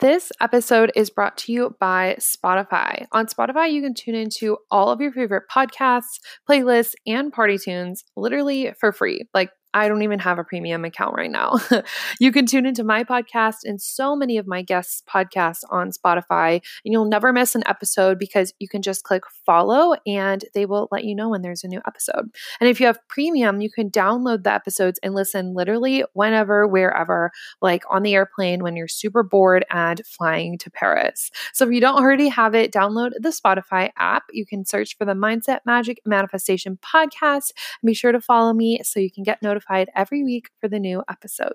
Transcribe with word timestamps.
This 0.00 0.30
episode 0.40 0.92
is 0.94 1.10
brought 1.10 1.36
to 1.38 1.52
you 1.52 1.74
by 1.80 2.18
Spotify. 2.20 3.06
On 3.10 3.26
Spotify, 3.26 3.72
you 3.72 3.82
can 3.82 3.94
tune 3.94 4.14
into 4.14 4.56
all 4.70 4.92
of 4.92 5.00
your 5.00 5.10
favorite 5.10 5.44
podcasts, 5.52 6.20
playlists, 6.48 6.94
and 7.04 7.32
party 7.32 7.58
tunes 7.58 8.04
literally 8.16 8.72
for 8.78 8.92
free. 8.92 9.24
Like 9.34 9.50
I 9.78 9.88
don't 9.88 10.02
even 10.02 10.18
have 10.18 10.38
a 10.38 10.44
premium 10.44 10.84
account 10.84 11.14
right 11.14 11.30
now. 11.30 11.54
you 12.20 12.32
can 12.32 12.46
tune 12.46 12.66
into 12.66 12.82
my 12.82 13.04
podcast 13.04 13.58
and 13.64 13.80
so 13.80 14.16
many 14.16 14.36
of 14.36 14.46
my 14.46 14.60
guests' 14.60 15.02
podcasts 15.08 15.60
on 15.70 15.90
Spotify, 15.92 16.54
and 16.84 16.92
you'll 16.92 17.04
never 17.04 17.32
miss 17.32 17.54
an 17.54 17.62
episode 17.66 18.18
because 18.18 18.52
you 18.58 18.68
can 18.68 18.82
just 18.82 19.04
click 19.04 19.22
follow 19.46 19.94
and 20.04 20.44
they 20.52 20.66
will 20.66 20.88
let 20.90 21.04
you 21.04 21.14
know 21.14 21.28
when 21.28 21.42
there's 21.42 21.62
a 21.62 21.68
new 21.68 21.80
episode. 21.86 22.28
And 22.60 22.68
if 22.68 22.80
you 22.80 22.86
have 22.86 22.98
premium, 23.08 23.60
you 23.60 23.70
can 23.70 23.88
download 23.88 24.42
the 24.42 24.52
episodes 24.52 24.98
and 25.02 25.14
listen 25.14 25.54
literally 25.54 26.04
whenever, 26.12 26.66
wherever, 26.66 27.30
like 27.62 27.84
on 27.88 28.02
the 28.02 28.14
airplane 28.14 28.62
when 28.62 28.74
you're 28.74 28.88
super 28.88 29.22
bored 29.22 29.64
and 29.70 30.02
flying 30.04 30.58
to 30.58 30.70
Paris. 30.70 31.30
So 31.52 31.64
if 31.66 31.72
you 31.72 31.80
don't 31.80 32.02
already 32.02 32.28
have 32.28 32.56
it, 32.56 32.72
download 32.72 33.12
the 33.20 33.28
Spotify 33.28 33.90
app. 33.96 34.24
You 34.32 34.44
can 34.44 34.64
search 34.64 34.96
for 34.96 35.04
the 35.04 35.14
Mindset 35.14 35.60
Magic 35.64 36.00
Manifestation 36.04 36.78
podcast 36.82 37.52
and 37.80 37.86
be 37.86 37.94
sure 37.94 38.12
to 38.12 38.20
follow 38.20 38.52
me 38.52 38.80
so 38.82 38.98
you 38.98 39.10
can 39.10 39.22
get 39.22 39.40
notified 39.40 39.67
notified 39.68 39.90
every 39.94 40.22
week 40.24 40.50
for 40.60 40.68
the 40.68 40.78
new 40.80 41.02
episode. 41.08 41.54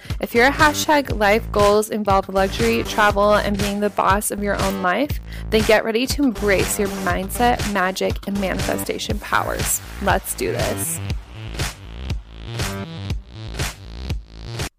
If 0.21 0.35
your 0.35 0.51
hashtag 0.51 1.17
life 1.17 1.51
goals 1.51 1.89
involve 1.89 2.29
luxury, 2.29 2.83
travel, 2.83 3.33
and 3.33 3.57
being 3.57 3.79
the 3.79 3.89
boss 3.89 4.29
of 4.29 4.43
your 4.43 4.55
own 4.61 4.83
life, 4.83 5.19
then 5.49 5.63
get 5.63 5.83
ready 5.83 6.05
to 6.05 6.21
embrace 6.21 6.77
your 6.77 6.89
mindset, 6.89 7.73
magic, 7.73 8.27
and 8.27 8.39
manifestation 8.39 9.17
powers. 9.17 9.81
Let's 10.03 10.35
do 10.35 10.51
this. 10.51 10.99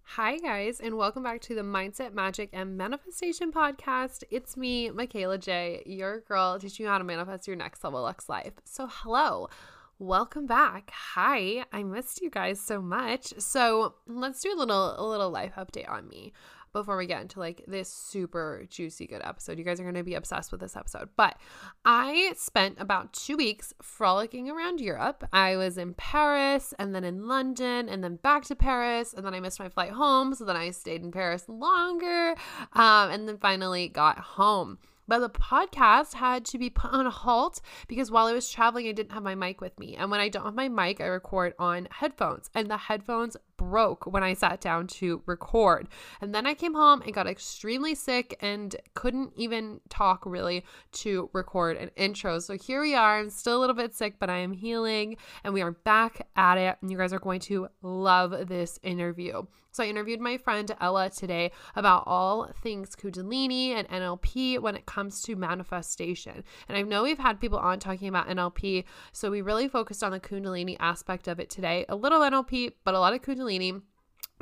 Hi, 0.04 0.38
guys, 0.38 0.78
and 0.78 0.96
welcome 0.96 1.24
back 1.24 1.40
to 1.40 1.56
the 1.56 1.62
Mindset, 1.62 2.14
Magic, 2.14 2.50
and 2.52 2.76
Manifestation 2.76 3.50
podcast. 3.50 4.22
It's 4.30 4.56
me, 4.56 4.90
Mikayla 4.90 5.40
Jai, 5.40 5.82
your 5.86 6.20
girl, 6.20 6.60
teaching 6.60 6.84
you 6.84 6.90
how 6.90 6.98
to 6.98 7.04
manifest 7.04 7.48
your 7.48 7.56
next 7.56 7.82
level 7.82 8.02
Lux 8.02 8.28
life. 8.28 8.52
So, 8.62 8.86
hello, 8.88 9.48
welcome 10.02 10.46
back. 10.46 10.90
Hi, 11.14 11.64
I 11.72 11.84
missed 11.84 12.20
you 12.22 12.28
guys 12.28 12.60
so 12.60 12.82
much. 12.82 13.32
So, 13.38 13.94
let's 14.08 14.40
do 14.40 14.52
a 14.52 14.58
little 14.58 14.96
a 14.98 15.06
little 15.06 15.30
life 15.30 15.52
update 15.56 15.88
on 15.88 16.08
me 16.08 16.32
before 16.72 16.96
we 16.96 17.06
get 17.06 17.20
into 17.20 17.38
like 17.38 17.62
this 17.68 17.88
super 17.88 18.64
juicy 18.68 19.06
good 19.06 19.20
episode. 19.22 19.58
You 19.58 19.64
guys 19.64 19.78
are 19.78 19.84
going 19.84 19.94
to 19.94 20.02
be 20.02 20.14
obsessed 20.14 20.50
with 20.50 20.60
this 20.60 20.74
episode. 20.74 21.10
But 21.16 21.36
I 21.84 22.32
spent 22.36 22.80
about 22.80 23.12
2 23.12 23.36
weeks 23.36 23.74
frolicking 23.80 24.50
around 24.50 24.80
Europe. 24.80 25.22
I 25.32 25.56
was 25.56 25.78
in 25.78 25.94
Paris 25.94 26.74
and 26.80 26.94
then 26.94 27.04
in 27.04 27.28
London 27.28 27.88
and 27.88 28.02
then 28.02 28.16
back 28.16 28.44
to 28.46 28.56
Paris 28.56 29.14
and 29.14 29.24
then 29.24 29.34
I 29.34 29.40
missed 29.40 29.60
my 29.60 29.68
flight 29.68 29.90
home, 29.90 30.34
so 30.34 30.44
then 30.44 30.56
I 30.56 30.70
stayed 30.70 31.02
in 31.02 31.12
Paris 31.12 31.44
longer 31.46 32.34
um, 32.72 33.10
and 33.10 33.28
then 33.28 33.38
finally 33.38 33.86
got 33.86 34.18
home. 34.18 34.78
But 35.12 35.18
the 35.18 35.28
podcast 35.28 36.14
had 36.14 36.46
to 36.46 36.56
be 36.56 36.70
put 36.70 36.90
on 36.90 37.04
a 37.04 37.10
halt 37.10 37.60
because 37.86 38.10
while 38.10 38.24
I 38.24 38.32
was 38.32 38.50
traveling, 38.50 38.88
I 38.88 38.92
didn't 38.92 39.12
have 39.12 39.22
my 39.22 39.34
mic 39.34 39.60
with 39.60 39.78
me. 39.78 39.94
And 39.94 40.10
when 40.10 40.20
I 40.20 40.30
don't 40.30 40.46
have 40.46 40.54
my 40.54 40.70
mic, 40.70 41.02
I 41.02 41.04
record 41.04 41.52
on 41.58 41.86
headphones. 41.90 42.48
And 42.54 42.70
the 42.70 42.78
headphones 42.78 43.36
broke 43.70 44.06
when 44.06 44.22
I 44.22 44.34
sat 44.34 44.60
down 44.60 44.86
to 44.88 45.22
record. 45.26 45.88
And 46.20 46.34
then 46.34 46.46
I 46.46 46.54
came 46.54 46.74
home 46.74 47.02
and 47.02 47.14
got 47.14 47.26
extremely 47.26 47.94
sick 47.94 48.36
and 48.40 48.74
couldn't 48.94 49.32
even 49.36 49.80
talk 49.88 50.24
really 50.26 50.64
to 50.92 51.30
record 51.32 51.76
an 51.76 51.90
intro. 51.96 52.40
So 52.40 52.56
here 52.56 52.80
we 52.80 52.94
are. 52.94 53.20
I'm 53.20 53.30
still 53.30 53.58
a 53.58 53.60
little 53.60 53.76
bit 53.76 53.94
sick, 53.94 54.16
but 54.18 54.30
I 54.30 54.38
am 54.38 54.52
healing 54.52 55.16
and 55.44 55.54
we 55.54 55.62
are 55.62 55.72
back 55.72 56.26
at 56.34 56.58
it. 56.58 56.76
And 56.82 56.90
you 56.90 56.98
guys 56.98 57.12
are 57.12 57.20
going 57.20 57.40
to 57.40 57.68
love 57.82 58.48
this 58.48 58.78
interview. 58.82 59.42
So 59.72 59.82
I 59.82 59.86
interviewed 59.86 60.20
my 60.20 60.36
friend 60.36 60.70
Ella 60.82 61.08
today 61.08 61.50
about 61.74 62.04
all 62.06 62.50
things 62.62 62.94
Kundalini 62.94 63.70
and 63.70 63.88
NLP 63.88 64.58
when 64.58 64.76
it 64.76 64.84
comes 64.84 65.22
to 65.22 65.34
manifestation. 65.34 66.44
And 66.68 66.76
I 66.76 66.82
know 66.82 67.04
we've 67.04 67.18
had 67.18 67.40
people 67.40 67.58
on 67.58 67.78
talking 67.78 68.08
about 68.08 68.28
NLP, 68.28 68.84
so 69.12 69.30
we 69.30 69.40
really 69.40 69.68
focused 69.68 70.04
on 70.04 70.12
the 70.12 70.20
Kundalini 70.20 70.76
aspect 70.78 71.26
of 71.26 71.40
it 71.40 71.48
today. 71.48 71.86
A 71.88 71.96
little 71.96 72.20
NLP, 72.20 72.72
but 72.84 72.94
a 72.94 73.00
lot 73.00 73.14
of 73.14 73.22
Kundalini. 73.22 73.51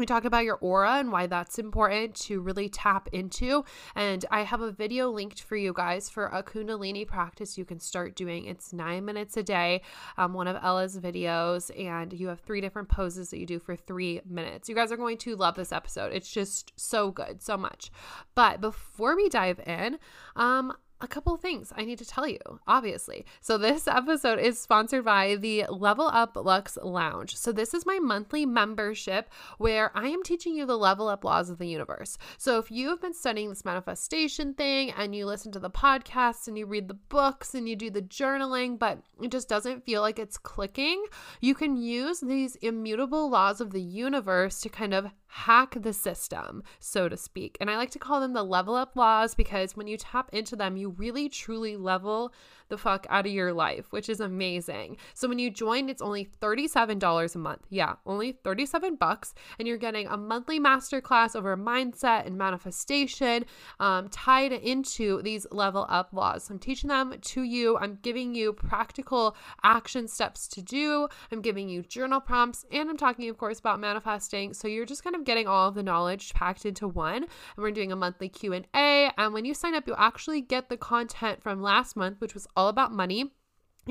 We 0.01 0.07
talked 0.07 0.25
about 0.25 0.45
your 0.45 0.57
aura 0.63 0.93
and 0.93 1.13
why 1.13 1.27
that's 1.27 1.59
important 1.59 2.15
to 2.23 2.41
really 2.41 2.71
tap 2.71 3.11
into. 3.13 3.67
And 3.95 4.25
I 4.31 4.45
have 4.45 4.63
a 4.63 4.73
video 4.73 5.11
linked 5.11 5.43
for 5.43 5.57
you 5.57 5.75
guys 5.75 6.09
for 6.09 6.25
a 6.29 6.43
Kundalini 6.43 7.07
practice 7.07 7.59
you 7.59 7.67
can 7.67 7.81
start 7.81 8.17
doing. 8.17 8.47
It's 8.47 8.73
nine 8.73 9.05
minutes 9.05 9.37
a 9.37 9.43
day, 9.43 9.83
um, 10.17 10.33
one 10.33 10.49
of 10.49 10.57
Ella's 10.63 10.99
videos, 10.99 11.71
and 11.79 12.15
you 12.15 12.29
have 12.29 12.41
three 12.41 12.63
different 12.63 12.89
poses 12.89 13.29
that 13.29 13.41
you 13.41 13.47
do 13.47 13.59
for 13.59 13.77
three 13.77 14.23
minutes. 14.27 14.71
You 14.71 14.75
guys 14.75 14.91
are 14.91 14.97
going 14.97 15.19
to 15.19 15.37
love 15.37 15.55
this 15.55 15.71
episode. 15.71 16.15
It's 16.15 16.33
just 16.33 16.73
so 16.77 17.11
good, 17.11 17.43
so 17.43 17.59
much. 17.59 17.91
But 18.35 18.63
before 18.63 19.17
we 19.17 19.29
dive 19.29 19.61
in, 19.67 19.99
um, 20.35 20.73
a 21.01 21.09
couple 21.09 21.37
things 21.37 21.73
I 21.77 21.85
need 21.85 21.99
to 21.99 22.05
tell 22.05 22.27
you, 22.27 22.39
obviously. 22.67 23.25
So, 23.41 23.59
this 23.59 23.89
episode 23.89 24.39
is 24.39 24.59
sponsored 24.59 25.05
by 25.05 25.37
the 25.37 25.65
Level 25.69 26.07
Up 26.07 26.37
Luxe 26.37 26.79
Lounge. 26.83 27.37
So, 27.37 27.53
this 27.53 27.75
is 27.75 27.87
my 27.87 27.99
monthly 27.99 28.47
membership 28.47 29.31
where 29.59 29.91
I 29.95 30.09
am 30.09 30.23
teaching 30.23 30.55
you 30.55 30.67
the 30.67 30.79
level 30.79 31.09
up 31.09 31.25
laws 31.25 31.51
of 31.51 31.59
the 31.59 31.67
universe. 31.67 32.19
So, 32.39 32.59
if 32.59 32.71
you 32.71 32.89
have 32.89 33.01
been 33.01 33.15
studying 33.15 33.49
this 33.49 33.65
manifestation 33.65 34.55
thing 34.55 34.91
and 34.93 35.15
you 35.15 35.27
listen 35.27 35.53
to 35.53 35.59
the 35.59 35.71
podcasts 35.71 36.49
and 36.49 36.59
you 36.59 36.67
read 36.67 36.89
the 36.89 36.95
books 36.95 37.55
and 37.55 37.69
you 37.69 37.77
do 37.77 37.91
the 37.91 38.03
journaling, 38.03 38.79
but 38.79 38.99
it 39.23 39.31
just 39.31 39.49
doesn't 39.49 39.85
feel 39.85 40.03
like 40.03 40.19
it's 40.19 40.39
clicking, 40.39 41.05
you 41.41 41.55
can 41.55 41.77
use 41.77 42.21
these 42.21 42.57
immutable 42.57 43.31
laws 43.31 43.61
of 43.61 43.71
the 43.71 43.83
universe 43.83 44.61
to 44.61 44.69
kind 44.69 44.95
of 44.95 45.07
hack 45.31 45.77
the 45.81 45.93
system, 45.93 46.63
so 46.79 47.09
to 47.09 47.17
speak. 47.17 47.57
And 47.61 47.71
I 47.71 47.77
like 47.77 47.91
to 47.93 47.99
call 47.99 48.21
them 48.21 48.33
the 48.33 48.43
level 48.43 48.75
up 48.75 48.97
laws 48.97 49.35
because 49.35 49.77
when 49.77 49.87
you 49.87 49.97
tap 49.97 50.29
into 50.33 50.57
them, 50.57 50.77
you 50.77 50.90
really 50.91 51.29
truly 51.29 51.77
level 51.77 52.33
the 52.71 52.79
fuck 52.79 53.07
out 53.11 53.27
of 53.27 53.33
your 53.33 53.53
life, 53.53 53.87
which 53.91 54.09
is 54.09 54.21
amazing. 54.21 54.97
So 55.15 55.29
when 55.29 55.39
you 55.39 55.51
join, 55.51 55.89
it's 55.89 56.03
only 56.03 56.29
$37 56.41 57.35
a 57.35 57.39
month. 57.39 57.67
Yeah, 57.69 57.97
only 58.07 58.33
37 58.33 58.97
bucks. 58.97 59.35
And 59.59 59.69
you're 59.69 59.77
getting 59.77 60.07
a 60.07 60.17
monthly 60.17 60.59
masterclass 60.59 61.37
over 61.37 61.57
mindset 61.57 62.27
and 62.27 62.39
manifestation 62.39 63.45
um, 63.79 64.09
tied 64.09 64.53
into 64.53 65.23
these 65.23 65.47
level 65.51 65.87
up 65.89 66.13
laws. 66.13 66.45
So 66.45 66.55
I'm 66.55 66.59
teaching 66.59 66.89
them 66.89 67.15
to 67.21 67.43
you. 67.43 67.77
I'm 67.77 67.99
giving 68.03 68.35
you 68.35 68.53
practical 68.53 69.37
action 69.63 70.09
steps 70.09 70.49
to 70.49 70.63
do. 70.63 71.09
I'm 71.31 71.43
giving 71.43 71.69
you 71.69 71.83
journal 71.83 72.21
prompts 72.21 72.65
and 72.71 72.89
I'm 72.89 72.97
talking, 72.97 73.29
of 73.29 73.39
course, 73.39 73.59
about 73.59 73.81
manifesting. 73.81 74.55
So 74.55 74.69
you're 74.69 74.87
just 74.87 75.05
kind 75.05 75.17
of 75.17 75.25
getting 75.25 75.47
all 75.47 75.69
of 75.69 75.75
the 75.75 75.83
knowledge 75.83 76.33
packed 76.35 76.65
into 76.65 76.89
one. 76.89 77.25
And 77.25 77.29
we're 77.57 77.71
doing 77.71 77.93
a 77.93 77.97
monthly 77.97 78.29
Q&A. 78.29 79.11
And 79.19 79.35
when 79.35 79.45
you 79.45 79.55
sign 79.55 79.75
up, 79.75 79.87
you'll 79.87 79.97
actually 79.97 80.41
get 80.41 80.69
the 80.69 80.77
content 80.77 81.43
from 81.43 81.61
last 81.61 81.97
month, 81.97 82.21
which 82.21 82.35
was 82.35 82.47
all 82.61 82.69
about 82.69 82.93
money 82.93 83.33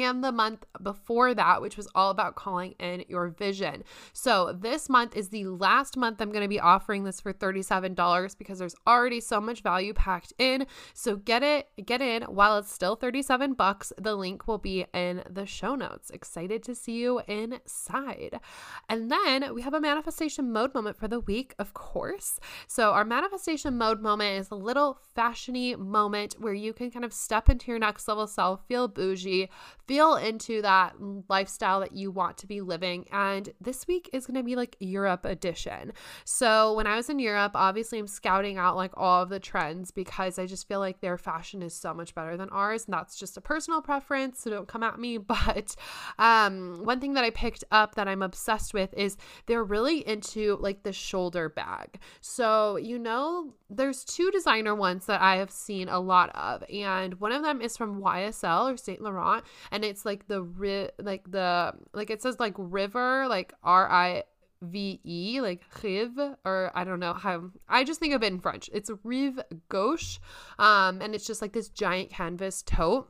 and 0.03 0.23
the 0.23 0.31
month 0.31 0.65
before 0.81 1.33
that, 1.33 1.61
which 1.61 1.77
was 1.77 1.87
all 1.95 2.09
about 2.09 2.35
calling 2.35 2.73
in 2.79 3.03
your 3.07 3.29
vision. 3.29 3.83
So, 4.13 4.53
this 4.53 4.89
month 4.89 5.15
is 5.15 5.29
the 5.29 5.45
last 5.45 5.97
month 5.97 6.21
I'm 6.21 6.31
going 6.31 6.43
to 6.43 6.47
be 6.47 6.59
offering 6.59 7.03
this 7.03 7.19
for 7.21 7.33
$37 7.33 8.37
because 8.37 8.59
there's 8.59 8.75
already 8.87 9.19
so 9.19 9.39
much 9.39 9.61
value 9.61 9.93
packed 9.93 10.33
in. 10.37 10.65
So, 10.93 11.15
get 11.15 11.43
it, 11.43 11.69
get 11.85 12.01
in 12.01 12.23
while 12.23 12.57
it's 12.57 12.71
still 12.71 12.95
37 12.95 13.53
bucks. 13.53 13.93
The 13.97 14.15
link 14.15 14.47
will 14.47 14.57
be 14.57 14.85
in 14.93 15.23
the 15.29 15.45
show 15.45 15.75
notes. 15.75 16.09
Excited 16.09 16.63
to 16.63 16.75
see 16.75 16.99
you 16.99 17.21
inside. 17.27 18.39
And 18.87 19.11
then 19.11 19.53
we 19.53 19.61
have 19.61 19.73
a 19.73 19.81
manifestation 19.81 20.51
mode 20.51 20.73
moment 20.73 20.97
for 20.97 21.07
the 21.07 21.19
week, 21.19 21.53
of 21.59 21.73
course. 21.73 22.39
So, 22.67 22.91
our 22.91 23.05
manifestation 23.05 23.77
mode 23.77 24.01
moment 24.01 24.39
is 24.39 24.51
a 24.51 24.55
little 24.55 24.99
fashiony 25.15 25.77
moment 25.77 26.35
where 26.39 26.53
you 26.53 26.73
can 26.73 26.91
kind 26.91 27.05
of 27.05 27.13
step 27.13 27.49
into 27.49 27.71
your 27.71 27.79
next 27.79 28.07
level 28.07 28.27
self, 28.27 28.65
feel 28.67 28.87
bougie 28.87 29.49
feel 29.89 30.17
into 30.17 30.61
that 30.61 30.93
lifestyle 31.29 31.79
that 31.79 31.93
you 31.93 32.11
want 32.11 32.37
to 32.37 32.45
be 32.45 32.61
living. 32.61 33.07
And 33.11 33.49
this 33.59 33.87
week 33.87 34.07
is 34.13 34.27
going 34.27 34.37
to 34.37 34.43
be 34.43 34.55
like 34.55 34.75
Europe 34.79 35.25
edition. 35.25 35.93
So 36.25 36.75
when 36.75 36.85
I 36.85 36.95
was 36.95 37.09
in 37.09 37.17
Europe, 37.17 37.53
obviously 37.55 37.97
I'm 37.97 38.05
scouting 38.05 38.59
out 38.59 38.75
like 38.75 38.91
all 38.95 39.23
of 39.23 39.29
the 39.29 39.39
trends 39.39 39.89
because 39.89 40.37
I 40.37 40.45
just 40.45 40.67
feel 40.67 40.79
like 40.79 41.01
their 41.01 41.17
fashion 41.17 41.63
is 41.63 41.73
so 41.73 41.91
much 41.91 42.13
better 42.13 42.37
than 42.37 42.49
ours. 42.49 42.85
And 42.85 42.93
that's 42.93 43.17
just 43.17 43.35
a 43.35 43.41
personal 43.41 43.81
preference. 43.81 44.41
So 44.41 44.51
don't 44.51 44.67
come 44.67 44.83
at 44.83 44.99
me. 44.99 45.17
But 45.49 45.75
um, 46.17 46.83
one 46.83 46.99
thing 46.99 47.13
that 47.13 47.23
I 47.23 47.29
picked 47.29 47.63
up 47.71 47.95
that 47.95 48.07
I'm 48.07 48.21
obsessed 48.21 48.73
with 48.73 48.93
is 48.93 49.15
they're 49.45 49.63
really 49.63 50.07
into 50.07 50.57
like 50.59 50.83
the 50.83 50.91
shoulder 50.91 51.49
bag. 51.49 51.99
So, 52.19 52.75
you 52.75 52.99
know, 52.99 53.53
there's 53.69 54.03
two 54.03 54.31
designer 54.31 54.73
ones 54.73 55.05
that 55.05 55.21
I 55.21 55.37
have 55.37 55.51
seen 55.51 55.89
a 55.89 55.99
lot 55.99 56.31
of, 56.35 56.63
and 56.69 57.19
one 57.19 57.31
of 57.31 57.43
them 57.43 57.61
is 57.61 57.77
from 57.77 58.01
YSL 58.01 58.73
or 58.73 58.77
Saint 58.77 59.01
Laurent, 59.01 59.43
and 59.71 59.78
it's 59.83 60.05
like 60.05 60.27
the 60.27 60.41
ri- 60.41 60.89
like 60.99 61.29
the 61.29 61.73
like 61.93 62.09
it 62.09 62.21
says 62.21 62.39
like 62.39 62.53
river 62.57 63.27
like 63.27 63.53
R 63.63 63.89
I 63.89 64.23
V 64.61 64.99
E 65.03 65.41
like 65.41 65.63
rive 65.83 66.35
or 66.45 66.71
I 66.75 66.83
don't 66.83 66.99
know 66.99 67.13
how 67.13 67.49
I 67.67 67.83
just 67.83 67.99
think 67.99 68.13
of 68.13 68.23
it 68.23 68.33
in 68.33 68.39
French. 68.39 68.69
It's 68.73 68.91
rive 69.03 69.39
gauche, 69.69 70.19
um, 70.57 71.01
and 71.01 71.15
it's 71.15 71.25
just 71.25 71.41
like 71.41 71.53
this 71.53 71.69
giant 71.69 72.09
canvas 72.09 72.61
tote 72.61 73.09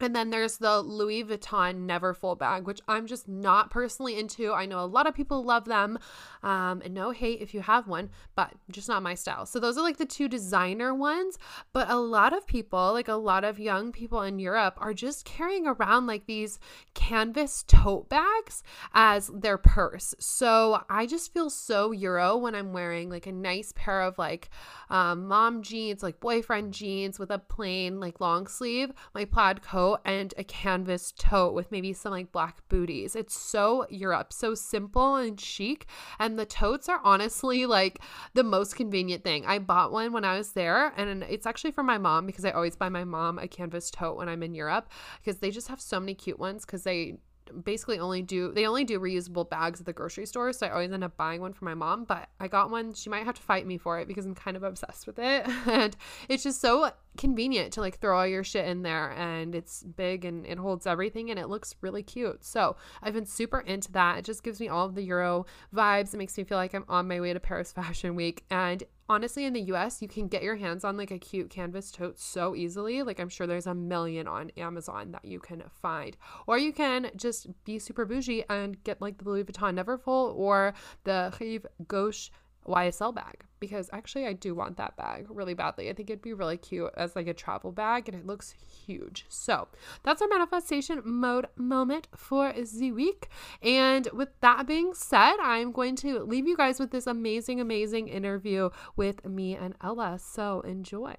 and 0.00 0.14
then 0.14 0.30
there's 0.30 0.58
the 0.58 0.80
Louis 0.80 1.24
Vuitton 1.24 1.86
Neverfull 1.86 2.38
bag, 2.38 2.66
which 2.66 2.80
I'm 2.86 3.06
just 3.06 3.28
not 3.28 3.70
personally 3.70 4.18
into. 4.18 4.52
I 4.52 4.66
know 4.66 4.80
a 4.80 4.86
lot 4.86 5.06
of 5.06 5.14
people 5.14 5.42
love 5.42 5.64
them. 5.64 5.98
Um, 6.42 6.82
and 6.84 6.94
no 6.94 7.10
hate 7.10 7.40
if 7.40 7.52
you 7.52 7.60
have 7.62 7.88
one, 7.88 8.10
but 8.36 8.52
just 8.70 8.88
not 8.88 9.02
my 9.02 9.14
style. 9.14 9.44
So 9.44 9.58
those 9.58 9.76
are 9.76 9.82
like 9.82 9.96
the 9.96 10.06
two 10.06 10.28
designer 10.28 10.94
ones. 10.94 11.38
But 11.72 11.90
a 11.90 11.96
lot 11.96 12.32
of 12.32 12.46
people, 12.46 12.92
like 12.92 13.08
a 13.08 13.14
lot 13.14 13.44
of 13.44 13.58
young 13.58 13.90
people 13.90 14.22
in 14.22 14.38
Europe, 14.38 14.74
are 14.78 14.94
just 14.94 15.24
carrying 15.24 15.66
around 15.66 16.06
like 16.06 16.26
these 16.26 16.58
canvas 16.94 17.64
tote 17.66 18.08
bags 18.08 18.62
as 18.94 19.30
their 19.34 19.58
purse. 19.58 20.14
So 20.20 20.84
I 20.88 21.06
just 21.06 21.32
feel 21.32 21.50
so 21.50 21.90
Euro 21.90 22.36
when 22.36 22.54
I'm 22.54 22.72
wearing 22.72 23.10
like 23.10 23.26
a 23.26 23.32
nice 23.32 23.72
pair 23.74 24.02
of 24.02 24.16
like 24.18 24.50
um, 24.90 25.26
mom 25.26 25.62
jeans, 25.62 26.02
like 26.02 26.20
boyfriend 26.20 26.72
jeans 26.72 27.18
with 27.18 27.30
a 27.30 27.38
plain 27.38 28.00
like 28.00 28.20
long 28.20 28.46
sleeve, 28.46 28.92
my 29.14 29.24
plaid 29.24 29.62
coat 29.62 29.87
and 30.04 30.34
a 30.36 30.44
canvas 30.44 31.12
tote 31.16 31.54
with 31.54 31.72
maybe 31.72 31.92
some 31.92 32.12
like 32.12 32.32
black 32.32 32.56
booties. 32.68 33.16
It's 33.16 33.36
so 33.36 33.86
Europe, 33.90 34.32
so 34.32 34.54
simple 34.54 35.16
and 35.16 35.40
chic. 35.40 35.86
And 36.18 36.38
the 36.38 36.46
totes 36.46 36.88
are 36.88 37.00
honestly 37.04 37.66
like 37.66 38.00
the 38.34 38.44
most 38.44 38.76
convenient 38.76 39.24
thing. 39.24 39.46
I 39.46 39.58
bought 39.58 39.92
one 39.92 40.12
when 40.12 40.24
I 40.24 40.36
was 40.36 40.52
there, 40.52 40.92
and 40.96 41.22
it's 41.24 41.46
actually 41.46 41.72
for 41.72 41.82
my 41.82 41.98
mom 41.98 42.26
because 42.26 42.44
I 42.44 42.50
always 42.50 42.76
buy 42.76 42.88
my 42.88 43.04
mom 43.04 43.38
a 43.38 43.48
canvas 43.48 43.90
tote 43.90 44.16
when 44.16 44.28
I'm 44.28 44.42
in 44.42 44.54
Europe 44.54 44.88
because 45.20 45.40
they 45.40 45.50
just 45.50 45.68
have 45.68 45.80
so 45.80 45.98
many 46.00 46.14
cute 46.14 46.38
ones 46.38 46.64
because 46.64 46.82
they 46.82 47.18
basically 47.64 47.98
only 47.98 48.22
do 48.22 48.52
they 48.52 48.66
only 48.66 48.84
do 48.84 48.98
reusable 48.98 49.48
bags 49.48 49.80
at 49.80 49.86
the 49.86 49.92
grocery 49.92 50.26
store 50.26 50.52
so 50.52 50.66
i 50.66 50.70
always 50.70 50.92
end 50.92 51.04
up 51.04 51.16
buying 51.16 51.40
one 51.40 51.52
for 51.52 51.64
my 51.64 51.74
mom 51.74 52.04
but 52.04 52.28
i 52.40 52.48
got 52.48 52.70
one 52.70 52.92
she 52.94 53.10
might 53.10 53.24
have 53.24 53.34
to 53.34 53.42
fight 53.42 53.66
me 53.66 53.78
for 53.78 53.98
it 53.98 54.08
because 54.08 54.26
i'm 54.26 54.34
kind 54.34 54.56
of 54.56 54.62
obsessed 54.62 55.06
with 55.06 55.18
it. 55.18 55.46
And 55.68 55.96
it's 56.28 56.42
just 56.42 56.60
so 56.60 56.90
convenient 57.16 57.72
to 57.74 57.80
like 57.80 57.98
throw 57.98 58.18
all 58.18 58.26
your 58.26 58.42
shit 58.42 58.66
in 58.66 58.82
there 58.82 59.12
and 59.12 59.54
it's 59.54 59.82
big 59.82 60.24
and 60.24 60.46
it 60.46 60.58
holds 60.58 60.86
everything 60.86 61.30
and 61.30 61.38
it 61.38 61.48
looks 61.48 61.74
really 61.82 62.02
cute. 62.02 62.44
So 62.44 62.76
i've 63.02 63.14
been 63.14 63.26
super 63.26 63.60
into 63.60 63.92
that. 63.92 64.18
It 64.18 64.24
just 64.24 64.42
gives 64.42 64.60
me 64.60 64.68
all 64.68 64.86
of 64.86 64.94
the 64.94 65.02
euro 65.02 65.46
vibes. 65.74 66.14
It 66.14 66.16
makes 66.16 66.36
me 66.38 66.44
feel 66.44 66.58
like 66.58 66.74
i'm 66.74 66.84
on 66.88 67.08
my 67.08 67.20
way 67.20 67.32
to 67.32 67.40
paris 67.40 67.72
fashion 67.72 68.14
week 68.14 68.44
and 68.50 68.82
honestly 69.08 69.44
in 69.44 69.52
the 69.52 69.62
US 69.72 70.02
you 70.02 70.08
can 70.08 70.28
get 70.28 70.42
your 70.42 70.56
hands 70.56 70.84
on 70.84 70.96
like 70.96 71.10
a 71.10 71.18
cute 71.18 71.50
canvas 71.50 71.90
tote 71.90 72.18
so 72.18 72.54
easily. 72.54 73.02
Like 73.02 73.20
I'm 73.20 73.28
sure 73.28 73.46
there's 73.46 73.66
a 73.66 73.74
million 73.74 74.28
on 74.28 74.50
Amazon 74.56 75.12
that 75.12 75.24
you 75.24 75.40
can 75.40 75.62
find. 75.82 76.16
Or 76.46 76.58
you 76.58 76.72
can 76.72 77.10
just 77.16 77.48
be 77.64 77.78
super 77.78 78.04
bougie 78.04 78.44
and 78.48 78.82
get 78.84 79.00
like 79.00 79.18
the 79.18 79.24
Louis 79.24 79.44
Vuitton 79.44 79.82
Neverfull 79.82 80.34
or 80.34 80.74
the 81.04 81.32
Rive 81.40 81.66
Gauche 81.86 82.30
YSL 82.68 83.14
bag 83.14 83.44
because 83.60 83.90
actually 83.92 84.26
I 84.26 84.32
do 84.32 84.54
want 84.54 84.76
that 84.76 84.96
bag 84.96 85.26
really 85.28 85.54
badly. 85.54 85.90
I 85.90 85.92
think 85.92 86.10
it'd 86.10 86.22
be 86.22 86.32
really 86.32 86.56
cute 86.56 86.90
as 86.96 87.16
like 87.16 87.26
a 87.26 87.34
travel 87.34 87.72
bag 87.72 88.08
and 88.08 88.16
it 88.16 88.26
looks 88.26 88.54
huge. 88.86 89.26
So 89.28 89.68
that's 90.02 90.22
our 90.22 90.28
manifestation 90.28 91.02
mode 91.04 91.46
moment 91.56 92.08
for 92.14 92.52
the 92.52 92.92
week. 92.92 93.28
And 93.62 94.08
with 94.12 94.28
that 94.40 94.66
being 94.66 94.94
said, 94.94 95.36
I'm 95.40 95.72
going 95.72 95.96
to 95.96 96.20
leave 96.20 96.46
you 96.46 96.56
guys 96.56 96.78
with 96.78 96.90
this 96.90 97.06
amazing, 97.06 97.60
amazing 97.60 98.08
interview 98.08 98.70
with 98.96 99.24
me 99.24 99.56
and 99.56 99.74
Ella. 99.82 100.18
So 100.18 100.60
enjoy. 100.60 101.14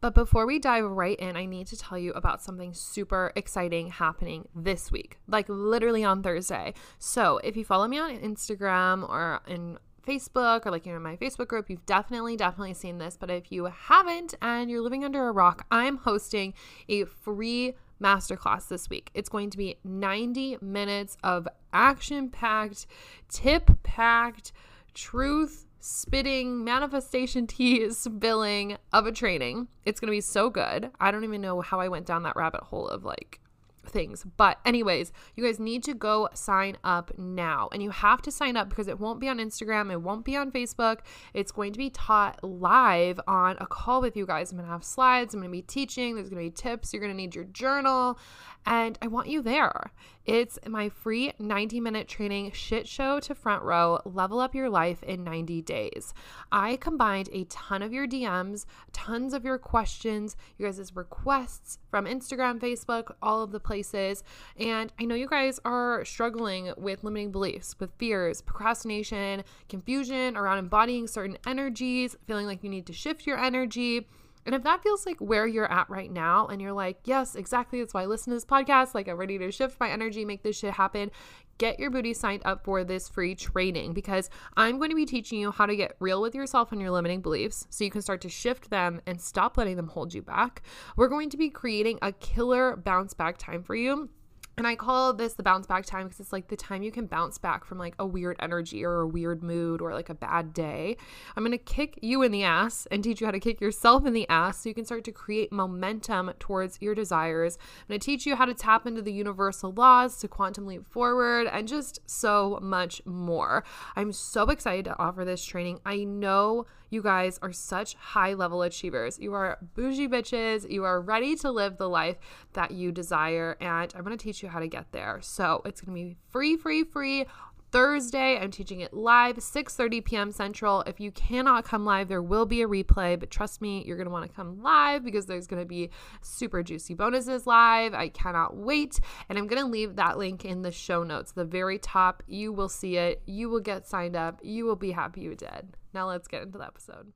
But 0.00 0.14
before 0.14 0.46
we 0.46 0.58
dive 0.58 0.84
right 0.84 1.18
in, 1.18 1.36
I 1.36 1.46
need 1.46 1.66
to 1.68 1.76
tell 1.76 1.98
you 1.98 2.12
about 2.12 2.42
something 2.42 2.74
super 2.74 3.32
exciting 3.34 3.88
happening 3.88 4.46
this 4.54 4.92
week, 4.92 5.18
like 5.26 5.46
literally 5.48 6.04
on 6.04 6.22
Thursday. 6.22 6.74
So, 6.98 7.38
if 7.38 7.56
you 7.56 7.64
follow 7.64 7.88
me 7.88 7.98
on 7.98 8.16
Instagram 8.18 9.08
or 9.08 9.40
in 9.46 9.78
Facebook 10.06 10.66
or 10.66 10.70
like 10.70 10.86
you're 10.86 10.96
in 10.96 11.02
my 11.02 11.16
Facebook 11.16 11.48
group, 11.48 11.68
you've 11.68 11.84
definitely, 11.86 12.36
definitely 12.36 12.74
seen 12.74 12.98
this. 12.98 13.16
But 13.18 13.30
if 13.30 13.50
you 13.50 13.64
haven't 13.64 14.34
and 14.40 14.70
you're 14.70 14.82
living 14.82 15.04
under 15.04 15.28
a 15.28 15.32
rock, 15.32 15.66
I'm 15.70 15.98
hosting 15.98 16.54
a 16.88 17.04
free 17.04 17.74
masterclass 18.02 18.68
this 18.68 18.88
week. 18.88 19.10
It's 19.14 19.28
going 19.28 19.50
to 19.50 19.58
be 19.58 19.78
90 19.84 20.58
minutes 20.60 21.16
of 21.22 21.48
action 21.72 22.28
packed, 22.30 22.86
tip 23.28 23.70
packed, 23.82 24.52
truth 24.94 25.66
spitting 25.78 26.64
manifestation 26.64 27.46
tea 27.46 27.90
spilling 27.90 28.76
of 28.92 29.06
a 29.06 29.12
training. 29.12 29.68
It's 29.84 30.00
going 30.00 30.08
to 30.08 30.16
be 30.16 30.20
so 30.20 30.50
good. 30.50 30.90
I 31.00 31.10
don't 31.10 31.24
even 31.24 31.40
know 31.40 31.60
how 31.60 31.80
I 31.80 31.88
went 31.88 32.06
down 32.06 32.24
that 32.24 32.36
rabbit 32.36 32.62
hole 32.62 32.88
of 32.88 33.04
like 33.04 33.40
things. 33.88 34.24
But, 34.36 34.58
anyways, 34.64 35.12
you 35.34 35.44
guys 35.44 35.58
need 35.58 35.82
to 35.84 35.94
go 35.94 36.28
sign 36.34 36.76
up 36.84 37.16
now. 37.18 37.68
And 37.72 37.82
you 37.82 37.90
have 37.90 38.22
to 38.22 38.30
sign 38.30 38.56
up 38.56 38.68
because 38.68 38.88
it 38.88 39.00
won't 39.00 39.20
be 39.20 39.28
on 39.28 39.38
Instagram, 39.38 39.90
it 39.90 40.02
won't 40.02 40.24
be 40.24 40.36
on 40.36 40.50
Facebook. 40.50 41.00
It's 41.34 41.52
going 41.52 41.72
to 41.72 41.78
be 41.78 41.90
taught 41.90 42.42
live 42.42 43.20
on 43.26 43.56
a 43.58 43.66
call 43.66 44.00
with 44.00 44.16
you 44.16 44.26
guys. 44.26 44.50
I'm 44.50 44.58
going 44.58 44.66
to 44.66 44.72
have 44.72 44.84
slides, 44.84 45.34
I'm 45.34 45.40
going 45.40 45.50
to 45.50 45.56
be 45.56 45.62
teaching, 45.62 46.14
there's 46.14 46.28
going 46.28 46.42
to 46.42 46.50
be 46.50 46.54
tips. 46.54 46.92
You're 46.92 47.00
going 47.00 47.12
to 47.12 47.16
need 47.16 47.34
your 47.34 47.44
journal, 47.44 48.18
and 48.64 48.98
I 49.00 49.06
want 49.06 49.28
you 49.28 49.42
there. 49.42 49.92
It's 50.24 50.58
my 50.66 50.88
free 50.88 51.32
90 51.38 51.78
minute 51.80 52.08
training 52.08 52.50
shit 52.50 52.88
show 52.88 53.20
to 53.20 53.34
front 53.34 53.62
row, 53.62 54.00
level 54.04 54.40
up 54.40 54.56
your 54.56 54.68
life 54.68 55.02
in 55.04 55.22
90 55.22 55.62
days. 55.62 56.12
I 56.50 56.76
combined 56.76 57.28
a 57.32 57.44
ton 57.44 57.80
of 57.80 57.92
your 57.92 58.08
DMs, 58.08 58.66
tons 58.92 59.32
of 59.34 59.44
your 59.44 59.58
questions, 59.58 60.36
you 60.58 60.66
guys' 60.66 60.96
requests 60.96 61.78
from 61.96 62.04
Instagram, 62.04 62.60
Facebook, 62.60 63.14
all 63.22 63.42
of 63.42 63.52
the 63.52 63.58
places. 63.58 64.22
And 64.60 64.92
I 65.00 65.06
know 65.06 65.14
you 65.14 65.26
guys 65.26 65.58
are 65.64 66.04
struggling 66.04 66.70
with 66.76 67.02
limiting 67.02 67.32
beliefs, 67.32 67.74
with 67.80 67.90
fears, 67.96 68.42
procrastination, 68.42 69.44
confusion 69.70 70.36
around 70.36 70.58
embodying 70.58 71.06
certain 71.06 71.38
energies, 71.46 72.14
feeling 72.26 72.44
like 72.44 72.62
you 72.62 72.68
need 72.68 72.84
to 72.88 72.92
shift 72.92 73.26
your 73.26 73.38
energy 73.38 74.06
and 74.46 74.54
if 74.54 74.62
that 74.62 74.80
feels 74.80 75.04
like 75.04 75.18
where 75.18 75.44
you're 75.44 75.70
at 75.70 75.90
right 75.90 76.10
now, 76.10 76.46
and 76.46 76.62
you're 76.62 76.72
like, 76.72 77.00
yes, 77.04 77.34
exactly, 77.34 77.80
that's 77.80 77.92
why 77.92 78.02
I 78.02 78.06
listen 78.06 78.30
to 78.30 78.36
this 78.36 78.44
podcast, 78.44 78.94
like 78.94 79.08
I'm 79.08 79.16
ready 79.16 79.38
to 79.38 79.50
shift 79.50 79.78
my 79.80 79.90
energy, 79.90 80.24
make 80.24 80.44
this 80.44 80.56
shit 80.56 80.74
happen, 80.74 81.10
get 81.58 81.78
your 81.78 81.90
booty 81.90 82.14
signed 82.14 82.42
up 82.44 82.64
for 82.64 82.84
this 82.84 83.08
free 83.08 83.34
training 83.34 83.92
because 83.92 84.30
I'm 84.56 84.78
going 84.78 84.90
to 84.90 84.96
be 84.96 85.06
teaching 85.06 85.40
you 85.40 85.50
how 85.50 85.66
to 85.66 85.76
get 85.76 85.96
real 86.00 86.20
with 86.20 86.34
yourself 86.34 86.72
and 86.72 86.80
your 86.80 86.90
limiting 86.90 87.20
beliefs 87.20 87.66
so 87.70 87.84
you 87.84 87.90
can 87.90 88.02
start 88.02 88.20
to 88.22 88.28
shift 88.28 88.70
them 88.70 89.00
and 89.06 89.20
stop 89.20 89.56
letting 89.56 89.76
them 89.76 89.88
hold 89.88 90.14
you 90.14 90.22
back. 90.22 90.62
We're 90.96 91.08
going 91.08 91.30
to 91.30 91.36
be 91.36 91.50
creating 91.50 91.98
a 92.02 92.12
killer 92.12 92.76
bounce 92.76 93.14
back 93.14 93.38
time 93.38 93.62
for 93.62 93.74
you 93.74 94.08
and 94.58 94.66
I 94.66 94.74
call 94.74 95.12
this 95.12 95.34
the 95.34 95.42
bounce 95.42 95.66
back 95.66 95.84
time 95.84 96.04
because 96.04 96.18
it's 96.18 96.32
like 96.32 96.48
the 96.48 96.56
time 96.56 96.82
you 96.82 96.90
can 96.90 97.06
bounce 97.06 97.36
back 97.36 97.62
from 97.62 97.76
like 97.76 97.94
a 97.98 98.06
weird 98.06 98.36
energy 98.40 98.86
or 98.86 99.00
a 99.00 99.06
weird 99.06 99.42
mood 99.42 99.82
or 99.82 99.92
like 99.92 100.08
a 100.08 100.14
bad 100.14 100.54
day. 100.54 100.96
I'm 101.36 101.44
going 101.44 101.52
to 101.52 101.58
kick 101.58 101.98
you 102.00 102.22
in 102.22 102.32
the 102.32 102.44
ass 102.44 102.86
and 102.90 103.04
teach 103.04 103.20
you 103.20 103.26
how 103.26 103.32
to 103.32 103.40
kick 103.40 103.60
yourself 103.60 104.06
in 104.06 104.14
the 104.14 104.26
ass 104.30 104.62
so 104.62 104.70
you 104.70 104.74
can 104.74 104.86
start 104.86 105.04
to 105.04 105.12
create 105.12 105.52
momentum 105.52 106.32
towards 106.38 106.78
your 106.80 106.94
desires. 106.94 107.58
I'm 107.60 107.88
going 107.88 108.00
to 108.00 108.04
teach 108.04 108.24
you 108.24 108.34
how 108.34 108.46
to 108.46 108.54
tap 108.54 108.86
into 108.86 109.02
the 109.02 109.12
universal 109.12 109.72
laws 109.72 110.16
to 110.20 110.28
quantum 110.28 110.66
leap 110.66 110.86
forward 110.86 111.48
and 111.48 111.68
just 111.68 112.00
so 112.06 112.58
much 112.62 113.04
more. 113.04 113.62
I'm 113.94 114.10
so 114.10 114.44
excited 114.44 114.86
to 114.86 114.98
offer 114.98 115.26
this 115.26 115.44
training. 115.44 115.80
I 115.84 116.04
know 116.04 116.64
you 116.90 117.02
guys 117.02 117.38
are 117.42 117.52
such 117.52 117.94
high 117.94 118.34
level 118.34 118.62
achievers. 118.62 119.18
You 119.18 119.34
are 119.34 119.58
bougie 119.74 120.08
bitches. 120.08 120.70
You 120.70 120.84
are 120.84 121.00
ready 121.00 121.36
to 121.36 121.50
live 121.50 121.76
the 121.76 121.88
life 121.88 122.16
that 122.52 122.70
you 122.70 122.92
desire. 122.92 123.56
And 123.60 123.92
I'm 123.94 124.04
going 124.04 124.16
to 124.16 124.22
teach 124.22 124.42
you 124.42 124.48
how 124.48 124.60
to 124.60 124.68
get 124.68 124.92
there. 124.92 125.18
So 125.22 125.62
it's 125.64 125.80
going 125.80 125.96
to 125.96 126.04
be 126.04 126.16
free, 126.30 126.56
free, 126.56 126.84
free 126.84 127.26
Thursday. 127.70 128.38
I'm 128.38 128.50
teaching 128.50 128.80
it 128.80 128.92
live, 128.92 129.36
6:30 129.36 130.04
p.m. 130.04 130.32
Central. 130.32 130.82
If 130.82 131.00
you 131.00 131.10
cannot 131.10 131.64
come 131.64 131.84
live, 131.84 132.08
there 132.08 132.22
will 132.22 132.46
be 132.46 132.62
a 132.62 132.68
replay, 132.68 133.18
but 133.18 133.30
trust 133.30 133.60
me, 133.60 133.84
you're 133.86 133.96
going 133.96 134.06
to 134.06 134.12
want 134.12 134.28
to 134.28 134.34
come 134.34 134.62
live 134.62 135.04
because 135.04 135.26
there's 135.26 135.46
going 135.46 135.62
to 135.62 135.66
be 135.66 135.90
super 136.22 136.62
juicy 136.62 136.94
bonuses 136.94 137.46
live. 137.46 137.94
I 137.94 138.08
cannot 138.08 138.56
wait. 138.56 139.00
And 139.28 139.38
I'm 139.38 139.46
going 139.46 139.62
to 139.62 139.68
leave 139.68 139.96
that 139.96 140.18
link 140.18 140.44
in 140.44 140.62
the 140.62 140.72
show 140.72 141.02
notes. 141.02 141.32
The 141.32 141.44
very 141.44 141.78
top, 141.78 142.22
you 142.26 142.52
will 142.52 142.68
see 142.68 142.96
it. 142.96 143.22
You 143.26 143.48
will 143.48 143.60
get 143.60 143.86
signed 143.86 144.16
up. 144.16 144.40
You 144.42 144.64
will 144.64 144.76
be 144.76 144.92
happy 144.92 145.22
you 145.22 145.34
did. 145.34 145.76
Now 145.92 146.08
let's 146.08 146.28
get 146.28 146.42
into 146.42 146.58
the 146.58 146.66
episode. 146.66 147.12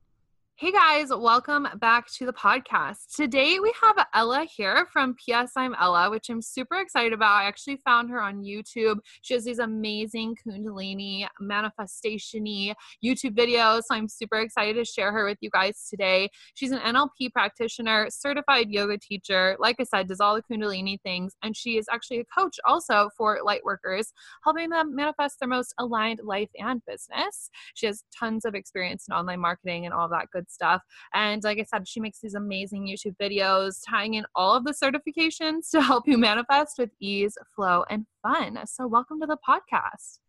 Hey 0.55 0.71
guys, 0.71 1.09
welcome 1.09 1.67
back 1.79 2.05
to 2.17 2.27
the 2.27 2.33
podcast. 2.33 3.15
Today 3.15 3.57
we 3.59 3.73
have 3.81 4.05
Ella 4.13 4.45
here 4.45 4.85
from 4.93 5.15
PS 5.15 5.53
I'm 5.55 5.75
Ella, 5.79 6.11
which 6.11 6.29
I'm 6.29 6.39
super 6.39 6.77
excited 6.77 7.13
about. 7.13 7.31
I 7.31 7.45
actually 7.45 7.77
found 7.77 8.11
her 8.11 8.21
on 8.21 8.43
YouTube. 8.43 8.99
She 9.23 9.33
has 9.33 9.43
these 9.43 9.57
amazing 9.57 10.35
Kundalini 10.35 11.25
manifestation 11.39 12.45
YouTube 12.45 13.35
videos. 13.35 13.85
So 13.87 13.95
I'm 13.95 14.07
super 14.07 14.39
excited 14.39 14.75
to 14.75 14.85
share 14.85 15.11
her 15.11 15.25
with 15.25 15.39
you 15.41 15.49
guys 15.49 15.87
today. 15.89 16.29
She's 16.53 16.71
an 16.71 16.77
NLP 16.77 17.31
practitioner, 17.33 18.07
certified 18.11 18.69
yoga 18.69 18.99
teacher, 18.99 19.55
like 19.57 19.77
I 19.79 19.83
said, 19.83 20.07
does 20.07 20.19
all 20.19 20.35
the 20.35 20.43
Kundalini 20.43 21.01
things. 21.01 21.33
And 21.41 21.57
she 21.57 21.79
is 21.79 21.87
actually 21.91 22.19
a 22.19 22.39
coach 22.39 22.59
also 22.67 23.09
for 23.17 23.39
light 23.43 23.65
workers, 23.65 24.13
helping 24.43 24.69
them 24.69 24.95
manifest 24.95 25.39
their 25.39 25.49
most 25.49 25.73
aligned 25.79 26.19
life 26.23 26.51
and 26.59 26.83
business. 26.85 27.49
She 27.73 27.87
has 27.87 28.03
tons 28.15 28.45
of 28.45 28.53
experience 28.53 29.07
in 29.09 29.15
online 29.15 29.39
marketing 29.39 29.87
and 29.87 29.93
all 29.95 30.07
that 30.09 30.29
good 30.31 30.40
stuff. 30.49 30.81
And 31.13 31.43
like 31.43 31.59
I 31.59 31.63
said, 31.63 31.87
she 31.87 31.99
makes 31.99 32.19
these 32.19 32.35
amazing 32.35 32.87
YouTube 32.87 33.15
videos 33.21 33.81
tying 33.87 34.15
in 34.15 34.25
all 34.35 34.55
of 34.55 34.63
the 34.63 34.73
certifications 34.73 35.69
to 35.71 35.81
help 35.81 36.07
you 36.07 36.17
manifest 36.17 36.77
with 36.77 36.91
ease, 36.99 37.37
flow, 37.55 37.83
and 37.89 38.05
fun. 38.23 38.59
So, 38.65 38.87
welcome 38.87 39.19
to 39.21 39.27
the 39.27 39.37
podcast. 39.47 40.19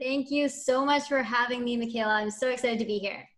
Thank 0.00 0.30
you 0.30 0.48
so 0.48 0.84
much 0.84 1.08
for 1.08 1.22
having 1.22 1.62
me, 1.64 1.76
Mikayla. 1.76 2.06
I'm 2.06 2.30
so 2.30 2.48
excited 2.48 2.78
to 2.78 2.86
be 2.86 2.98
here. 2.98 3.28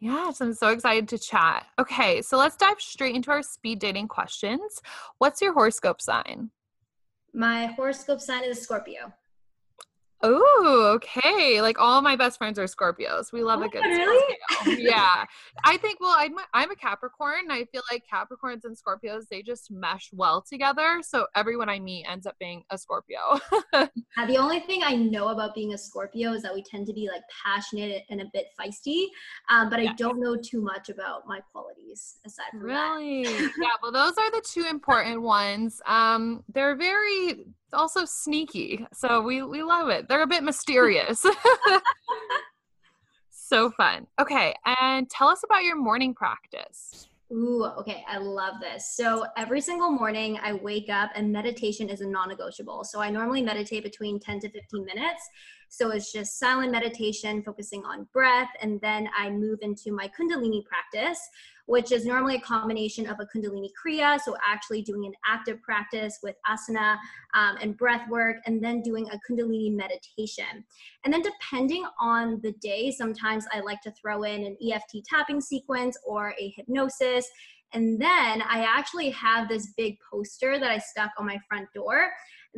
Yes, 0.00 0.40
I'm 0.40 0.52
so 0.52 0.68
excited 0.68 1.08
to 1.08 1.18
chat. 1.18 1.66
Okay, 1.78 2.20
so 2.22 2.36
let's 2.36 2.56
dive 2.56 2.80
straight 2.80 3.14
into 3.14 3.30
our 3.30 3.42
speed 3.42 3.78
dating 3.78 4.08
questions. 4.08 4.80
What's 5.18 5.40
your 5.40 5.54
horoscope 5.54 6.00
sign? 6.00 6.50
My 7.32 7.66
horoscope 7.66 8.20
sign 8.20 8.44
is 8.44 8.60
Scorpio. 8.60 9.12
Oh, 10.28 10.92
okay. 10.96 11.60
Like 11.60 11.78
all 11.78 12.02
my 12.02 12.16
best 12.16 12.38
friends 12.38 12.58
are 12.58 12.64
Scorpios. 12.64 13.32
We 13.32 13.44
love 13.44 13.60
oh, 13.60 13.66
a 13.66 13.68
good 13.68 13.84
really? 13.84 14.36
Scorpio. 14.50 14.76
yeah. 14.78 15.24
I 15.64 15.76
think 15.76 16.00
well, 16.00 16.16
I'm 16.18 16.36
a, 16.36 16.42
I'm 16.52 16.70
a 16.72 16.76
Capricorn. 16.76 17.50
I 17.50 17.64
feel 17.66 17.82
like 17.92 18.02
Capricorns 18.12 18.64
and 18.64 18.76
Scorpios 18.76 19.28
they 19.30 19.42
just 19.42 19.70
mesh 19.70 20.10
well 20.12 20.42
together. 20.42 21.00
So 21.02 21.26
everyone 21.36 21.68
I 21.68 21.78
meet 21.78 22.06
ends 22.10 22.26
up 22.26 22.36
being 22.40 22.64
a 22.70 22.78
Scorpio. 22.78 23.38
uh, 23.72 23.86
the 24.26 24.36
only 24.36 24.60
thing 24.60 24.82
I 24.82 24.96
know 24.96 25.28
about 25.28 25.54
being 25.54 25.74
a 25.74 25.78
Scorpio 25.78 26.32
is 26.32 26.42
that 26.42 26.52
we 26.52 26.62
tend 26.62 26.88
to 26.88 26.92
be 26.92 27.08
like 27.08 27.22
passionate 27.44 28.02
and 28.10 28.20
a 28.20 28.26
bit 28.32 28.46
feisty. 28.58 29.06
Um, 29.48 29.70
but 29.70 29.78
I 29.78 29.92
don't 29.94 30.18
know 30.20 30.36
too 30.36 30.60
much 30.60 30.88
about 30.88 31.28
my 31.28 31.40
qualities 31.52 32.16
aside 32.26 32.50
from 32.50 32.62
really? 32.62 33.22
that. 33.24 33.30
Really? 33.30 33.50
yeah. 33.60 33.68
Well, 33.80 33.92
those 33.92 34.18
are 34.18 34.30
the 34.32 34.42
two 34.44 34.64
important 34.68 35.22
ones. 35.22 35.80
Um, 35.86 36.42
they're 36.52 36.74
very 36.74 37.46
also 37.72 38.04
sneaky. 38.04 38.86
So 38.92 39.20
we 39.20 39.42
we 39.42 39.62
love 39.62 39.88
it. 39.88 40.08
They're 40.08 40.22
a 40.22 40.26
bit 40.26 40.42
mysterious. 40.42 41.24
so 43.30 43.70
fun. 43.70 44.06
Okay, 44.20 44.54
and 44.64 45.08
tell 45.10 45.28
us 45.28 45.42
about 45.44 45.64
your 45.64 45.76
morning 45.76 46.14
practice. 46.14 47.08
Ooh, 47.32 47.64
okay. 47.78 48.04
I 48.08 48.18
love 48.18 48.54
this. 48.60 48.94
So 48.94 49.26
every 49.36 49.60
single 49.60 49.90
morning 49.90 50.38
I 50.40 50.52
wake 50.52 50.88
up 50.88 51.10
and 51.16 51.32
meditation 51.32 51.88
is 51.88 52.00
a 52.00 52.06
non 52.06 52.28
negotiable. 52.28 52.84
So 52.84 53.00
I 53.00 53.10
normally 53.10 53.42
meditate 53.42 53.82
between 53.82 54.20
10 54.20 54.40
to 54.40 54.48
15 54.48 54.84
minutes. 54.84 55.28
So 55.68 55.90
it's 55.90 56.12
just 56.12 56.38
silent 56.38 56.70
meditation, 56.70 57.42
focusing 57.42 57.84
on 57.84 58.06
breath. 58.12 58.50
And 58.62 58.80
then 58.80 59.08
I 59.18 59.30
move 59.30 59.58
into 59.62 59.90
my 59.90 60.08
Kundalini 60.08 60.64
practice, 60.64 61.18
which 61.66 61.92
is 61.92 62.06
normally 62.06 62.36
a 62.36 62.40
combination 62.40 63.06
of 63.06 63.18
a 63.20 63.26
Kundalini 63.26 63.68
Kriya, 63.76 64.18
so 64.20 64.36
actually 64.46 64.82
doing 64.82 65.04
an 65.06 65.12
active 65.26 65.60
practice 65.62 66.18
with 66.22 66.36
asana 66.48 66.96
um, 67.34 67.56
and 67.60 67.76
breath 67.76 68.08
work, 68.08 68.36
and 68.46 68.62
then 68.62 68.82
doing 68.82 69.06
a 69.10 69.18
Kundalini 69.28 69.74
meditation. 69.74 70.64
And 71.04 71.12
then 71.12 71.22
depending 71.22 71.84
on 72.00 72.40
the 72.42 72.52
day, 72.62 72.90
sometimes 72.90 73.46
I 73.52 73.60
like 73.60 73.80
to 73.82 73.92
throw 73.92 74.22
in 74.22 74.44
an 74.44 74.56
EFT 74.62 75.04
tapping 75.08 75.40
sequence 75.40 75.98
or 76.06 76.34
a 76.40 76.52
hypnosis. 76.56 77.28
And 77.72 78.00
then 78.00 78.42
I 78.42 78.64
actually 78.64 79.10
have 79.10 79.48
this 79.48 79.72
big 79.76 79.96
poster 80.08 80.58
that 80.58 80.70
I 80.70 80.78
stuck 80.78 81.10
on 81.18 81.26
my 81.26 81.38
front 81.48 81.68
door 81.74 82.10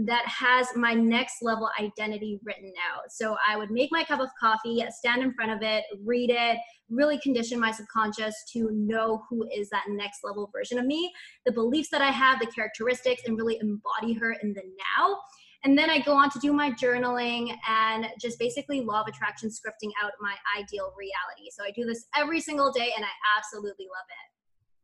that 0.06 0.24
has 0.26 0.68
my 0.76 0.94
next 0.94 1.42
level 1.42 1.68
identity 1.80 2.38
written 2.44 2.72
out. 2.88 3.10
So 3.10 3.36
I 3.46 3.56
would 3.56 3.70
make 3.70 3.90
my 3.90 4.04
cup 4.04 4.20
of 4.20 4.28
coffee, 4.40 4.84
stand 4.90 5.22
in 5.22 5.32
front 5.34 5.50
of 5.50 5.58
it, 5.62 5.84
read 6.04 6.30
it, 6.30 6.58
really 6.88 7.18
condition 7.18 7.58
my 7.58 7.72
subconscious 7.72 8.34
to 8.52 8.70
know 8.72 9.24
who 9.28 9.48
is 9.52 9.68
that 9.70 9.84
next 9.88 10.20
level 10.22 10.50
version 10.52 10.78
of 10.78 10.86
me, 10.86 11.12
the 11.44 11.52
beliefs 11.52 11.88
that 11.90 12.00
I 12.00 12.10
have, 12.10 12.38
the 12.38 12.46
characteristics, 12.46 13.22
and 13.26 13.36
really 13.36 13.58
embody 13.60 14.14
her 14.14 14.36
in 14.42 14.54
the 14.54 14.62
now. 14.96 15.18
And 15.64 15.76
then 15.76 15.90
I 15.90 15.98
go 15.98 16.12
on 16.12 16.30
to 16.30 16.38
do 16.38 16.52
my 16.52 16.70
journaling 16.70 17.52
and 17.68 18.06
just 18.20 18.38
basically 18.38 18.80
law 18.80 19.00
of 19.00 19.08
attraction 19.08 19.48
scripting 19.48 19.90
out 20.00 20.12
my 20.20 20.36
ideal 20.56 20.94
reality. 20.96 21.50
So 21.50 21.64
I 21.64 21.72
do 21.72 21.84
this 21.84 22.06
every 22.16 22.40
single 22.40 22.70
day 22.70 22.92
and 22.94 23.04
I 23.04 23.10
absolutely 23.36 23.86
love 23.86 24.06
it. 24.08 24.37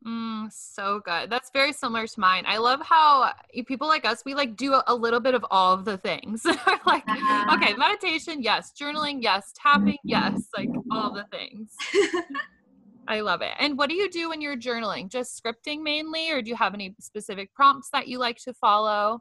Mm, 0.07 0.53
so 0.53 1.01
good. 1.05 1.31
That's 1.31 1.51
very 1.51 1.73
similar 1.73 2.07
to 2.07 2.21
mine. 2.21 2.45
I 2.47 2.59
love 2.59 2.81
how 2.83 3.33
people 3.67 3.89
like 3.89 4.05
us, 4.05 4.23
we 4.27 4.35
like 4.35 4.55
do 4.55 4.81
a, 4.87 4.95
little 4.95 5.21
bit 5.21 5.35
of 5.35 5.45
all 5.51 5.73
of 5.73 5.85
the 5.87 5.97
things. 5.97 6.45
like, 6.87 7.05
okay, 7.53 7.75
meditation, 7.75 8.43
yes. 8.43 8.73
Journaling, 8.79 9.19
yes. 9.23 9.53
Tapping, 9.55 9.99
yes. 10.05 10.49
Like 10.57 10.69
all 10.91 11.13
the 11.15 11.25
things. 11.31 11.73
I 13.09 13.21
love 13.21 13.43
it. 13.43 13.53
And 13.59 13.79
what 13.79 13.89
do 13.89 13.95
you 13.95 14.11
do 14.11 14.29
when 14.29 14.41
you're 14.41 14.57
journaling? 14.57 15.11
Just 15.11 15.43
scripting 15.43 15.83
mainly, 15.83 16.31
or 16.31 16.43
do 16.43 16.51
you 16.51 16.57
have 16.57 16.75
any 16.75 16.95
specific 17.01 17.55
prompts 17.55 17.89
that 17.93 18.09
you 18.09 18.19
like 18.19 18.39
to 18.45 18.53
follow? 18.55 19.21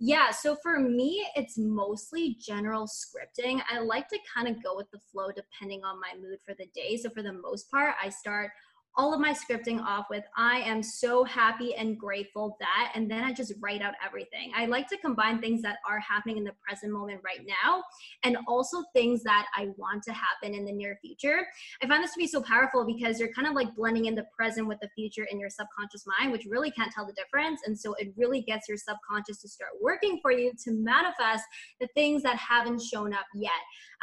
Yeah, 0.00 0.30
so 0.30 0.56
for 0.62 0.78
me, 0.78 1.26
it's 1.34 1.58
mostly 1.58 2.36
general 2.40 2.86
scripting. 2.86 3.60
I 3.68 3.80
like 3.80 4.08
to 4.08 4.18
kind 4.32 4.46
of 4.46 4.62
go 4.62 4.76
with 4.76 4.88
the 4.92 5.00
flow 5.10 5.28
depending 5.34 5.82
on 5.84 6.00
my 6.00 6.14
mood 6.20 6.38
for 6.46 6.54
the 6.54 6.66
day. 6.72 6.96
So 6.96 7.10
for 7.10 7.22
the 7.22 7.32
most 7.32 7.68
part, 7.68 7.94
I 8.00 8.08
start 8.08 8.50
all 8.98 9.14
of 9.14 9.20
my 9.20 9.32
scripting 9.32 9.80
off 9.80 10.06
with 10.10 10.24
I 10.36 10.58
am 10.58 10.82
so 10.82 11.22
happy 11.22 11.76
and 11.76 11.96
grateful 11.96 12.56
that, 12.58 12.90
and 12.96 13.08
then 13.08 13.22
I 13.22 13.32
just 13.32 13.52
write 13.60 13.80
out 13.80 13.94
everything. 14.04 14.50
I 14.56 14.66
like 14.66 14.88
to 14.88 14.98
combine 14.98 15.40
things 15.40 15.62
that 15.62 15.76
are 15.88 16.00
happening 16.00 16.36
in 16.36 16.44
the 16.44 16.52
present 16.66 16.92
moment 16.92 17.20
right 17.24 17.46
now 17.46 17.84
and 18.24 18.36
also 18.48 18.82
things 18.92 19.22
that 19.22 19.46
I 19.56 19.68
want 19.76 20.02
to 20.02 20.12
happen 20.12 20.52
in 20.52 20.64
the 20.64 20.72
near 20.72 20.98
future. 21.00 21.46
I 21.80 21.86
find 21.86 22.02
this 22.02 22.12
to 22.14 22.18
be 22.18 22.26
so 22.26 22.42
powerful 22.42 22.84
because 22.84 23.20
you're 23.20 23.32
kind 23.32 23.46
of 23.46 23.54
like 23.54 23.72
blending 23.76 24.06
in 24.06 24.16
the 24.16 24.26
present 24.36 24.66
with 24.66 24.80
the 24.80 24.88
future 24.96 25.28
in 25.30 25.38
your 25.38 25.50
subconscious 25.50 26.04
mind, 26.18 26.32
which 26.32 26.46
really 26.46 26.72
can't 26.72 26.90
tell 26.90 27.06
the 27.06 27.12
difference. 27.12 27.60
And 27.66 27.78
so 27.78 27.94
it 27.94 28.12
really 28.16 28.42
gets 28.42 28.68
your 28.68 28.78
subconscious 28.78 29.40
to 29.42 29.48
start 29.48 29.70
working 29.80 30.18
for 30.20 30.32
you 30.32 30.50
to 30.64 30.72
manifest 30.72 31.44
the 31.80 31.86
things 31.94 32.24
that 32.24 32.36
haven't 32.36 32.82
shown 32.82 33.14
up 33.14 33.26
yet. 33.32 33.52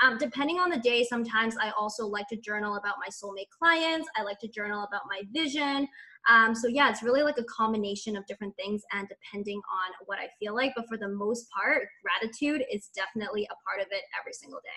Um, 0.01 0.17
depending 0.17 0.59
on 0.59 0.69
the 0.69 0.77
day, 0.77 1.03
sometimes 1.03 1.55
I 1.61 1.71
also 1.71 2.05
like 2.05 2.27
to 2.29 2.37
journal 2.37 2.75
about 2.75 2.95
my 2.99 3.07
soulmate 3.07 3.49
clients. 3.49 4.07
I 4.15 4.23
like 4.23 4.39
to 4.39 4.47
journal 4.47 4.84
about 4.87 5.03
my 5.09 5.21
vision. 5.31 5.87
Um, 6.29 6.55
so 6.55 6.67
yeah, 6.67 6.89
it's 6.89 7.03
really 7.03 7.21
like 7.21 7.37
a 7.37 7.43
combination 7.43 8.15
of 8.15 8.25
different 8.25 8.55
things 8.55 8.81
and 8.93 9.07
depending 9.07 9.57
on 9.57 9.93
what 10.05 10.17
I 10.19 10.27
feel 10.39 10.55
like. 10.55 10.73
But 10.75 10.87
for 10.87 10.97
the 10.97 11.09
most 11.09 11.47
part, 11.51 11.87
gratitude 12.03 12.63
is 12.71 12.89
definitely 12.95 13.43
a 13.43 13.55
part 13.67 13.81
of 13.81 13.87
it 13.91 14.01
every 14.19 14.33
single 14.33 14.59
day. 14.59 14.69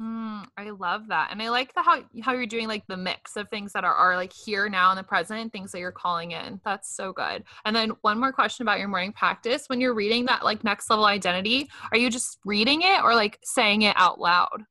Mm, 0.00 0.46
I 0.56 0.70
love 0.70 1.08
that, 1.08 1.30
and 1.32 1.42
I 1.42 1.50
like 1.50 1.74
the 1.74 1.82
how 1.82 2.04
how 2.22 2.32
you're 2.32 2.46
doing 2.46 2.68
like 2.68 2.86
the 2.86 2.96
mix 2.96 3.36
of 3.36 3.48
things 3.48 3.72
that 3.72 3.82
are 3.82 3.94
are 3.94 4.14
like 4.14 4.32
here 4.32 4.68
now 4.68 4.92
in 4.92 4.96
the 4.96 5.02
present, 5.02 5.40
and 5.40 5.50
things 5.50 5.72
that 5.72 5.80
you're 5.80 5.90
calling 5.90 6.30
in. 6.30 6.60
That's 6.64 6.94
so 6.94 7.12
good. 7.12 7.42
And 7.64 7.74
then 7.74 7.90
one 8.02 8.20
more 8.20 8.30
question 8.30 8.62
about 8.62 8.78
your 8.78 8.86
morning 8.86 9.12
practice: 9.12 9.64
when 9.66 9.80
you're 9.80 9.94
reading 9.94 10.26
that 10.26 10.44
like 10.44 10.62
next 10.62 10.88
level 10.88 11.04
identity, 11.04 11.68
are 11.90 11.98
you 11.98 12.10
just 12.10 12.38
reading 12.44 12.82
it 12.82 13.02
or 13.02 13.16
like 13.16 13.40
saying 13.42 13.82
it 13.82 13.96
out 13.98 14.20
loud? 14.20 14.62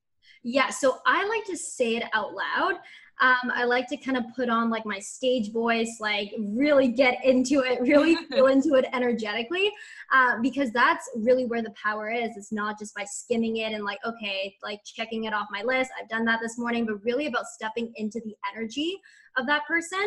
Yeah, 0.44 0.70
so 0.70 1.00
I 1.06 1.28
like 1.28 1.44
to 1.48 1.58
say 1.58 1.98
it 1.98 2.04
out 2.14 2.32
loud. 2.34 2.76
Um, 3.20 3.52
I 3.54 3.64
like 3.64 3.88
to 3.90 3.98
kind 3.98 4.16
of 4.16 4.26
put 4.36 4.50
on 4.50 4.70
like 4.70 4.86
my 4.86 5.00
stage 5.00 5.52
voice, 5.52 5.98
like 6.00 6.32
really 6.38 6.88
get 6.88 7.24
into 7.24 7.62
it, 7.62 7.82
really 7.82 8.16
feel 8.30 8.48
into 8.48 8.76
it 8.76 8.86
energetically, 8.94 9.72
uh, 10.14 10.36
because 10.42 10.72
that's 10.72 11.10
really 11.16 11.46
where 11.46 11.64
the 11.64 11.74
power 11.82 12.12
is. 12.12 12.38
It's 12.38 12.52
not 12.52 12.78
just 12.78 12.94
by 12.94 13.06
skimming 13.06 13.58
it 13.58 13.74
and 13.74 13.84
like, 13.84 14.00
okay, 14.06 14.56
like 14.64 14.82
checking 14.86 15.24
it 15.24 15.34
off 15.34 15.48
my 15.52 15.64
list. 15.64 15.92
I've 16.00 16.10
done 16.10 16.26
that 16.26 16.40
this 16.42 16.60
morning, 16.60 16.86
but 16.86 17.04
really 17.04 17.26
about 17.26 17.48
stepping 17.48 17.92
into 17.96 18.22
the 18.24 18.36
energy 18.54 19.00
of 19.38 19.46
that 19.48 19.66
person. 19.66 20.00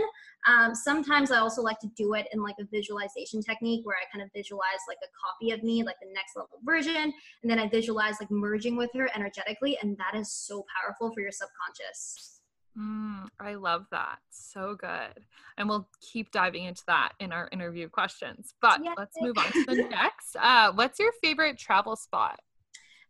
Um, 0.47 0.75
sometimes 0.75 1.31
I 1.31 1.39
also 1.39 1.63
like 1.63 1.79
to 1.81 1.91
do 1.97 2.15
it 2.15 2.27
in 2.33 2.43
like 2.43 2.57
a 2.61 2.65
visualization 2.65 3.43
technique 3.43 3.85
where 3.85 3.97
I 3.97 4.11
kind 4.13 4.25
of 4.25 4.31
visualize 4.35 4.81
like 4.89 4.99
a 5.03 5.11
copy 5.25 5.53
of 5.53 5.63
me, 5.63 5.83
like 5.83 5.97
the 6.01 6.13
next 6.13 6.37
level 6.37 6.59
version, 6.65 7.13
and 7.43 7.51
then 7.51 7.59
I 7.59 7.69
visualize 7.69 8.17
like 8.21 8.31
merging 8.31 8.77
with 8.77 8.91
her 8.95 9.09
energetically, 9.15 9.79
and 9.83 9.97
that 9.99 10.19
is 10.19 10.33
so 10.33 10.65
powerful 10.81 11.13
for 11.13 11.21
your 11.21 11.33
subconscious. 11.33 12.40
Mm, 12.81 13.29
I 13.39 13.55
love 13.55 13.87
that. 13.91 14.19
So 14.31 14.75
good. 14.75 15.25
And 15.59 15.69
we'll 15.69 15.89
keep 16.01 16.31
diving 16.31 16.65
into 16.65 16.83
that 16.87 17.13
in 17.21 17.33
our 17.33 17.49
interview 17.53 17.89
questions. 17.89 18.55
But 18.63 18.81
yes. 18.83 18.95
let's 18.97 19.17
move 19.21 19.37
on 19.39 19.53
to 19.53 19.65
the 19.67 19.89
next. 19.91 20.37
Uh, 20.41 20.73
what's 20.73 20.99
your 20.99 21.13
favorite 21.23 21.59
travel 21.59 21.97
spot? 21.97 22.41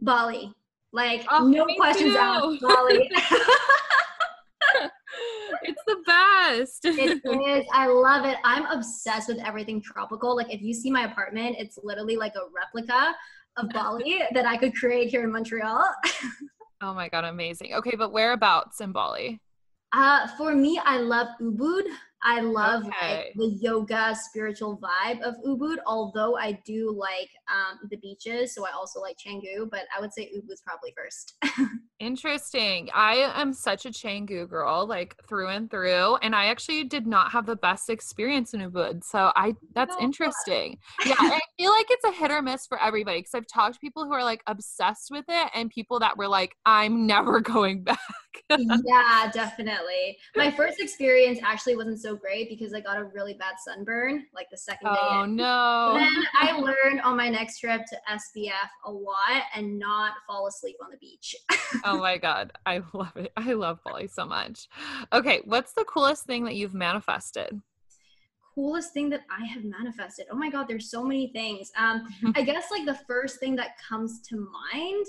Bali. 0.00 0.52
Like, 0.92 1.24
oh, 1.30 1.46
no 1.46 1.66
questions 1.76 2.16
asked. 2.16 2.60
Bali. 2.60 3.10
it's 5.62 5.82
the 5.86 6.02
best. 6.06 6.84
it 6.84 7.22
is. 7.24 7.66
I 7.72 7.86
love 7.86 8.24
it. 8.26 8.38
I'm 8.44 8.66
obsessed 8.66 9.28
with 9.28 9.38
everything 9.38 9.80
tropical. 9.80 10.34
Like, 10.34 10.52
if 10.52 10.62
you 10.62 10.74
see 10.74 10.90
my 10.90 11.04
apartment, 11.04 11.56
it's 11.58 11.78
literally 11.82 12.16
like 12.16 12.34
a 12.34 12.50
replica 12.52 13.14
of 13.56 13.68
Bali 13.72 14.22
that 14.32 14.46
I 14.46 14.56
could 14.56 14.74
create 14.74 15.10
here 15.10 15.22
in 15.22 15.30
Montreal. 15.30 15.84
oh 16.82 16.94
my 16.94 17.08
God, 17.08 17.24
amazing. 17.24 17.74
Okay, 17.74 17.94
but 17.96 18.12
whereabouts 18.12 18.80
in 18.80 18.90
Bali? 18.90 19.40
Uh, 19.92 20.26
for 20.36 20.54
me, 20.54 20.80
I 20.84 20.98
love 20.98 21.28
Ubud. 21.40 21.84
I 22.22 22.40
love 22.40 22.84
Okay. 22.86 23.16
like 23.16 23.32
the 23.34 23.46
yoga 23.60 24.14
spiritual 24.14 24.78
vibe 24.78 25.22
of 25.22 25.36
Ubud, 25.46 25.78
although 25.86 26.36
I 26.36 26.52
do 26.66 26.90
like 26.92 27.30
um, 27.48 27.78
the 27.90 27.96
beaches. 27.96 28.54
So 28.54 28.66
I 28.66 28.72
also 28.72 29.00
like 29.00 29.16
Canggu, 29.18 29.68
but 29.70 29.86
I 29.96 30.00
would 30.00 30.12
say 30.12 30.30
Ubud's 30.36 30.60
probably 30.60 30.92
first. 30.96 31.34
Interesting. 32.00 32.88
I 32.94 33.30
am 33.34 33.52
such 33.52 33.84
a 33.84 33.90
Canggu 33.90 34.48
girl, 34.48 34.86
like 34.86 35.14
through 35.28 35.48
and 35.48 35.70
through, 35.70 36.16
and 36.22 36.34
I 36.34 36.46
actually 36.46 36.84
did 36.84 37.06
not 37.06 37.30
have 37.30 37.44
the 37.44 37.56
best 37.56 37.90
experience 37.90 38.54
in 38.54 38.60
Ubud. 38.62 39.04
So 39.04 39.30
I 39.36 39.54
that's 39.74 39.94
No. 39.98 40.04
interesting. 40.04 40.78
Yeah, 41.04 41.14
I 41.18 41.38
feel 41.58 41.70
like 41.70 41.86
it's 41.90 42.04
a 42.06 42.12
hit 42.12 42.30
or 42.30 42.40
miss 42.40 42.66
for 42.66 42.80
everybody 42.80 43.18
because 43.18 43.34
I've 43.34 43.46
talked 43.46 43.74
to 43.74 43.80
people 43.80 44.06
who 44.06 44.14
are 44.14 44.24
like 44.24 44.42
obsessed 44.46 45.10
with 45.10 45.26
it 45.28 45.50
and 45.54 45.68
people 45.68 45.98
that 46.00 46.16
were 46.16 46.26
like, 46.26 46.56
I'm 46.64 47.06
never 47.06 47.38
going 47.40 47.82
back. 47.84 47.98
yeah, 48.48 49.30
definitely. 49.34 50.16
My 50.36 50.50
first 50.50 50.80
experience 50.80 51.38
actually 51.44 51.76
wasn't 51.76 52.00
so 52.00 52.16
great 52.16 52.48
because 52.48 52.72
I 52.72 52.80
got 52.80 52.96
a 52.96 53.04
really 53.04 53.34
bad 53.34 53.56
sunburn 53.62 54.24
like 54.34 54.46
the 54.50 54.56
second 54.56 54.90
day. 54.94 54.98
oh 55.02 55.26
no. 55.26 55.92
Then 55.98 56.24
I 56.40 56.52
learned 56.52 57.02
on 57.02 57.14
my 57.18 57.28
next 57.28 57.58
trip 57.60 57.82
to 57.90 57.96
SPF 58.10 58.68
a 58.86 58.90
lot 58.90 59.42
and 59.54 59.78
not 59.78 60.12
fall 60.26 60.46
asleep 60.46 60.76
on 60.82 60.90
the 60.90 60.96
beach. 60.96 61.36
Oh 61.90 61.98
my 61.98 62.18
god, 62.18 62.52
I 62.66 62.82
love 62.92 63.16
it. 63.16 63.32
I 63.36 63.52
love 63.52 63.80
Bali 63.84 64.06
so 64.06 64.24
much. 64.24 64.68
Okay, 65.12 65.40
what's 65.44 65.72
the 65.72 65.84
coolest 65.84 66.24
thing 66.24 66.44
that 66.44 66.54
you've 66.54 66.74
manifested? 66.74 67.60
Coolest 68.54 68.92
thing 68.92 69.08
that 69.10 69.22
I 69.30 69.46
have 69.46 69.64
manifested. 69.64 70.26
Oh 70.30 70.36
my 70.36 70.50
god, 70.50 70.66
there's 70.68 70.90
so 70.90 71.04
many 71.04 71.28
things. 71.32 71.70
Um, 71.76 72.06
I 72.34 72.42
guess 72.42 72.66
like 72.70 72.84
the 72.84 72.98
first 73.06 73.38
thing 73.38 73.56
that 73.56 73.76
comes 73.78 74.20
to 74.28 74.48
mind 74.72 75.06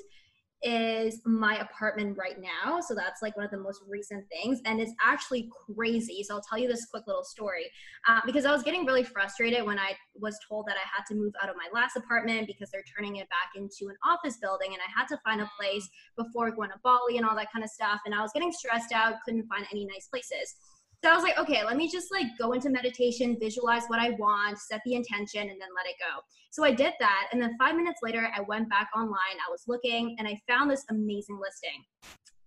is 0.64 1.22
my 1.26 1.58
apartment 1.58 2.18
right 2.18 2.38
now. 2.40 2.80
So 2.82 2.94
that's 2.94 3.22
like 3.22 3.36
one 3.36 3.46
of 3.46 3.52
the 3.52 3.58
most 3.58 3.82
recent 3.88 4.26
things. 4.30 4.60
And 4.66 4.80
it's 4.80 4.94
actually 5.04 5.50
crazy. 5.76 6.24
So 6.24 6.36
I'll 6.36 6.42
tell 6.42 6.60
you 6.60 6.68
this 6.68 6.86
quick 6.86 7.08
little 7.08 7.24
story 7.24 7.66
uh, 8.08 8.22
because 8.26 8.46
I 8.46 8.52
was 8.52 8.62
getting 8.62 8.86
really 8.86 9.04
frustrated 9.04 9.66
when 9.66 9.80
I 9.80 9.94
was 10.16 10.38
told 10.48 10.68
that 10.68 10.76
I 10.76 10.88
had 10.96 11.04
to 11.08 11.16
move 11.16 11.34
out 11.42 11.50
of 11.50 11.56
my 11.56 11.68
last 11.74 11.96
apartment 11.96 12.48
because 12.48 12.70
they're 12.70 12.84
turning 12.96 13.16
it 13.18 13.28
back 13.30 13.56
into 13.56 13.90
an 13.90 13.96
office 14.06 14.38
building. 14.38 14.74
And 14.74 14.82
I 14.82 15.00
had 15.00 15.08
to 15.08 15.18
find 15.24 15.42
a 15.42 15.50
place 15.60 15.90
before 16.16 16.52
going 16.52 16.70
to 16.70 16.80
Bali 16.84 17.18
and 17.18 17.26
all 17.26 17.36
that 17.36 17.52
kind 17.52 17.64
of 17.64 17.72
stuff. 17.72 18.02
And 18.06 18.14
I 18.14 18.22
was 18.22 18.32
getting 18.34 18.52
stressed 18.52 18.94
out, 18.94 19.16
couldn't 19.26 19.48
find 19.48 19.66
any 19.72 19.86
nice 19.86 20.08
places. 20.08 20.56
So 21.04 21.10
I 21.10 21.16
was 21.16 21.24
like, 21.24 21.40
okay, 21.40 21.64
let 21.66 21.78
me 21.78 21.90
just 21.90 22.12
like 22.12 22.28
go 22.40 22.52
into 22.52 22.70
meditation, 22.70 23.36
visualize 23.40 23.84
what 23.88 24.00
I 24.00 24.12
want, 24.12 24.60
set 24.60 24.82
the 24.86 24.94
intention, 24.94 25.42
and 25.42 25.60
then 25.60 25.70
let 25.76 25.88
it 25.88 25.96
go. 26.00 26.22
So 26.52 26.64
I 26.64 26.72
did 26.72 26.94
that. 27.00 27.30
And 27.32 27.42
then 27.42 27.58
five 27.58 27.76
minutes 27.76 28.02
later, 28.04 28.30
I 28.38 28.42
went 28.42 28.70
back 28.70 28.90
online. 28.96 29.38
I 29.48 29.50
was 29.50 29.64
looking 29.68 30.16
and 30.20 30.28
I 30.28 30.40
found 30.48 30.70
this 30.70 30.86
amazing 30.92 31.40
listing. 31.42 31.84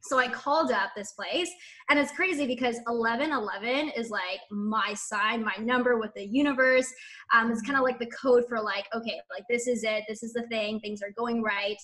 So 0.07 0.19
I 0.19 0.29
called 0.29 0.71
up 0.71 0.91
this 0.95 1.13
place, 1.13 1.51
and 1.89 1.99
it's 1.99 2.13
crazy 2.13 2.47
because 2.47 2.77
1111 2.87 3.93
is 3.97 4.11
like 4.11 4.41
my 4.51 4.93
sign, 4.95 5.43
my 5.43 5.55
number 5.59 5.99
with 5.99 6.13
the 6.15 6.27
universe. 6.27 6.93
Um, 7.33 7.51
it's 7.51 7.63
kind 7.63 7.79
of 7.79 7.85
like 7.85 7.99
the 7.99 8.11
code 8.11 8.45
for 8.47 8.61
like, 8.61 8.85
okay, 8.95 9.19
like 9.31 9.45
this 9.49 9.67
is 9.67 9.83
it, 9.83 10.05
this 10.07 10.23
is 10.23 10.35
the 10.35 10.47
thing, 10.49 10.79
things 10.81 11.01
are 11.01 11.13
going 11.17 11.43
right. 11.43 11.79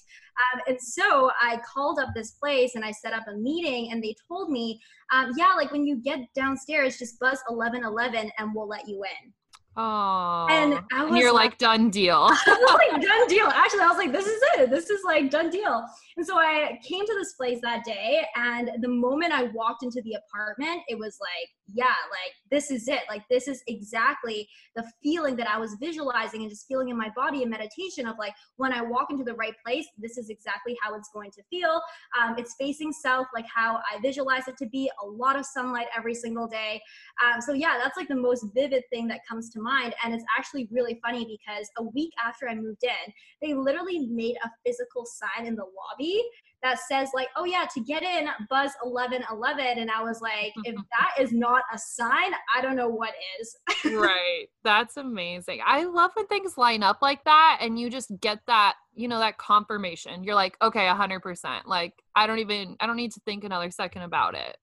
Um, 0.55 0.61
and 0.69 0.79
so 0.79 1.31
I 1.41 1.61
called 1.67 1.99
up 1.99 2.11
this 2.15 2.33
place 2.33 2.75
and 2.75 2.85
I 2.85 2.93
set 2.93 3.15
up 3.15 3.25
a 3.27 3.37
meeting, 3.37 3.91
and 3.91 4.05
they 4.05 4.15
told 4.29 4.51
me, 4.51 4.79
um, 5.13 5.33
yeah, 5.39 5.55
like 5.55 5.73
when 5.73 5.87
you 5.87 5.97
get 5.97 6.19
downstairs, 6.35 6.99
just 6.99 7.19
buzz 7.21 7.39
1111 7.49 8.31
and 8.39 8.55
we'll 8.55 8.69
let 8.69 8.87
you 8.87 9.03
in. 9.03 9.33
Oh, 9.77 10.47
And 10.51 10.81
I 10.93 11.05
was 11.05 11.19
you're 11.19 11.33
like- 11.33 11.51
like 11.53 11.59
done 11.59 11.91
deal. 11.91 12.29
I 12.31 12.45
was 12.47 12.79
like, 12.93 13.01
done 13.03 13.27
deal. 13.29 13.47
Actually, 13.47 13.81
I 13.83 13.89
was 13.89 13.97
like, 13.99 14.13
this 14.13 14.27
is 14.27 14.41
it. 14.59 14.71
This 14.71 14.91
is 14.91 15.01
like 15.05 15.31
done 15.31 15.49
deal. 15.49 15.85
And 16.17 16.27
so 16.27 16.37
I 16.39 16.79
came 16.87 17.07
to 17.07 17.15
this 17.19 17.35
place 17.35 17.61
that 17.63 17.85
day, 17.85 18.23
and 18.35 18.71
the 18.81 18.89
moment 18.89 19.33
I 19.33 19.45
walked 19.55 19.83
into 19.85 20.03
the 20.03 20.15
apartment, 20.15 20.83
it 20.89 20.99
was 20.99 21.19
like, 21.21 21.49
yeah, 21.75 21.95
like 22.11 22.35
this 22.51 22.71
is 22.71 22.89
it. 22.89 23.01
Like 23.09 23.23
this 23.31 23.49
is 23.49 23.63
exactly 23.67 24.49
the 24.77 24.85
feeling 25.03 25.37
that 25.37 25.49
I 25.49 25.59
was 25.59 25.77
visualizing 25.81 26.43
and 26.43 26.51
just 26.51 26.67
feeling 26.67 26.89
in 26.89 26.97
my 26.97 27.11
body 27.15 27.43
in 27.43 27.51
meditation 27.51 28.07
of 28.07 28.17
like 28.19 28.35
when 28.57 28.73
I 28.73 28.83
walk 28.83 29.11
into 29.11 29.25
the 29.25 29.35
right 29.35 29.55
place, 29.65 29.87
this 29.99 30.19
is 30.19 30.31
exactly 30.31 30.77
how 30.83 30.95
it's 30.95 31.11
going 31.13 31.31
to 31.33 31.43
feel. 31.51 31.81
Um, 32.21 32.35
it's 32.39 32.55
facing 32.59 32.93
south, 32.93 33.27
like 33.35 33.47
how 33.53 33.77
I 33.77 34.01
visualize 34.01 34.49
it 34.49 34.57
to 34.59 34.67
be. 34.67 34.91
A 35.03 35.07
lot 35.07 35.39
of 35.39 35.47
sunlight 35.47 35.87
every 35.97 36.15
single 36.15 36.47
day. 36.47 36.81
Um, 37.25 37.41
so 37.41 37.53
yeah, 37.53 37.79
that's 37.83 37.97
like 37.97 38.09
the 38.09 38.17
most 38.17 38.47
vivid 38.55 38.85
thing 38.91 39.09
that 39.09 39.21
comes 39.29 39.51
to 39.51 39.61
mind. 39.61 39.95
And 40.05 40.15
it's 40.15 40.25
actually 40.37 40.69
really 40.71 40.99
funny 41.05 41.25
because 41.25 41.69
a 41.79 41.83
week 41.83 42.13
after 42.25 42.49
I 42.49 42.55
moved 42.55 42.85
in, 42.85 43.13
they 43.43 43.55
literally 43.55 44.07
made 44.07 44.37
a 44.45 44.51
physical 44.67 45.05
sign 45.07 45.47
in 45.47 45.55
the 45.55 45.65
lobby 45.65 46.23
that 46.63 46.79
says 46.79 47.11
like, 47.15 47.29
oh 47.37 47.45
yeah, 47.45 47.67
to 47.75 47.81
get 47.81 48.03
in, 48.03 48.27
buzz 48.49 48.73
1111. 48.83 49.79
And 49.79 49.91
I 49.91 50.03
was 50.03 50.21
like, 50.21 50.53
if 50.65 50.75
that 50.75 51.23
is 51.23 51.33
not 51.33 51.63
a 51.73 51.79
sign, 51.79 52.33
I 52.57 52.61
don't 52.61 52.77
know 52.77 52.89
what 52.89 53.15
is. 53.41 53.57
right. 53.95 54.47
That's 54.63 54.97
amazing. 54.97 55.61
I 55.65 55.85
love 55.85 56.11
when 56.15 56.27
things 56.27 56.59
line 56.59 56.83
up 56.83 56.99
like 57.03 57.25
that 57.25 57.59
and 57.61 57.79
you 57.79 57.91
just 57.91 58.13
get 58.21 58.41
that, 58.47 58.75
you 58.95 59.09
know, 59.09 59.19
that 59.19 59.39
confirmation. 59.39 60.23
You're 60.23 60.35
like, 60.35 60.57
okay, 60.63 60.87
100%. 60.87 61.67
Like, 61.67 61.95
I 62.15 62.27
don't 62.27 62.39
even, 62.39 62.77
I 62.81 62.87
don't 62.87 62.97
need 62.97 63.13
to 63.13 63.21
think 63.21 63.45
another 63.45 63.71
second 63.71 64.03
about 64.03 64.35
it. 64.35 64.57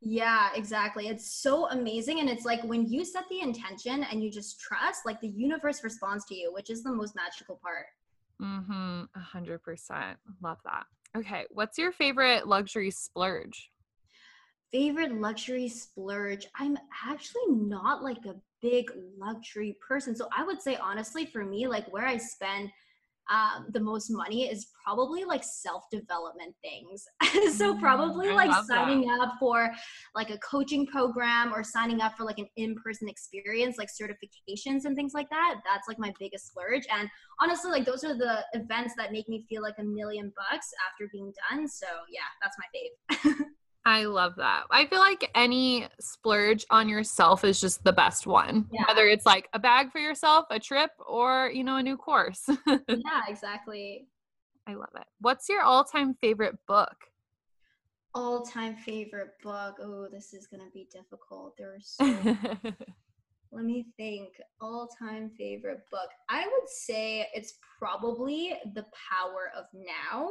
Yeah, 0.00 0.50
exactly. 0.54 1.08
It's 1.08 1.30
so 1.30 1.70
amazing. 1.70 2.20
And 2.20 2.28
it's 2.28 2.44
like 2.44 2.62
when 2.64 2.86
you 2.86 3.04
set 3.04 3.24
the 3.30 3.40
intention 3.40 4.04
and 4.10 4.22
you 4.22 4.30
just 4.30 4.60
trust, 4.60 5.06
like 5.06 5.20
the 5.20 5.28
universe 5.28 5.82
responds 5.82 6.26
to 6.26 6.34
you, 6.34 6.52
which 6.52 6.68
is 6.68 6.82
the 6.82 6.92
most 6.92 7.14
magical 7.16 7.58
part. 7.62 7.86
Mm 8.42 8.66
hmm. 8.66 9.38
100%. 9.38 10.16
Love 10.42 10.58
that. 10.64 10.84
Okay. 11.16 11.44
What's 11.50 11.78
your 11.78 11.92
favorite 11.92 12.46
luxury 12.46 12.90
splurge? 12.90 13.70
favorite 14.74 15.14
luxury 15.20 15.68
splurge 15.68 16.48
i'm 16.58 16.76
actually 17.06 17.46
not 17.48 18.02
like 18.02 18.24
a 18.26 18.34
big 18.60 18.90
luxury 19.16 19.76
person 19.86 20.16
so 20.16 20.26
i 20.36 20.42
would 20.42 20.60
say 20.60 20.74
honestly 20.76 21.24
for 21.24 21.44
me 21.44 21.68
like 21.68 21.86
where 21.92 22.04
i 22.04 22.16
spend 22.16 22.68
um, 23.30 23.66
the 23.72 23.80
most 23.80 24.10
money 24.10 24.50
is 24.50 24.66
probably 24.84 25.24
like 25.24 25.42
self-development 25.44 26.54
things. 26.62 27.04
So 27.54 27.74
Mm, 27.74 27.80
probably 27.80 28.28
I 28.28 28.34
like 28.34 28.50
love 28.50 28.66
that. 28.68 28.86
signing 28.86 29.08
up 29.10 29.34
for 29.38 29.70
like 30.14 30.30
a 30.30 30.38
coaching 30.38 30.86
program 30.86 31.52
or 31.54 31.62
signing 31.62 32.00
up 32.00 32.16
for 32.16 32.24
like 32.24 32.38
an 32.38 32.48
in-person 32.56 33.08
experience 33.08 33.76
like 33.78 33.88
certifications 33.88 34.84
and 34.84 34.94
things 34.96 35.12
like 35.14 35.28
that 35.30 35.56
that's 35.64 35.88
like 35.88 35.98
my 35.98 36.12
biggest 36.18 36.48
splurge. 36.48 36.84
And 36.92 37.08
honestly 37.40 37.70
like 37.70 37.84
those 37.84 38.04
are 38.04 38.14
the 38.16 38.44
events 38.54 38.94
that 38.96 39.12
make 39.12 39.28
me 39.28 39.44
feel 39.48 39.62
like 39.62 39.74
a 39.78 39.84
million 39.84 40.32
bucks 40.36 40.68
after 40.90 41.08
being 41.12 41.32
done. 41.50 41.68
So 41.68 41.86
yeah 42.10 42.28
that's 42.42 42.56
my 42.58 42.66
fave 43.34 43.46
I 43.86 44.04
love 44.04 44.36
that. 44.36 44.64
I 44.70 44.86
feel 44.86 45.00
like 45.00 45.30
any 45.34 45.86
splurge 46.00 46.64
on 46.70 46.88
yourself 46.88 47.44
is 47.44 47.60
just 47.60 47.84
the 47.84 47.92
best 47.92 48.26
one. 48.26 48.66
Yeah. 48.72 48.84
Whether 48.88 49.06
it's 49.08 49.26
like 49.26 49.48
a 49.52 49.58
bag 49.58 49.92
for 49.92 49.98
yourself, 49.98 50.46
a 50.50 50.58
trip, 50.58 50.90
or, 51.06 51.50
you 51.52 51.64
know, 51.64 51.76
a 51.76 51.82
new 51.82 51.96
course. 51.96 52.42
yeah 52.66 53.22
exactly 53.28 54.06
I 54.66 54.74
love 54.74 54.88
it. 54.96 55.04
What's 55.20 55.48
your 55.50 55.62
all 55.62 55.84
time 55.84 56.14
favorite 56.22 56.56
book? 56.66 56.96
all-time 58.14 58.76
favorite 58.76 59.32
book 59.42 59.74
oh 59.82 60.06
this 60.10 60.32
is 60.32 60.46
gonna 60.46 60.70
be 60.72 60.86
difficult 60.92 61.52
there's 61.58 61.96
so 62.00 62.36
let 63.50 63.64
me 63.64 63.86
think 63.96 64.28
all-time 64.60 65.30
favorite 65.36 65.80
book 65.90 66.08
i 66.28 66.46
would 66.46 66.68
say 66.68 67.26
it's 67.34 67.54
probably 67.78 68.54
the 68.74 68.84
power 69.10 69.50
of 69.56 69.64
now 69.74 70.30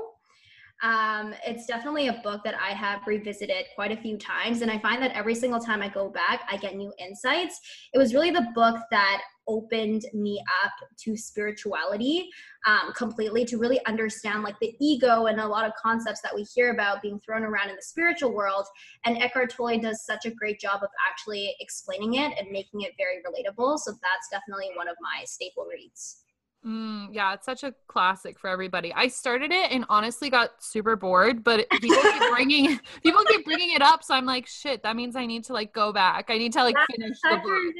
um, 0.81 1.33
it's 1.45 1.65
definitely 1.65 2.07
a 2.07 2.19
book 2.23 2.41
that 2.43 2.55
I 2.55 2.73
have 2.73 3.01
revisited 3.05 3.65
quite 3.75 3.91
a 3.91 4.01
few 4.01 4.17
times, 4.17 4.61
and 4.61 4.69
I 4.69 4.79
find 4.79 5.01
that 5.01 5.11
every 5.11 5.35
single 5.35 5.59
time 5.59 5.81
I 5.81 5.89
go 5.89 6.09
back, 6.09 6.41
I 6.51 6.57
get 6.57 6.75
new 6.75 6.91
insights. 6.99 7.59
It 7.93 7.97
was 7.97 8.13
really 8.13 8.31
the 8.31 8.47
book 8.53 8.77
that 8.91 9.21
opened 9.47 10.05
me 10.13 10.41
up 10.63 10.71
to 10.97 11.17
spirituality 11.17 12.29
um, 12.65 12.93
completely 12.93 13.43
to 13.45 13.57
really 13.57 13.83
understand 13.85 14.41
like 14.43 14.55
the 14.61 14.73
ego 14.79 15.25
and 15.25 15.39
a 15.39 15.47
lot 15.47 15.65
of 15.65 15.73
concepts 15.81 16.21
that 16.21 16.33
we 16.33 16.43
hear 16.43 16.71
about 16.71 17.01
being 17.01 17.19
thrown 17.19 17.43
around 17.43 17.69
in 17.69 17.75
the 17.75 17.81
spiritual 17.81 18.33
world. 18.33 18.65
And 19.05 19.17
Eckhart 19.17 19.51
Tolle 19.51 19.79
does 19.79 20.05
such 20.05 20.25
a 20.25 20.31
great 20.31 20.59
job 20.59 20.81
of 20.81 20.89
actually 21.09 21.55
explaining 21.59 22.15
it 22.15 22.33
and 22.39 22.49
making 22.51 22.81
it 22.81 22.93
very 22.97 23.17
relatable. 23.17 23.79
So 23.79 23.91
that's 23.91 24.29
definitely 24.31 24.69
one 24.75 24.87
of 24.87 24.95
my 25.01 25.25
staple 25.25 25.65
reads. 25.65 26.22
Mm, 26.65 27.09
yeah, 27.11 27.33
it's 27.33 27.45
such 27.45 27.63
a 27.63 27.75
classic 27.87 28.39
for 28.39 28.49
everybody. 28.49 28.93
I 28.93 29.09
started 29.09 29.51
it 29.51 29.69
and 29.71 29.83
honestly 29.89 30.29
got 30.29 30.63
super 30.63 30.95
bored, 30.95 31.43
but 31.43 31.69
people 31.69 32.01
keep 32.01 32.21
bringing 32.33 32.79
people 33.03 33.21
keep 33.25 33.43
bringing 33.43 33.73
it 33.73 33.81
up, 33.81 34.01
so 34.01 34.13
I'm 34.13 34.25
like, 34.25 34.47
shit, 34.47 34.81
that 34.83 34.95
means 34.95 35.17
I 35.17 35.25
need 35.25 35.43
to 35.45 35.53
like 35.53 35.73
go 35.73 35.91
back. 35.91 36.29
I 36.29 36.37
need 36.37 36.53
to 36.53 36.63
like 36.63 36.77
finish 36.89 37.17
the 37.21 37.41
book. 37.43 37.75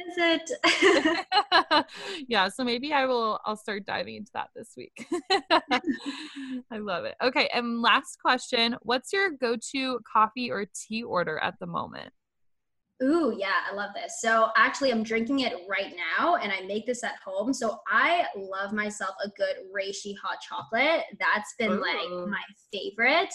yeah, 2.28 2.48
so 2.48 2.62
maybe 2.62 2.92
I 2.92 3.06
will 3.06 3.40
I'll 3.46 3.56
start 3.56 3.86
diving 3.86 4.16
into 4.16 4.32
that 4.34 4.50
this 4.54 4.74
week. 4.76 5.06
I 6.70 6.78
love 6.78 7.06
it. 7.06 7.14
Okay, 7.22 7.48
and 7.54 7.80
last 7.80 8.18
question, 8.20 8.76
what's 8.82 9.14
your 9.14 9.30
go-to 9.30 10.00
coffee 10.10 10.50
or 10.50 10.66
tea 10.66 11.02
order 11.02 11.38
at 11.38 11.58
the 11.58 11.66
moment? 11.66 12.12
Ooh, 13.02 13.34
yeah, 13.36 13.54
I 13.68 13.74
love 13.74 13.90
this. 13.92 14.20
So 14.20 14.50
actually, 14.56 14.92
I'm 14.92 15.02
drinking 15.02 15.40
it 15.40 15.52
right 15.68 15.92
now, 15.96 16.36
and 16.36 16.52
I 16.52 16.60
make 16.60 16.86
this 16.86 17.02
at 17.02 17.16
home. 17.24 17.52
So 17.52 17.80
I 17.88 18.26
love 18.36 18.72
myself 18.72 19.16
a 19.24 19.28
good 19.30 19.56
reishi 19.76 20.14
hot 20.22 20.38
chocolate. 20.40 21.02
That's 21.18 21.54
been 21.58 21.72
Ooh. 21.72 21.80
like 21.80 22.28
my 22.30 22.42
favorite. 22.72 23.34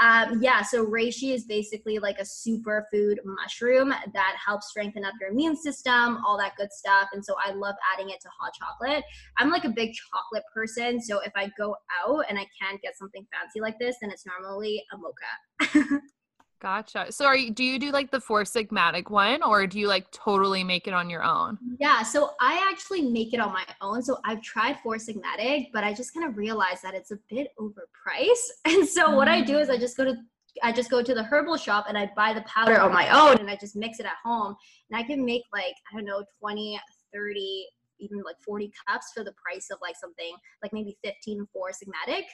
Um, 0.00 0.42
yeah, 0.42 0.62
so 0.62 0.86
reishi 0.86 1.34
is 1.34 1.44
basically 1.44 1.98
like 1.98 2.18
a 2.18 2.22
superfood 2.22 3.16
mushroom 3.24 3.90
that 3.90 4.36
helps 4.44 4.70
strengthen 4.70 5.04
up 5.04 5.12
your 5.20 5.30
immune 5.30 5.56
system, 5.56 6.22
all 6.26 6.38
that 6.38 6.56
good 6.56 6.72
stuff. 6.72 7.08
And 7.12 7.22
so 7.22 7.34
I 7.44 7.52
love 7.52 7.74
adding 7.94 8.08
it 8.08 8.20
to 8.22 8.28
hot 8.40 8.52
chocolate. 8.58 9.04
I'm 9.36 9.50
like 9.50 9.64
a 9.64 9.68
big 9.68 9.92
chocolate 9.92 10.44
person, 10.52 10.98
so 11.00 11.20
if 11.20 11.32
I 11.36 11.50
go 11.58 11.76
out 12.02 12.24
and 12.30 12.38
I 12.38 12.46
can't 12.58 12.80
get 12.80 12.96
something 12.96 13.26
fancy 13.32 13.60
like 13.60 13.78
this, 13.78 13.96
then 14.00 14.10
it's 14.10 14.24
normally 14.24 14.82
a 14.92 14.96
mocha. 14.96 16.00
Gotcha. 16.60 17.12
So 17.12 17.26
are 17.26 17.36
you 17.36 17.50
do 17.50 17.62
you 17.62 17.78
do 17.78 17.90
like 17.90 18.10
the 18.10 18.20
four 18.20 18.44
sigmatic 18.44 19.10
one 19.10 19.42
or 19.42 19.66
do 19.66 19.78
you 19.78 19.86
like 19.86 20.10
totally 20.10 20.64
make 20.64 20.86
it 20.86 20.94
on 20.94 21.10
your 21.10 21.22
own? 21.22 21.58
Yeah, 21.78 22.02
so 22.02 22.30
I 22.40 22.66
actually 22.72 23.02
make 23.02 23.34
it 23.34 23.40
on 23.40 23.52
my 23.52 23.66
own. 23.80 24.02
So 24.02 24.18
I've 24.24 24.40
tried 24.40 24.78
four 24.82 24.96
sigmatic, 24.96 25.70
but 25.72 25.84
I 25.84 25.92
just 25.92 26.14
kind 26.14 26.26
of 26.26 26.36
realized 26.36 26.82
that 26.82 26.94
it's 26.94 27.10
a 27.10 27.18
bit 27.28 27.48
overpriced. 27.58 28.48
And 28.64 28.88
so 28.88 29.10
mm. 29.10 29.16
what 29.16 29.28
I 29.28 29.42
do 29.42 29.58
is 29.58 29.68
I 29.68 29.76
mm. 29.76 29.80
just 29.80 29.96
go 29.96 30.04
to 30.04 30.14
I 30.62 30.72
just 30.72 30.90
go 30.90 31.02
to 31.02 31.14
the 31.14 31.24
herbal 31.24 31.56
shop 31.56 31.86
and 31.88 31.98
I 31.98 32.10
buy 32.14 32.32
the 32.32 32.42
powder 32.42 32.80
on 32.80 32.92
my 32.92 33.08
own 33.10 33.38
and 33.38 33.50
I 33.50 33.56
just 33.56 33.74
mix 33.74 33.98
it 33.98 34.06
at 34.06 34.16
home. 34.24 34.54
And 34.88 34.98
I 34.98 35.02
can 35.02 35.24
make 35.24 35.42
like, 35.52 35.74
I 35.92 35.96
don't 35.96 36.04
know, 36.04 36.24
20, 36.40 36.80
30 37.12 37.66
even 38.04 38.22
like 38.22 38.36
40 38.44 38.70
cups 38.86 39.12
for 39.14 39.24
the 39.24 39.32
price 39.32 39.68
of 39.72 39.78
like 39.82 39.96
something 39.96 40.34
like 40.62 40.72
maybe 40.72 40.96
15 41.04 41.46
Four 41.52 41.70
Sigmatic. 41.70 42.24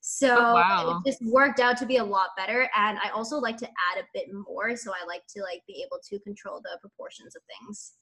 So 0.00 0.34
oh, 0.38 0.54
wow. 0.54 1.02
it 1.04 1.10
just 1.10 1.22
worked 1.24 1.60
out 1.60 1.76
to 1.78 1.86
be 1.86 1.98
a 1.98 2.04
lot 2.04 2.30
better. 2.36 2.68
And 2.76 2.98
I 2.98 3.10
also 3.10 3.38
like 3.38 3.56
to 3.58 3.66
add 3.66 4.02
a 4.02 4.06
bit 4.14 4.28
more. 4.32 4.76
So 4.76 4.92
I 4.92 5.06
like 5.06 5.22
to 5.36 5.42
like 5.42 5.62
be 5.66 5.84
able 5.86 6.00
to 6.08 6.18
control 6.20 6.60
the 6.62 6.78
proportions 6.80 7.36
of 7.36 7.42
things. 7.60 7.94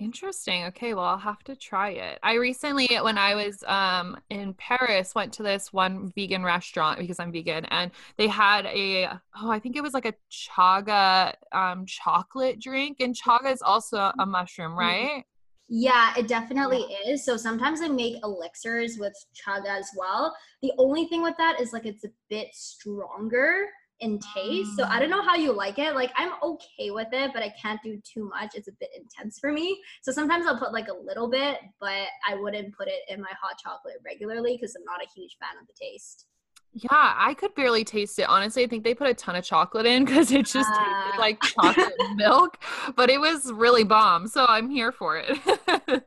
Interesting. 0.00 0.64
Okay, 0.64 0.94
well, 0.94 1.04
I'll 1.04 1.18
have 1.18 1.44
to 1.44 1.54
try 1.54 1.90
it. 1.90 2.18
I 2.22 2.34
recently, 2.34 2.88
when 3.02 3.18
I 3.18 3.34
was 3.34 3.62
um, 3.64 4.18
in 4.30 4.54
Paris, 4.54 5.14
went 5.14 5.30
to 5.34 5.42
this 5.42 5.74
one 5.74 6.10
vegan 6.16 6.42
restaurant 6.42 6.98
because 6.98 7.20
I'm 7.20 7.30
vegan, 7.30 7.66
and 7.66 7.90
they 8.16 8.26
had 8.26 8.64
a 8.64 9.10
oh, 9.36 9.50
I 9.50 9.58
think 9.58 9.76
it 9.76 9.82
was 9.82 9.92
like 9.92 10.06
a 10.06 10.14
chaga 10.32 11.34
um, 11.52 11.84
chocolate 11.84 12.58
drink, 12.58 13.00
and 13.00 13.14
chaga 13.14 13.52
is 13.52 13.60
also 13.60 14.10
a 14.18 14.24
mushroom, 14.24 14.70
mm-hmm. 14.70 14.80
right? 14.80 15.24
Yeah, 15.72 16.12
it 16.18 16.26
definitely 16.26 16.84
yeah. 16.90 17.12
is. 17.12 17.24
So 17.24 17.36
sometimes 17.36 17.80
I 17.80 17.86
make 17.86 18.16
elixirs 18.24 18.98
with 18.98 19.14
chaga 19.32 19.78
as 19.78 19.88
well. 19.96 20.36
The 20.62 20.72
only 20.78 21.06
thing 21.06 21.22
with 21.22 21.36
that 21.38 21.60
is 21.60 21.72
like 21.72 21.86
it's 21.86 22.04
a 22.04 22.10
bit 22.28 22.48
stronger 22.52 23.66
in 24.00 24.18
taste. 24.34 24.76
So 24.76 24.82
I 24.84 24.96
mm. 24.96 25.00
don't 25.00 25.10
know 25.10 25.22
how 25.22 25.36
you 25.36 25.52
like 25.52 25.78
it. 25.78 25.94
Like 25.94 26.10
I'm 26.16 26.32
okay 26.42 26.90
with 26.90 27.08
it, 27.12 27.30
but 27.32 27.44
I 27.44 27.54
can't 27.60 27.80
do 27.84 28.00
too 28.02 28.28
much. 28.28 28.56
It's 28.56 28.66
a 28.66 28.72
bit 28.80 28.90
intense 28.96 29.38
for 29.38 29.52
me. 29.52 29.78
So 30.02 30.10
sometimes 30.10 30.44
I'll 30.44 30.58
put 30.58 30.72
like 30.72 30.88
a 30.88 31.06
little 31.06 31.30
bit, 31.30 31.58
but 31.78 32.08
I 32.28 32.34
wouldn't 32.34 32.76
put 32.76 32.88
it 32.88 33.02
in 33.08 33.20
my 33.20 33.32
hot 33.40 33.56
chocolate 33.62 33.96
regularly 34.04 34.56
because 34.56 34.74
I'm 34.74 34.84
not 34.84 35.02
a 35.02 35.08
huge 35.14 35.36
fan 35.38 35.60
of 35.60 35.68
the 35.68 35.74
taste. 35.80 36.26
Yeah, 36.72 36.88
I 36.92 37.34
could 37.34 37.54
barely 37.54 37.84
taste 37.84 38.18
it. 38.20 38.28
Honestly, 38.28 38.62
I 38.62 38.68
think 38.68 38.84
they 38.84 38.94
put 38.94 39.08
a 39.08 39.14
ton 39.14 39.34
of 39.34 39.44
chocolate 39.44 39.86
in 39.86 40.04
because 40.04 40.30
it 40.30 40.46
just 40.46 40.70
uh. 40.70 41.04
tasted 41.04 41.18
like 41.18 41.40
chocolate 41.42 41.92
milk, 42.14 42.58
but 42.94 43.10
it 43.10 43.20
was 43.20 43.50
really 43.52 43.82
bomb. 43.82 44.28
So 44.28 44.46
I'm 44.48 44.70
here 44.70 44.92
for 44.92 45.18
it. 45.18 45.38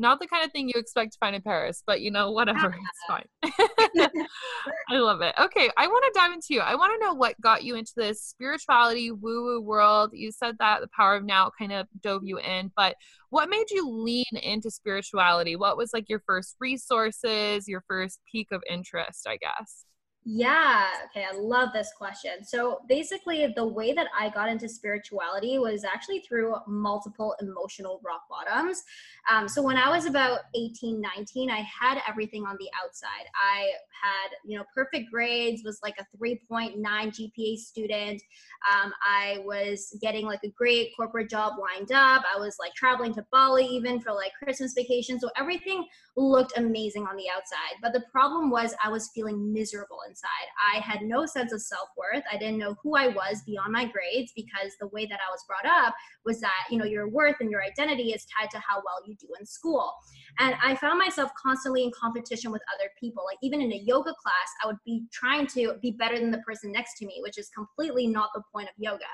Not 0.00 0.18
the 0.18 0.26
kind 0.26 0.44
of 0.44 0.50
thing 0.50 0.66
you 0.66 0.80
expect 0.80 1.12
to 1.12 1.18
find 1.18 1.36
in 1.36 1.42
Paris, 1.42 1.82
but 1.86 2.00
you 2.00 2.10
know, 2.10 2.30
whatever, 2.30 2.74
it's 2.74 3.04
fine. 3.06 3.26
I 4.88 4.96
love 4.96 5.20
it. 5.20 5.34
Okay, 5.38 5.70
I 5.76 5.86
want 5.86 6.04
to 6.06 6.18
dive 6.18 6.32
into 6.32 6.46
you. 6.50 6.60
I 6.60 6.74
want 6.74 6.98
to 6.98 7.06
know 7.06 7.12
what 7.12 7.38
got 7.42 7.64
you 7.64 7.76
into 7.76 7.92
this 7.96 8.22
spirituality 8.22 9.10
woo 9.10 9.44
woo 9.44 9.60
world. 9.60 10.10
You 10.14 10.32
said 10.32 10.56
that 10.58 10.80
the 10.80 10.88
power 10.88 11.16
of 11.16 11.24
now 11.24 11.50
kind 11.58 11.72
of 11.72 11.86
dove 12.00 12.22
you 12.24 12.38
in, 12.38 12.72
but 12.74 12.96
what 13.28 13.50
made 13.50 13.70
you 13.70 13.88
lean 13.88 14.24
into 14.42 14.70
spirituality? 14.70 15.54
What 15.54 15.76
was 15.76 15.92
like 15.92 16.08
your 16.08 16.22
first 16.26 16.56
resources, 16.58 17.68
your 17.68 17.84
first 17.86 18.20
peak 18.32 18.48
of 18.52 18.62
interest, 18.68 19.26
I 19.28 19.36
guess? 19.36 19.84
Yeah. 20.24 20.84
Okay. 21.06 21.24
I 21.24 21.34
love 21.34 21.70
this 21.72 21.92
question. 21.96 22.44
So 22.44 22.80
basically, 22.88 23.52
the 23.56 23.66
way 23.66 23.94
that 23.94 24.06
I 24.18 24.28
got 24.28 24.50
into 24.50 24.68
spirituality 24.68 25.58
was 25.58 25.82
actually 25.82 26.20
through 26.20 26.56
multiple 26.68 27.34
emotional 27.40 28.02
rock 28.04 28.24
bottoms. 28.28 28.82
Um, 29.30 29.48
so 29.48 29.62
when 29.62 29.78
I 29.78 29.88
was 29.88 30.04
about 30.04 30.40
18, 30.54 31.00
19, 31.00 31.50
I 31.50 31.60
had 31.80 32.02
everything 32.06 32.44
on 32.44 32.56
the 32.60 32.68
outside. 32.84 33.26
I 33.34 33.70
had, 34.02 34.30
you 34.44 34.58
know, 34.58 34.64
perfect 34.74 35.10
grades, 35.10 35.62
was 35.64 35.78
like 35.82 35.94
a 35.98 36.06
3.9 36.16 36.76
GPA 36.80 37.56
student. 37.56 38.22
Um, 38.70 38.92
I 39.02 39.38
was 39.44 39.96
getting 40.02 40.26
like 40.26 40.40
a 40.44 40.50
great 40.50 40.90
corporate 40.96 41.30
job 41.30 41.54
lined 41.58 41.92
up. 41.92 42.22
I 42.34 42.38
was 42.38 42.56
like 42.58 42.74
traveling 42.74 43.14
to 43.14 43.26
Bali 43.32 43.64
even 43.64 44.00
for 44.00 44.12
like 44.12 44.32
Christmas 44.42 44.74
vacation. 44.74 45.18
So 45.18 45.30
everything 45.36 45.86
looked 46.16 46.58
amazing 46.58 47.06
on 47.06 47.16
the 47.16 47.28
outside. 47.34 47.80
But 47.82 47.92
the 47.94 48.02
problem 48.12 48.50
was 48.50 48.74
I 48.84 48.90
was 48.90 49.10
feeling 49.14 49.52
miserable 49.52 49.98
inside. 50.10 50.46
I 50.74 50.80
had 50.80 51.02
no 51.02 51.24
sense 51.24 51.52
of 51.52 51.62
self 51.62 51.88
worth. 51.96 52.24
I 52.30 52.36
didn't 52.36 52.58
know 52.58 52.74
who 52.82 52.96
I 52.96 53.08
was 53.08 53.42
beyond 53.46 53.72
my 53.72 53.86
grades 53.86 54.32
because 54.34 54.72
the 54.80 54.88
way 54.88 55.06
that 55.06 55.20
I 55.26 55.30
was 55.30 55.44
brought 55.46 55.70
up 55.70 55.94
was 56.24 56.40
that, 56.40 56.66
you 56.70 56.78
know, 56.78 56.84
your 56.84 57.08
worth 57.08 57.36
and 57.40 57.50
your 57.50 57.62
identity 57.62 58.10
is 58.12 58.26
tied 58.26 58.50
to 58.50 58.58
how 58.58 58.76
well 58.76 59.00
you 59.06 59.14
do 59.14 59.28
in 59.38 59.46
school. 59.46 59.92
And 60.38 60.54
I 60.62 60.74
found 60.74 60.98
myself 60.98 61.30
constantly 61.40 61.84
in 61.84 61.92
competition 61.98 62.50
with 62.50 62.62
other 62.74 62.90
people. 62.98 63.24
Like 63.24 63.38
even 63.42 63.60
in 63.60 63.72
a 63.72 63.82
yoga 63.84 64.12
class, 64.20 64.48
I 64.62 64.66
would 64.66 64.82
be 64.84 65.04
trying 65.12 65.46
to 65.48 65.74
be 65.80 65.92
better 65.92 66.18
than 66.18 66.30
the 66.30 66.38
person 66.38 66.72
next 66.72 66.98
to 66.98 67.06
me, 67.06 67.20
which 67.22 67.38
is 67.38 67.48
completely 67.50 68.06
not 68.06 68.30
the 68.34 68.42
point 68.52 68.68
of 68.68 68.74
yoga. 68.78 69.04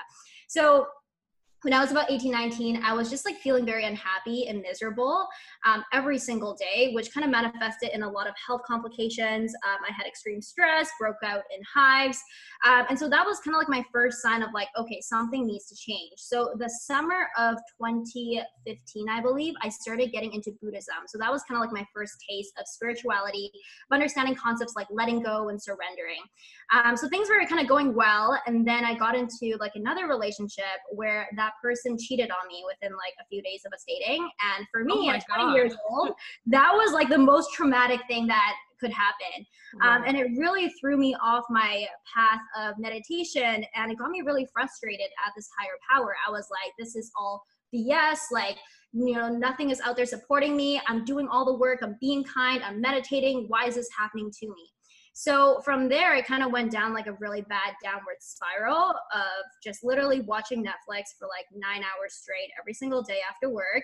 So 0.47 0.87
when 1.67 1.73
I 1.73 1.81
was 1.81 1.91
about 1.91 2.09
18, 2.09 2.31
19, 2.31 2.81
I 2.81 2.93
was 2.93 3.09
just 3.09 3.25
like 3.25 3.35
feeling 3.39 3.65
very 3.65 3.83
unhappy 3.83 4.47
and 4.47 4.61
miserable 4.61 5.27
um, 5.65 5.83
every 5.91 6.17
single 6.17 6.55
day, 6.55 6.93
which 6.93 7.13
kind 7.13 7.25
of 7.25 7.29
manifested 7.29 7.89
in 7.93 8.03
a 8.03 8.09
lot 8.09 8.25
of 8.25 8.33
health 8.47 8.61
complications. 8.65 9.53
Um, 9.67 9.79
I 9.85 9.91
had 9.91 10.07
extreme 10.07 10.41
stress, 10.41 10.89
broke 10.97 11.17
out 11.25 11.41
in 11.53 11.61
hives. 11.75 12.21
Um, 12.65 12.85
and 12.89 12.97
so 12.97 13.09
that 13.09 13.25
was 13.25 13.41
kind 13.41 13.53
of 13.53 13.59
like 13.59 13.67
my 13.67 13.83
first 13.91 14.21
sign 14.21 14.43
of 14.43 14.53
like, 14.53 14.69
okay, 14.77 15.01
something 15.01 15.45
needs 15.45 15.67
to 15.67 15.75
change. 15.75 16.13
So 16.15 16.55
the 16.57 16.69
summer 16.69 17.27
of 17.37 17.57
2015, 17.81 19.09
I 19.09 19.19
believe, 19.19 19.53
I 19.61 19.67
started 19.67 20.13
getting 20.13 20.31
into 20.31 20.53
Buddhism. 20.61 21.03
So 21.07 21.17
that 21.17 21.29
was 21.29 21.43
kind 21.43 21.57
of 21.57 21.61
like 21.61 21.73
my 21.73 21.85
first 21.93 22.13
taste 22.29 22.53
of 22.57 22.65
spirituality, 22.65 23.51
of 23.91 23.93
understanding 23.93 24.35
concepts 24.35 24.77
like 24.77 24.87
letting 24.89 25.21
go 25.21 25.49
and 25.49 25.61
surrendering. 25.61 26.21
Um, 26.71 26.95
so 26.95 27.09
things 27.09 27.27
were 27.27 27.45
kind 27.45 27.59
of 27.59 27.67
going 27.67 27.93
well. 27.93 28.39
And 28.47 28.65
then 28.65 28.85
I 28.85 28.93
got 28.95 29.15
into 29.15 29.57
like 29.59 29.73
another 29.75 30.07
relationship 30.07 30.63
where 30.93 31.27
that 31.35 31.51
that 31.56 31.56
person 31.61 31.97
cheated 31.97 32.29
on 32.31 32.47
me 32.47 32.63
within 32.67 32.95
like 32.95 33.13
a 33.21 33.25
few 33.29 33.41
days 33.41 33.61
of 33.65 33.73
us 33.73 33.83
dating. 33.87 34.29
And 34.55 34.65
for 34.71 34.83
me, 34.83 34.93
oh 34.95 35.09
at 35.09 35.25
20 35.27 35.43
God. 35.43 35.55
years 35.55 35.73
old, 35.89 36.11
that 36.47 36.71
was 36.73 36.93
like 36.93 37.09
the 37.09 37.17
most 37.17 37.53
traumatic 37.53 38.01
thing 38.07 38.27
that 38.27 38.53
could 38.79 38.91
happen. 38.91 39.45
Um, 39.81 40.03
and 40.05 40.17
it 40.17 40.27
really 40.37 40.69
threw 40.79 40.97
me 40.97 41.15
off 41.21 41.43
my 41.49 41.87
path 42.13 42.41
of 42.57 42.77
meditation 42.77 43.65
and 43.75 43.91
it 43.91 43.97
got 43.97 44.09
me 44.09 44.21
really 44.21 44.47
frustrated 44.53 45.07
at 45.25 45.33
this 45.35 45.49
higher 45.59 45.77
power. 45.89 46.15
I 46.27 46.31
was 46.31 46.47
like, 46.51 46.73
this 46.77 46.95
is 46.95 47.11
all 47.19 47.43
BS. 47.73 48.17
Like, 48.31 48.57
you 48.93 49.13
know, 49.13 49.29
nothing 49.29 49.69
is 49.69 49.81
out 49.81 49.95
there 49.95 50.05
supporting 50.05 50.55
me. 50.55 50.81
I'm 50.87 51.05
doing 51.05 51.27
all 51.27 51.45
the 51.45 51.57
work. 51.57 51.79
I'm 51.81 51.97
being 51.99 52.23
kind. 52.23 52.63
I'm 52.63 52.79
meditating. 52.79 53.45
Why 53.47 53.65
is 53.65 53.75
this 53.75 53.89
happening 53.97 54.31
to 54.39 54.47
me? 54.47 54.71
So 55.19 55.61
from 55.65 55.89
there, 55.89 56.13
it 56.13 56.27
kind 56.27 56.43
of 56.43 56.51
went 56.51 56.71
down 56.71 56.93
like 56.93 57.07
a 57.07 57.13
really 57.13 57.41
bad 57.41 57.73
downward 57.83 58.17
spiral 58.19 58.91
of 59.15 59.45
just 59.63 59.83
literally 59.83 60.21
watching 60.21 60.63
Netflix 60.63 61.05
for 61.17 61.27
like 61.27 61.47
nine 61.55 61.81
hours 61.81 62.13
straight 62.21 62.51
every 62.61 62.75
single 62.75 63.01
day 63.01 63.17
after 63.27 63.49
work. 63.49 63.81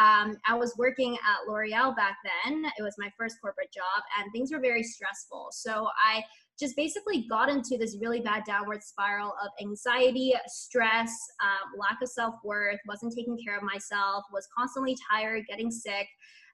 Um, 0.00 0.38
I 0.44 0.54
was 0.54 0.74
working 0.76 1.14
at 1.14 1.48
L'Oreal 1.48 1.94
back 1.94 2.16
then. 2.24 2.64
It 2.76 2.82
was 2.82 2.96
my 2.98 3.08
first 3.16 3.36
corporate 3.40 3.72
job, 3.72 4.02
and 4.18 4.32
things 4.32 4.50
were 4.52 4.58
very 4.58 4.82
stressful. 4.82 5.50
So 5.52 5.86
I 6.04 6.24
just 6.58 6.74
basically 6.74 7.28
got 7.30 7.48
into 7.48 7.78
this 7.78 7.96
really 8.00 8.20
bad 8.20 8.42
downward 8.44 8.82
spiral 8.82 9.34
of 9.40 9.52
anxiety, 9.60 10.34
stress, 10.48 11.12
um, 11.44 11.78
lack 11.78 12.02
of 12.02 12.08
self 12.08 12.34
worth, 12.42 12.80
wasn't 12.88 13.14
taking 13.14 13.38
care 13.38 13.56
of 13.56 13.62
myself, 13.62 14.24
was 14.32 14.48
constantly 14.58 14.96
tired, 15.08 15.44
getting 15.48 15.70
sick, 15.70 16.08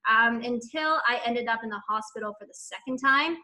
um, 0.07 0.43
until 0.43 1.01
I 1.09 1.19
ended 1.25 1.49
up 1.49 1.61
in 1.65 1.71
the 1.71 1.81
hospital 1.89 2.35
for 2.39 2.45
the 2.45 2.53
second 2.53 2.99
time 2.99 3.39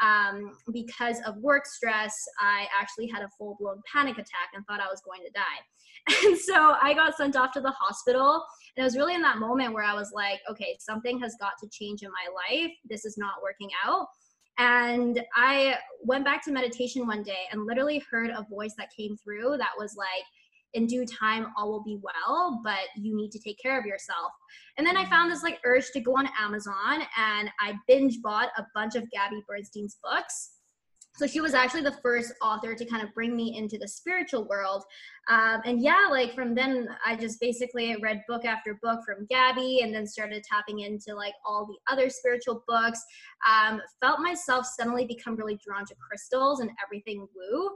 um, 0.00 0.56
because 0.72 1.18
of 1.26 1.36
work 1.38 1.66
stress, 1.66 2.14
I 2.40 2.66
actually 2.78 3.08
had 3.08 3.22
a 3.22 3.28
full 3.36 3.56
blown 3.58 3.80
panic 3.92 4.14
attack 4.14 4.50
and 4.54 4.64
thought 4.66 4.80
I 4.80 4.86
was 4.86 5.00
going 5.04 5.20
to 5.24 5.30
die. 5.32 6.22
And 6.24 6.38
so 6.38 6.74
I 6.80 6.94
got 6.94 7.16
sent 7.16 7.36
off 7.36 7.52
to 7.52 7.60
the 7.60 7.72
hospital. 7.72 8.42
And 8.76 8.82
it 8.82 8.84
was 8.84 8.96
really 8.96 9.14
in 9.14 9.22
that 9.22 9.38
moment 9.38 9.74
where 9.74 9.84
I 9.84 9.94
was 9.94 10.10
like, 10.14 10.40
okay, 10.50 10.76
something 10.80 11.20
has 11.20 11.36
got 11.38 11.52
to 11.60 11.68
change 11.70 12.02
in 12.02 12.08
my 12.10 12.28
life. 12.32 12.72
This 12.88 13.04
is 13.04 13.18
not 13.18 13.42
working 13.42 13.68
out. 13.84 14.06
And 14.58 15.22
I 15.36 15.76
went 16.02 16.24
back 16.24 16.42
to 16.44 16.52
meditation 16.52 17.06
one 17.06 17.22
day 17.22 17.42
and 17.52 17.66
literally 17.66 18.02
heard 18.10 18.30
a 18.30 18.46
voice 18.50 18.74
that 18.78 18.88
came 18.96 19.16
through 19.16 19.56
that 19.58 19.72
was 19.78 19.96
like, 19.96 20.24
in 20.74 20.86
due 20.86 21.06
time 21.06 21.46
all 21.56 21.70
will 21.70 21.82
be 21.82 21.98
well 22.02 22.60
but 22.62 22.80
you 22.96 23.16
need 23.16 23.30
to 23.30 23.38
take 23.38 23.58
care 23.60 23.78
of 23.78 23.86
yourself. 23.86 24.32
And 24.76 24.86
then 24.86 24.96
i 24.96 25.04
found 25.04 25.30
this 25.30 25.42
like 25.42 25.60
urge 25.64 25.90
to 25.92 26.00
go 26.00 26.16
on 26.16 26.28
amazon 26.40 27.02
and 27.16 27.50
i 27.60 27.74
binge 27.86 28.20
bought 28.22 28.50
a 28.56 28.66
bunch 28.74 28.94
of 28.94 29.10
gabby 29.10 29.42
bernstein's 29.46 29.98
books. 30.02 30.52
So 31.18 31.26
she 31.26 31.40
was 31.40 31.52
actually 31.52 31.82
the 31.82 31.98
first 32.00 32.32
author 32.40 32.76
to 32.76 32.84
kind 32.84 33.02
of 33.02 33.12
bring 33.12 33.34
me 33.34 33.56
into 33.56 33.76
the 33.76 33.88
spiritual 33.88 34.46
world. 34.46 34.84
Um, 35.28 35.60
and 35.64 35.82
yeah 35.82 36.06
like 36.10 36.34
from 36.34 36.54
then 36.54 36.88
i 37.04 37.14
just 37.14 37.38
basically 37.38 37.94
read 38.00 38.22
book 38.26 38.46
after 38.46 38.78
book 38.82 39.00
from 39.04 39.26
gabby 39.28 39.80
and 39.82 39.94
then 39.94 40.06
started 40.06 40.42
tapping 40.42 40.80
into 40.80 41.14
like 41.14 41.34
all 41.44 41.66
the 41.66 41.76
other 41.92 42.08
spiritual 42.08 42.62
books. 42.66 43.00
Um, 43.46 43.82
felt 44.00 44.20
myself 44.20 44.64
suddenly 44.64 45.06
become 45.06 45.36
really 45.36 45.58
drawn 45.66 45.84
to 45.86 45.94
crystals 45.96 46.60
and 46.60 46.70
everything 46.84 47.26
woo 47.34 47.70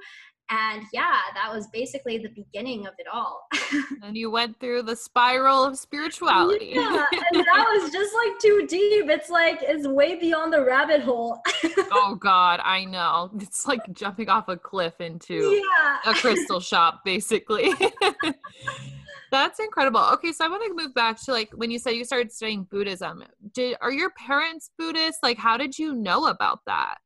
and 0.51 0.83
yeah 0.93 1.19
that 1.35 1.53
was 1.53 1.67
basically 1.69 2.19
the 2.19 2.29
beginning 2.29 2.87
of 2.87 2.93
it 2.99 3.07
all 3.13 3.47
and 4.03 4.17
you 4.17 4.31
went 4.31 4.59
through 4.61 4.83
the 4.83 4.95
spiral 4.95 5.65
of 5.65 5.79
spirituality 5.79 6.73
yeah 6.75 7.07
and 7.13 7.45
that 7.45 7.67
was 7.73 7.91
just 7.91 8.15
like 8.15 8.39
too 8.39 8.67
deep 8.69 9.09
it's 9.09 9.31
like 9.31 9.59
it's 9.63 9.87
way 9.87 10.19
beyond 10.19 10.53
the 10.53 10.63
rabbit 10.63 11.01
hole 11.01 11.41
oh 11.93 12.17
god 12.21 12.61
i 12.65 12.85
know 12.85 13.31
it's 13.41 13.67
like 13.67 13.81
jumping 13.93 14.29
off 14.29 14.49
a 14.49 14.57
cliff 14.57 15.01
into 15.01 15.35
yeah. 15.35 15.99
a 16.07 16.15
crystal 16.15 16.61
shop 16.73 17.01
basically 17.05 17.73
That's 19.31 19.59
incredible. 19.61 20.01
Okay, 20.13 20.31
so 20.31 20.45
I 20.45 20.49
want 20.49 20.63
to 20.63 20.75
move 20.77 20.93
back 20.93 21.19
to 21.23 21.33
like 21.33 21.49
when 21.55 21.71
you 21.71 21.79
said 21.79 21.93
you 21.93 22.05
started 22.05 22.31
studying 22.31 22.65
Buddhism. 22.65 23.25
Did 23.55 23.79
are 23.81 23.91
your 23.91 24.11
parents 24.11 24.71
Buddhist? 24.79 25.21
Like 25.23 25.39
how 25.39 25.57
did 25.57 25.79
you 25.79 25.95
know 25.95 26.27
about 26.27 26.59
that? 26.67 26.99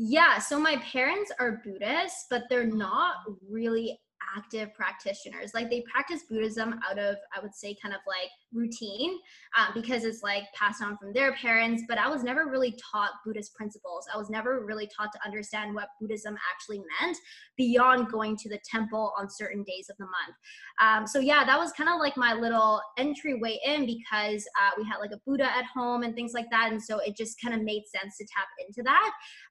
Yeah, 0.00 0.38
so 0.38 0.60
my 0.60 0.76
parents 0.76 1.32
are 1.40 1.60
Buddhists, 1.64 2.26
but 2.30 2.44
they're 2.48 2.64
not 2.64 3.16
really 3.50 3.98
active 4.36 4.72
practitioners. 4.72 5.54
Like 5.54 5.70
they 5.70 5.82
practice 5.92 6.22
Buddhism 6.30 6.78
out 6.88 7.00
of, 7.00 7.16
I 7.36 7.40
would 7.40 7.52
say, 7.52 7.76
kind 7.82 7.92
of 7.92 8.00
like 8.06 8.30
routine 8.52 9.18
um, 9.56 9.68
because 9.74 10.04
it's 10.04 10.22
like 10.22 10.44
passed 10.54 10.82
on 10.82 10.96
from 10.96 11.12
their 11.12 11.32
parents. 11.34 11.82
But 11.88 11.98
I 11.98 12.08
was 12.08 12.22
never 12.22 12.46
really 12.46 12.76
taught 12.92 13.10
Buddhist 13.24 13.54
principles. 13.54 14.06
I 14.12 14.16
was 14.16 14.30
never 14.30 14.64
really 14.64 14.88
taught 14.96 15.10
to 15.12 15.18
understand 15.24 15.74
what 15.74 15.88
Buddhism 16.00 16.36
actually 16.52 16.82
meant 17.00 17.16
beyond 17.56 18.10
going 18.10 18.36
to 18.36 18.48
the 18.48 18.58
temple 18.70 19.12
on 19.18 19.28
certain 19.30 19.62
days 19.64 19.88
of 19.90 19.96
the 19.98 20.04
month. 20.04 20.36
Um, 20.80 21.06
so 21.06 21.18
yeah, 21.18 21.44
that 21.44 21.58
was 21.58 21.72
kind 21.72 21.90
of 21.90 21.98
like 21.98 22.16
my 22.16 22.32
little 22.32 22.80
entryway 22.96 23.58
in 23.64 23.86
because 23.86 24.46
uh, 24.60 24.70
we 24.76 24.84
had 24.84 24.98
like 24.98 25.12
a 25.12 25.20
Buddha 25.26 25.44
at 25.44 25.64
home 25.64 26.02
and 26.02 26.14
things 26.14 26.32
like 26.34 26.46
that. 26.50 26.70
And 26.70 26.82
so 26.82 26.98
it 27.00 27.16
just 27.16 27.40
kind 27.40 27.54
of 27.54 27.62
made 27.62 27.82
sense 27.86 28.16
to 28.18 28.24
tap 28.24 28.46
into 28.66 28.82
that. 28.84 29.10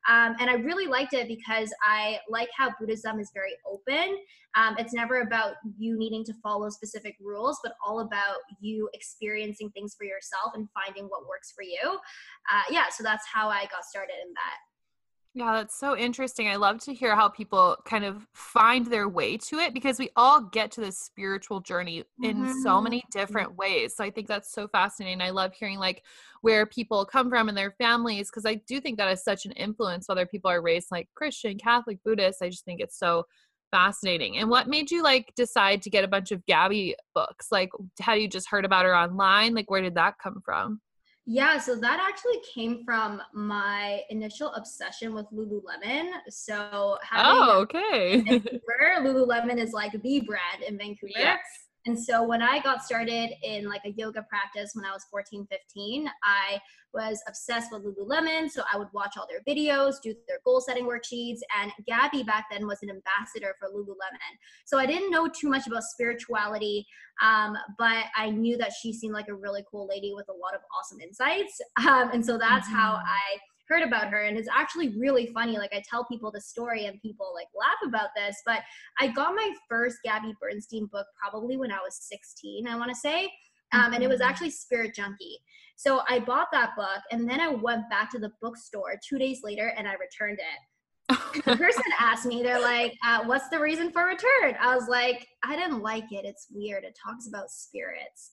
Um, 0.10 0.36
and 0.40 0.50
I 0.50 0.54
really 0.54 0.88
liked 0.88 1.14
it 1.14 1.28
because 1.28 1.74
I 1.84 2.20
like 2.30 2.50
how 2.58 2.72
Buddhism 2.80 3.20
is 3.20 3.32
very 3.34 3.54
open. 3.70 4.18
Um, 4.56 4.76
it's 4.80 4.94
never 4.94 5.22
about 5.22 5.56
you 5.78 5.98
needing 5.98 6.24
to 6.26 6.34
follow 6.42 6.70
specific 6.70 7.16
rules, 7.22 7.60
but 7.64 7.74
all 7.86 8.00
about 8.00 8.38
you 8.60 8.87
experiencing 8.94 9.70
things 9.72 9.96
for 9.98 10.06
yourself 10.06 10.54
and 10.56 10.68
finding 10.74 11.06
what 11.06 11.28
works 11.28 11.52
for 11.56 11.64
you. 11.64 12.00
Uh, 12.52 12.64
yeah, 12.70 12.86
so 12.90 13.04
that's 13.04 13.26
how 13.32 13.50
I 13.50 13.64
got 13.72 13.86
started 13.86 14.16
in 14.26 14.34
that. 14.34 14.58
Yeah, 15.38 15.54
that's 15.54 15.78
so 15.78 15.96
interesting. 15.96 16.48
I 16.48 16.56
love 16.56 16.80
to 16.86 16.96
hear 16.96 17.16
how 17.16 17.30
people 17.30 17.78
kind 17.86 18.04
of 18.04 18.26
find 18.34 18.88
their 18.88 19.08
way 19.08 19.38
to 19.38 19.60
it 19.60 19.72
because 19.72 20.00
we 20.00 20.10
all 20.16 20.42
get 20.42 20.72
to 20.72 20.82
this 20.82 20.98
spiritual 20.98 21.60
journey 21.60 22.04
in 22.24 22.38
mm-hmm. 22.38 22.62
so 22.64 22.82
many 22.82 23.04
different 23.12 23.56
ways. 23.56 23.96
So 23.96 24.04
I 24.04 24.10
think 24.10 24.28
that's 24.28 24.52
so 24.52 24.68
fascinating. 24.68 25.22
I 25.22 25.30
love 25.30 25.54
hearing 25.54 25.78
like 25.78 26.02
where 26.42 26.66
people 26.66 27.06
come 27.06 27.30
from 27.30 27.50
and 27.50 27.58
their 27.58 27.76
families 27.78 28.32
because 28.32 28.48
I 28.48 28.56
do 28.68 28.82
think 28.82 28.98
that 28.98 29.12
is 29.12 29.24
such 29.24 29.46
an 29.46 29.52
influence 29.52 30.10
whether 30.10 30.26
people 30.26 30.50
are 30.50 30.60
raised 30.60 30.88
like 30.90 31.08
Christian, 31.14 31.60
Catholic, 31.60 32.00
Buddhist. 32.04 32.42
I 32.42 32.50
just 32.50 32.66
think 32.66 32.82
it's 32.82 32.98
so 32.98 33.28
fascinating. 33.72 34.38
And 34.38 34.50
what 34.50 34.68
made 34.68 34.92
you 34.92 35.04
like 35.04 35.34
decide 35.36 35.82
to 35.84 35.90
get 35.90 36.04
a 36.04 36.08
bunch 36.08 36.32
of 36.32 36.46
Gabby 36.46 36.96
books? 37.14 37.48
Like 37.52 37.70
had 38.00 38.16
you 38.16 38.28
just 38.28 38.50
heard 38.50 38.66
about 38.66 38.86
her 38.86 38.96
online? 38.96 39.54
Like 39.54 39.70
where 39.70 39.82
did 39.82 39.96
that 39.96 40.16
come 40.22 40.42
from? 40.44 40.82
Yeah, 41.30 41.58
so 41.58 41.76
that 41.76 42.00
actually 42.10 42.40
came 42.54 42.86
from 42.86 43.22
my 43.34 44.00
initial 44.10 44.54
obsession 44.54 45.14
with 45.14 45.26
Lululemon. 45.34 46.10
So 46.30 46.98
oh, 47.14 47.60
okay. 47.64 48.22
Vancouver, 48.22 48.62
Lululemon 49.02 49.58
is 49.58 49.74
like 49.74 49.92
the 49.92 50.22
brand 50.22 50.64
in 50.66 50.78
Vancouver. 50.78 51.12
Yes. 51.18 51.67
And 51.88 51.98
so 51.98 52.22
when 52.22 52.42
I 52.42 52.60
got 52.60 52.84
started 52.84 53.32
in 53.44 53.68
like 53.68 53.82
a 53.86 53.92
yoga 53.92 54.22
practice 54.24 54.72
when 54.74 54.84
I 54.84 54.92
was 54.92 55.06
14, 55.10 55.48
15, 55.50 56.10
I 56.22 56.60
was 56.94 57.24
obsessed 57.28 57.72
with 57.72 57.86
Lululemon. 57.86 58.52
So 58.52 58.64
I 58.72 58.78
would 58.78 58.90
watch 58.94 59.16
all 59.18 59.26
their 59.28 59.42
videos, 59.48 59.96
do 60.04 60.14
their 60.28 60.40
goal 60.44 60.60
setting 60.60 60.86
worksheets. 60.86 61.40
And 61.62 61.72
Gabby 61.88 62.24
back 62.24 62.48
then 62.52 62.68
was 62.68 62.80
an 62.84 62.90
ambassador 62.90 63.56
for 63.58 63.70
Lululemon. 63.70 64.36
So 64.66 64.78
I 64.78 64.86
didn't 64.86 65.12
know 65.12 65.30
too 65.30 65.48
much 65.48 65.66
about 65.66 65.84
spirituality, 65.84 66.86
um, 67.22 67.56
but 67.78 68.06
I 68.18 68.32
knew 68.32 68.58
that 68.58 68.74
she 68.74 68.92
seemed 68.92 69.14
like 69.14 69.30
a 69.30 69.34
really 69.34 69.64
cool 69.72 69.88
lady 69.88 70.12
with 70.14 70.28
a 70.28 70.34
lot 70.34 70.54
of 70.54 70.62
awesome 70.78 71.00
insights. 71.00 71.60
Um, 71.88 72.10
and 72.12 72.26
so 72.26 72.38
that's 72.38 72.68
mm-hmm. 72.68 72.76
how 72.76 72.96
I 72.96 73.38
heard 73.68 73.84
about 73.84 74.08
her 74.08 74.24
and 74.24 74.38
it's 74.38 74.50
actually 74.54 74.98
really 74.98 75.28
funny 75.34 75.58
like 75.58 75.74
i 75.74 75.84
tell 75.90 76.06
people 76.06 76.32
the 76.32 76.42
story 76.42 76.86
and 76.86 77.02
people 77.02 77.32
like 77.36 77.48
laugh 77.60 77.78
about 77.88 78.10
this 78.16 78.42
but 78.46 78.62
i 79.00 79.08
got 79.08 79.36
my 79.36 79.54
first 79.70 79.98
gabby 80.04 80.34
bernstein 80.40 80.88
book 80.92 81.06
probably 81.20 81.58
when 81.58 81.72
i 81.72 81.78
was 81.78 81.98
16 82.02 82.68
i 82.68 82.76
want 82.76 82.90
to 82.90 82.96
say 82.96 83.32
um, 83.74 83.94
and 83.94 84.04
it 84.04 84.08
was 84.08 84.22
mm-hmm. 84.22 84.30
actually 84.30 84.50
spirit 84.50 84.96
junkie 84.96 85.38
so 85.76 86.02
i 86.10 86.20
bought 86.20 86.48
that 86.52 86.76
book 86.76 87.02
and 87.12 87.30
then 87.30 87.40
i 87.40 87.48
went 87.48 87.90
back 87.90 88.10
to 88.12 88.20
the 88.20 88.32
bookstore 88.42 89.00
two 89.08 89.18
days 89.18 89.42
later 89.44 89.74
and 89.78 89.88
i 89.88 89.94
returned 89.94 90.40
it 90.40 90.60
the 91.08 91.16
person 91.58 91.84
asked 92.00 92.26
me, 92.26 92.44
they're 92.44 92.62
like, 92.62 92.94
uh, 93.06 93.24
"What's 93.26 93.50
the 93.50 93.60
reason 93.60 93.92
for 93.92 94.06
return?" 94.06 94.56
I 94.62 94.76
was 94.76 94.88
like, 94.88 95.28
"I 95.44 95.56
didn't 95.56 95.82
like 95.82 96.12
it. 96.12 96.26
It's 96.26 96.48
weird. 96.52 96.84
It 96.84 96.98
talks 97.02 97.28
about 97.28 97.50
spirits." 97.50 98.32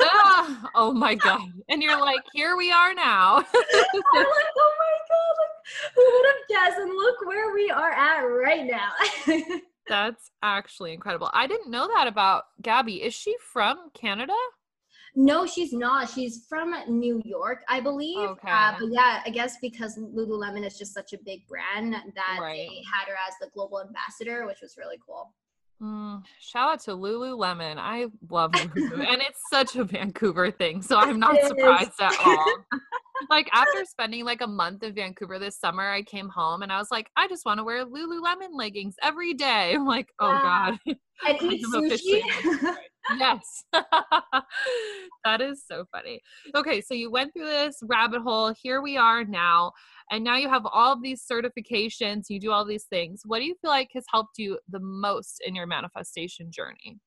oh, 0.00 0.64
oh, 0.74 0.92
my 0.92 1.14
god! 1.14 1.48
And 1.68 1.82
you're 1.82 2.00
like, 2.00 2.20
"Here 2.32 2.56
we 2.56 2.70
are 2.70 2.94
now." 2.94 3.36
I'm 3.36 3.44
like, 3.44 4.04
"Oh 4.14 4.72
my 4.78 4.96
god! 5.08 5.34
Like, 5.38 5.94
who 5.94 6.12
would 6.12 6.26
have 6.26 6.48
guessed?" 6.48 6.80
And 6.80 6.90
look 6.90 7.26
where 7.26 7.54
we 7.54 7.70
are 7.70 7.90
at 7.90 8.20
right 8.20 8.66
now. 8.66 8.92
That's 9.88 10.30
actually 10.42 10.92
incredible. 10.92 11.28
I 11.32 11.46
didn't 11.46 11.70
know 11.70 11.88
that 11.88 12.06
about 12.06 12.44
Gabby. 12.60 13.02
Is 13.02 13.14
she 13.14 13.36
from 13.52 13.90
Canada? 13.94 14.34
No, 15.14 15.46
she's 15.46 15.72
not. 15.72 16.08
She's 16.08 16.46
from 16.48 16.74
New 16.88 17.20
York, 17.24 17.64
I 17.68 17.80
believe. 17.80 18.16
Okay. 18.18 18.50
Uh, 18.50 18.74
but 18.80 18.88
yeah, 18.90 19.20
I 19.24 19.30
guess 19.30 19.56
because 19.60 19.98
Lululemon 19.98 20.66
is 20.66 20.78
just 20.78 20.94
such 20.94 21.12
a 21.12 21.18
big 21.24 21.46
brand 21.46 21.92
that 21.92 22.38
right. 22.40 22.56
they 22.56 22.82
had 22.92 23.08
her 23.08 23.16
as 23.28 23.34
the 23.40 23.48
global 23.52 23.80
ambassador, 23.80 24.46
which 24.46 24.60
was 24.62 24.76
really 24.78 24.98
cool. 25.06 25.34
Mm, 25.82 26.22
shout 26.40 26.74
out 26.74 26.80
to 26.84 26.92
Lululemon. 26.92 27.76
I 27.76 28.06
love 28.30 28.52
Lululemon. 28.52 29.06
and 29.06 29.20
it's 29.20 29.40
such 29.50 29.76
a 29.76 29.84
Vancouver 29.84 30.50
thing. 30.50 30.80
So 30.80 30.96
I'm 30.96 31.18
not 31.18 31.36
surprised 31.46 31.90
is. 31.90 32.00
at 32.00 32.16
all. 32.24 32.54
like 33.30 33.50
after 33.52 33.84
spending 33.84 34.24
like 34.24 34.40
a 34.40 34.46
month 34.46 34.82
in 34.82 34.94
Vancouver 34.94 35.38
this 35.38 35.58
summer, 35.58 35.90
I 35.90 36.02
came 36.02 36.28
home 36.30 36.62
and 36.62 36.72
I 36.72 36.78
was 36.78 36.88
like, 36.90 37.10
I 37.16 37.28
just 37.28 37.44
want 37.44 37.58
to 37.58 37.64
wear 37.64 37.84
Lululemon 37.84 38.54
leggings 38.54 38.94
every 39.02 39.34
day. 39.34 39.74
I'm 39.74 39.86
like, 39.86 40.08
oh 40.20 40.30
God. 40.30 40.78
And 40.86 41.42
eat 41.42 41.66
sushi 41.66 42.22
yes. 43.18 43.64
that 43.72 45.40
is 45.40 45.62
so 45.66 45.84
funny. 45.90 46.20
Okay, 46.54 46.80
so 46.80 46.94
you 46.94 47.10
went 47.10 47.32
through 47.32 47.46
this 47.46 47.78
rabbit 47.82 48.22
hole. 48.22 48.54
Here 48.60 48.82
we 48.82 48.96
are 48.96 49.24
now. 49.24 49.72
And 50.10 50.24
now 50.24 50.36
you 50.36 50.48
have 50.48 50.66
all 50.66 50.92
of 50.92 51.02
these 51.02 51.24
certifications, 51.30 52.26
you 52.28 52.38
do 52.38 52.52
all 52.52 52.64
these 52.64 52.84
things. 52.84 53.22
What 53.24 53.38
do 53.38 53.44
you 53.44 53.54
feel 53.60 53.70
like 53.70 53.88
has 53.94 54.04
helped 54.10 54.38
you 54.38 54.58
the 54.68 54.80
most 54.80 55.42
in 55.46 55.54
your 55.54 55.66
manifestation 55.66 56.50
journey? 56.50 56.98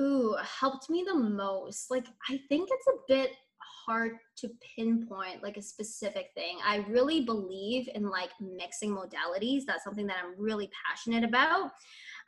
Ooh, 0.00 0.36
helped 0.42 0.90
me 0.90 1.04
the 1.06 1.14
most. 1.14 1.90
Like, 1.90 2.06
I 2.28 2.40
think 2.48 2.68
it's 2.72 2.86
a 2.86 3.00
bit 3.08 3.32
hard 3.88 4.12
to 4.36 4.50
pinpoint 4.76 5.42
like 5.42 5.56
a 5.56 5.62
specific 5.62 6.30
thing. 6.34 6.58
I 6.64 6.84
really 6.88 7.22
believe 7.22 7.88
in 7.94 8.08
like 8.08 8.30
mixing 8.40 8.94
modalities. 8.94 9.62
That's 9.66 9.84
something 9.84 10.06
that 10.06 10.16
I'm 10.22 10.34
really 10.38 10.70
passionate 10.86 11.24
about. 11.24 11.70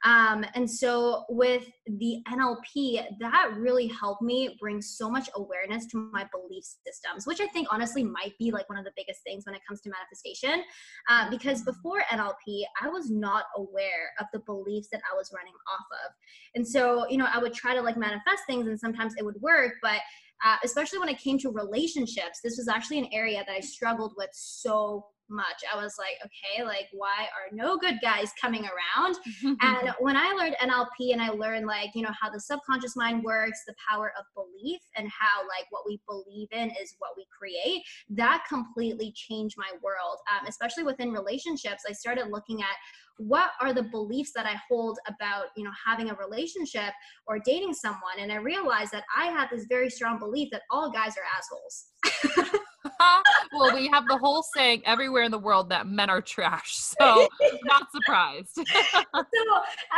Um, 0.05 0.47
and 0.55 0.71
so 0.71 1.25
with 1.29 1.67
the 1.87 2.23
NLP, 2.29 3.05
that 3.21 3.51
really 3.57 3.89
helped 3.89 4.23
me 4.23 4.57
bring 4.59 4.81
so 4.81 5.11
much 5.11 5.29
awareness 5.37 5.87
to 5.89 6.11
my 6.13 6.27
belief 6.33 6.65
systems, 6.87 7.27
which 7.27 7.41
I 7.41 7.47
think 7.49 7.69
honestly 7.71 8.03
might 8.03 8.33
be 8.39 8.51
like 8.51 8.69
one 8.69 8.79
of 8.79 8.85
the 8.85 8.93
biggest 8.97 9.23
things 9.25 9.45
when 9.45 9.55
it 9.55 9.61
comes 9.69 9.81
to 9.83 9.91
manifestation. 9.91 10.65
Uh, 11.09 11.29
because 11.31 11.63
before 11.63 12.03
NLP, 12.11 12.63
I 12.81 12.89
was 12.89 13.11
not 13.11 13.45
aware 13.57 14.11
of 14.19 14.27
the 14.33 14.41
beliefs 14.41 14.89
that 14.93 15.03
I 15.13 15.17
was 15.17 15.31
running 15.37 15.55
off 15.69 15.87
of. 16.07 16.13
And 16.55 16.67
so, 16.67 17.07
you 17.09 17.19
know, 17.19 17.29
I 17.33 17.39
would 17.39 17.53
try 17.53 17.75
to 17.75 17.83
like 17.83 17.97
manifest 17.97 18.45
things 18.47 18.69
and 18.69 18.81
sometimes 18.81 19.15
it 19.19 19.25
would 19.25 19.41
work, 19.41 19.75
but 19.83 20.01
uh, 20.45 20.57
especially 20.65 20.99
when 20.99 21.09
it 21.11 21.19
came 21.19 21.39
to 21.39 21.51
relationships, 21.51 22.41
this 22.43 22.57
was 22.57 22.69
actually 22.69 22.99
an 22.99 23.09
area 23.13 23.45
that 23.47 23.55
I 23.55 23.61
struggled 23.61 24.15
with 24.17 24.31
so 24.33 25.05
much. 25.31 25.63
I 25.73 25.81
was 25.83 25.95
like, 25.99 26.17
okay, 26.25 26.65
like 26.65 26.89
why 26.93 27.25
are 27.25 27.55
no 27.55 27.79
good 27.79 27.99
guys 28.03 28.33
coming 28.41 28.65
around? 28.65 29.17
and 29.61 29.95
when 29.99 30.17
I 30.17 30.33
learned 30.33 30.57
NLP 30.61 31.13
and 31.13 31.23
I 31.23 31.31
learned 31.31 31.67
like, 31.67 31.91
you 31.95 32.03
know, 32.03 32.13
how 32.21 32.31
the 32.31 32.41
subconscious 32.41 32.97
mind 32.97 33.23
works, 33.23 33.61
the 33.67 33.75
power 33.89 34.13
of 34.19 34.25
belief 34.35 34.81
and 34.97 35.09
how 35.09 35.41
like 35.43 35.67
what 35.71 35.83
we 35.87 36.01
believe 36.09 36.49
in 36.53 36.71
is 36.83 36.97
what 36.99 37.13
we 37.17 37.27
create, 37.37 37.83
that 38.11 38.45
completely 38.49 39.13
changed 39.15 39.57
my 39.57 39.71
world. 39.83 40.19
Um, 40.31 40.47
especially 40.47 40.85
within 40.85 41.13
relationships, 41.13 41.85
I 41.89 41.93
started 41.93 42.29
looking 42.31 42.61
at 42.63 42.77
what 43.21 43.51
are 43.61 43.75
the 43.75 43.83
beliefs 43.83 44.33
that 44.35 44.47
I 44.47 44.57
hold 44.69 44.99
about, 45.07 45.47
you 45.57 45.65
know, 45.65 45.71
having 45.87 46.11
a 46.11 46.15
relationship 46.15 46.93
or 47.27 47.39
dating 47.45 47.75
someone? 47.75 48.19
And 48.19 48.33
I 48.33 48.37
realized 48.37 48.93
that 48.93 49.05
I 49.15 49.27
had 49.27 49.49
this 49.51 49.67
very 49.69 49.91
strong 49.91 50.19
belief 50.19 50.49
that 50.53 50.63
all 50.71 50.91
guys 50.91 51.15
are 51.17 51.27
assholes. 51.37 52.55
well, 53.53 53.75
we 53.75 53.89
have 53.89 54.07
the 54.09 54.17
whole 54.17 54.43
saying 54.55 54.83
everywhere 54.87 55.23
in 55.23 55.31
the 55.31 55.39
world 55.39 55.69
that 55.71 55.87
men 55.87 56.11
are 56.11 56.21
trash. 56.21 56.79
So, 57.01 57.29
not 57.65 57.87
surprised. 57.93 58.55
so, 58.57 58.63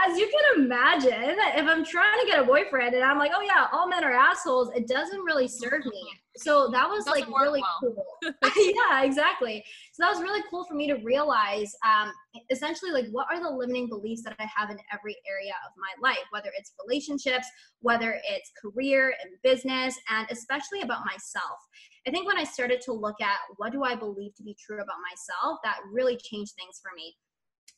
as 0.07 0.19
you 0.19 0.31
can 0.31 0.65
imagine, 0.65 1.37
if 1.57 1.67
I'm 1.67 1.85
trying 1.85 2.21
to 2.21 2.27
get 2.27 2.39
a 2.39 2.45
boyfriend 2.45 2.95
and 2.95 3.03
I'm 3.03 3.19
like, 3.19 3.33
oh, 3.35 3.41
yeah, 3.41 3.67
all 3.73 3.89
men 3.89 4.05
are 4.05 4.13
assholes, 4.13 4.71
it 4.77 4.87
doesn't 4.87 5.21
really 5.21 5.49
serve 5.49 5.85
me. 5.85 6.05
So, 6.37 6.71
that 6.71 6.89
was 6.89 7.07
like 7.09 7.27
really 7.27 7.61
well. 7.61 7.95
cool. 8.23 8.33
yeah, 8.57 9.03
exactly. 9.03 9.65
So, 9.93 10.05
that 10.05 10.11
was 10.13 10.23
really 10.23 10.43
cool 10.49 10.65
for 10.65 10.75
me 10.75 10.87
to 10.87 10.95
realize 11.03 11.75
um, 11.85 12.13
essentially, 12.51 12.93
like, 12.93 13.07
what 13.11 13.27
are 13.31 13.43
the 13.43 13.51
limiting 13.51 13.89
beliefs 13.89 14.23
that 14.25 14.37
I 14.39 14.47
have 14.55 14.71
in 14.71 14.79
every 14.93 15.17
area 15.29 15.55
of 15.67 15.73
my 15.77 16.09
life, 16.09 16.25
whether 16.31 16.51
it's 16.57 16.73
relationships, 16.87 17.49
whether 17.81 18.21
it's 18.29 18.53
career 18.63 19.15
and 19.23 19.33
business, 19.43 19.99
and 20.09 20.27
especially 20.31 20.83
about 20.83 21.05
myself. 21.05 21.59
I 22.07 22.11
think 22.11 22.27
when 22.27 22.39
I 22.39 22.45
started 22.45 22.81
to 22.83 22.93
look 22.93 23.21
at 23.21 23.37
what 23.57 23.73
do 23.73 23.85
I 23.85 23.95
believe 23.95 24.35
to 24.35 24.43
be 24.43 24.57
true 24.59 24.77
about 24.77 24.97
myself, 25.11 25.59
that 25.65 25.79
really 25.93 26.17
changed 26.17 26.53
things 26.57 26.81
for 26.83 26.91
me. 26.97 27.15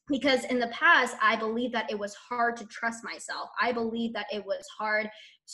Because 0.09 0.45
in 0.45 0.59
the 0.59 0.69
past, 0.69 1.17
I 1.23 1.37
believed 1.37 1.75
that 1.75 1.91
it 1.91 1.99
was 1.99 2.15
hard 2.15 2.57
to 2.59 2.67
trust 2.67 3.03
myself. 3.05 3.49
I 3.61 3.73
believed 3.73 4.15
that 4.15 4.27
it 4.31 4.45
was 4.45 4.67
hard 4.79 5.09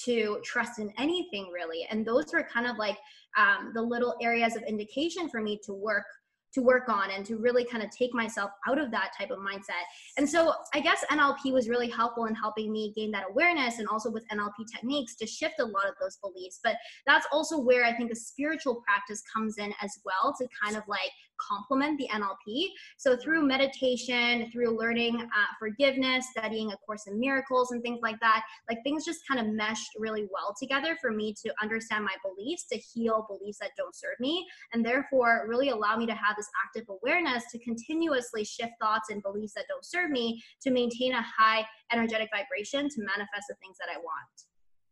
to 0.05 0.41
trust 0.45 0.81
in 0.81 0.93
anything 0.99 1.51
really. 1.53 1.87
And 1.91 2.05
those 2.05 2.33
were 2.33 2.43
kind 2.43 2.67
of 2.67 2.77
like 2.77 2.99
um, 3.39 3.73
the 3.75 3.83
little 3.83 4.17
areas 4.21 4.57
of 4.57 4.63
indication 4.63 5.29
for 5.29 5.41
me 5.41 5.61
to 5.65 5.73
work 5.73 6.05
to 6.53 6.63
work 6.63 6.89
on 6.89 7.11
and 7.11 7.25
to 7.27 7.37
really 7.37 7.65
kind 7.65 7.83
of 7.83 7.91
take 7.91 8.13
myself 8.15 8.51
out 8.69 8.79
of 8.79 8.91
that 8.91 9.11
type 9.17 9.31
of 9.31 9.39
mindset. 9.39 9.85
And 10.17 10.29
so 10.29 10.53
I 10.75 10.81
guess 10.81 11.05
NLP 11.11 11.53
was 11.53 11.69
really 11.69 11.89
helpful 11.89 12.27
in 12.27 12.35
helping 12.35 12.73
me 12.73 12.93
gain 12.97 13.11
that 13.13 13.25
awareness 13.31 13.79
and 13.79 13.89
also 13.89 14.11
with 14.11 14.25
NLP 14.29 14.67
techniques 14.73 15.17
to 15.17 15.27
shift 15.27 15.61
a 15.61 15.65
lot 15.65 15.87
of 15.87 15.95
those 16.01 16.17
beliefs. 16.17 16.61
But 16.63 16.77
that's 17.07 17.27
also 17.33 17.59
where 17.59 17.85
I 17.85 17.97
think 17.97 18.11
the 18.11 18.17
spiritual 18.17 18.83
practice 18.87 19.23
comes 19.35 19.59
in 19.59 19.73
as 19.81 19.93
well 20.05 20.35
to 20.41 20.49
kind 20.63 20.77
of 20.77 20.83
like 20.89 21.11
complement 21.47 21.99
the 21.99 22.09
NLP. 22.13 22.69
So 22.99 23.17
through 23.17 23.47
meditation, 23.47 24.51
through 24.53 24.79
learning 24.79 25.21
uh, 25.21 25.53
forgiveness, 25.59 26.27
studying 26.37 26.73
A 26.73 26.77
Course 26.79 27.07
in 27.07 27.19
Miracles, 27.19 27.73
and 27.73 27.83
things 27.83 28.01
like 28.03 28.19
that, 28.21 28.45
like 28.69 28.79
things 28.85 29.05
just 29.05 29.21
kind 29.27 29.41
of 29.41 29.53
meshed 29.55 29.91
really 29.99 30.27
well 30.33 30.55
together 30.59 30.97
for 31.01 31.11
me 31.11 31.35
to 31.45 31.53
understand 31.63 32.05
my 32.05 32.15
beliefs, 32.25 32.67
to 32.73 32.79
heal 32.79 33.27
beliefs 33.29 33.59
that 33.61 33.71
don't 33.77 33.95
serve 33.95 34.19
me, 34.21 34.47
and 34.73 34.85
therefore 34.85 35.47
really 35.49 35.71
allow 35.71 35.97
me 35.97 36.07
to 36.07 36.15
have 36.15 36.37
this 36.37 36.49
active 36.67 36.89
awareness 36.89 37.45
to 37.53 37.59
continuously 37.59 38.45
shift 38.45 38.73
thoughts 38.81 39.11
and 39.11 39.23
beliefs 39.23 39.55
that 39.55 39.65
don't 39.69 39.85
serve 39.85 40.11
me 40.11 40.43
to 40.63 40.71
maintain 40.71 41.13
a 41.13 41.23
high 41.23 41.65
energetic 41.93 42.29
vibration 42.33 42.89
to 42.89 43.01
manifest 43.01 43.47
the 43.49 43.55
things 43.61 43.77
that 43.79 43.89
I 43.95 43.99
want. 43.99 44.50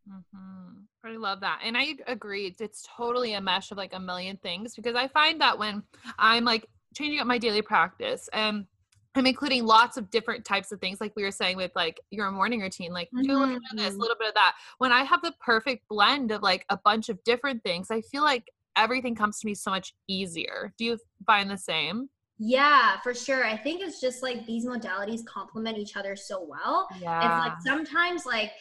Mm-hmm. 0.09 0.79
I 1.05 1.17
love 1.17 1.41
that. 1.41 1.61
And 1.63 1.77
I 1.77 1.95
agree. 2.07 2.55
It's 2.59 2.87
totally 2.95 3.33
a 3.33 3.41
mesh 3.41 3.71
of 3.71 3.77
like 3.77 3.93
a 3.93 3.99
million 3.99 4.37
things 4.37 4.75
because 4.75 4.95
I 4.95 5.07
find 5.07 5.39
that 5.41 5.57
when 5.57 5.83
I'm 6.17 6.45
like 6.45 6.65
changing 6.95 7.19
up 7.19 7.27
my 7.27 7.37
daily 7.37 7.61
practice 7.61 8.29
and 8.33 8.65
I'm 9.15 9.25
including 9.25 9.65
lots 9.65 9.97
of 9.97 10.09
different 10.09 10.45
types 10.45 10.71
of 10.71 10.79
things, 10.79 11.01
like 11.01 11.13
we 11.15 11.23
were 11.23 11.31
saying 11.31 11.57
with 11.57 11.71
like 11.75 11.99
your 12.11 12.29
morning 12.31 12.61
routine, 12.61 12.91
like 12.93 13.07
mm-hmm. 13.07 13.23
do 13.23 13.37
a 13.37 13.39
little 13.39 13.55
bit 13.55 13.71
of 13.71 13.77
this, 13.77 13.87
a 13.87 13.89
mm-hmm. 13.91 14.01
little 14.01 14.17
bit 14.19 14.29
of 14.29 14.33
that. 14.35 14.55
When 14.77 14.91
I 14.91 15.03
have 15.03 15.21
the 15.21 15.33
perfect 15.39 15.87
blend 15.89 16.31
of 16.31 16.41
like 16.41 16.65
a 16.69 16.77
bunch 16.83 17.09
of 17.09 17.23
different 17.23 17.63
things, 17.63 17.87
I 17.91 18.01
feel 18.01 18.23
like 18.23 18.45
everything 18.75 19.15
comes 19.15 19.39
to 19.39 19.47
me 19.47 19.55
so 19.55 19.71
much 19.71 19.93
easier. 20.07 20.73
Do 20.77 20.85
you 20.85 20.97
find 21.25 21.49
the 21.49 21.57
same? 21.57 22.09
Yeah, 22.37 22.99
for 23.01 23.13
sure. 23.13 23.45
I 23.45 23.57
think 23.57 23.81
it's 23.81 23.99
just 23.99 24.23
like 24.23 24.45
these 24.45 24.65
modalities 24.65 25.25
complement 25.25 25.77
each 25.77 25.97
other 25.97 26.15
so 26.15 26.45
well. 26.47 26.87
Yeah. 27.01 27.19
It's 27.19 27.49
like 27.49 27.61
sometimes 27.61 28.25
like 28.25 28.51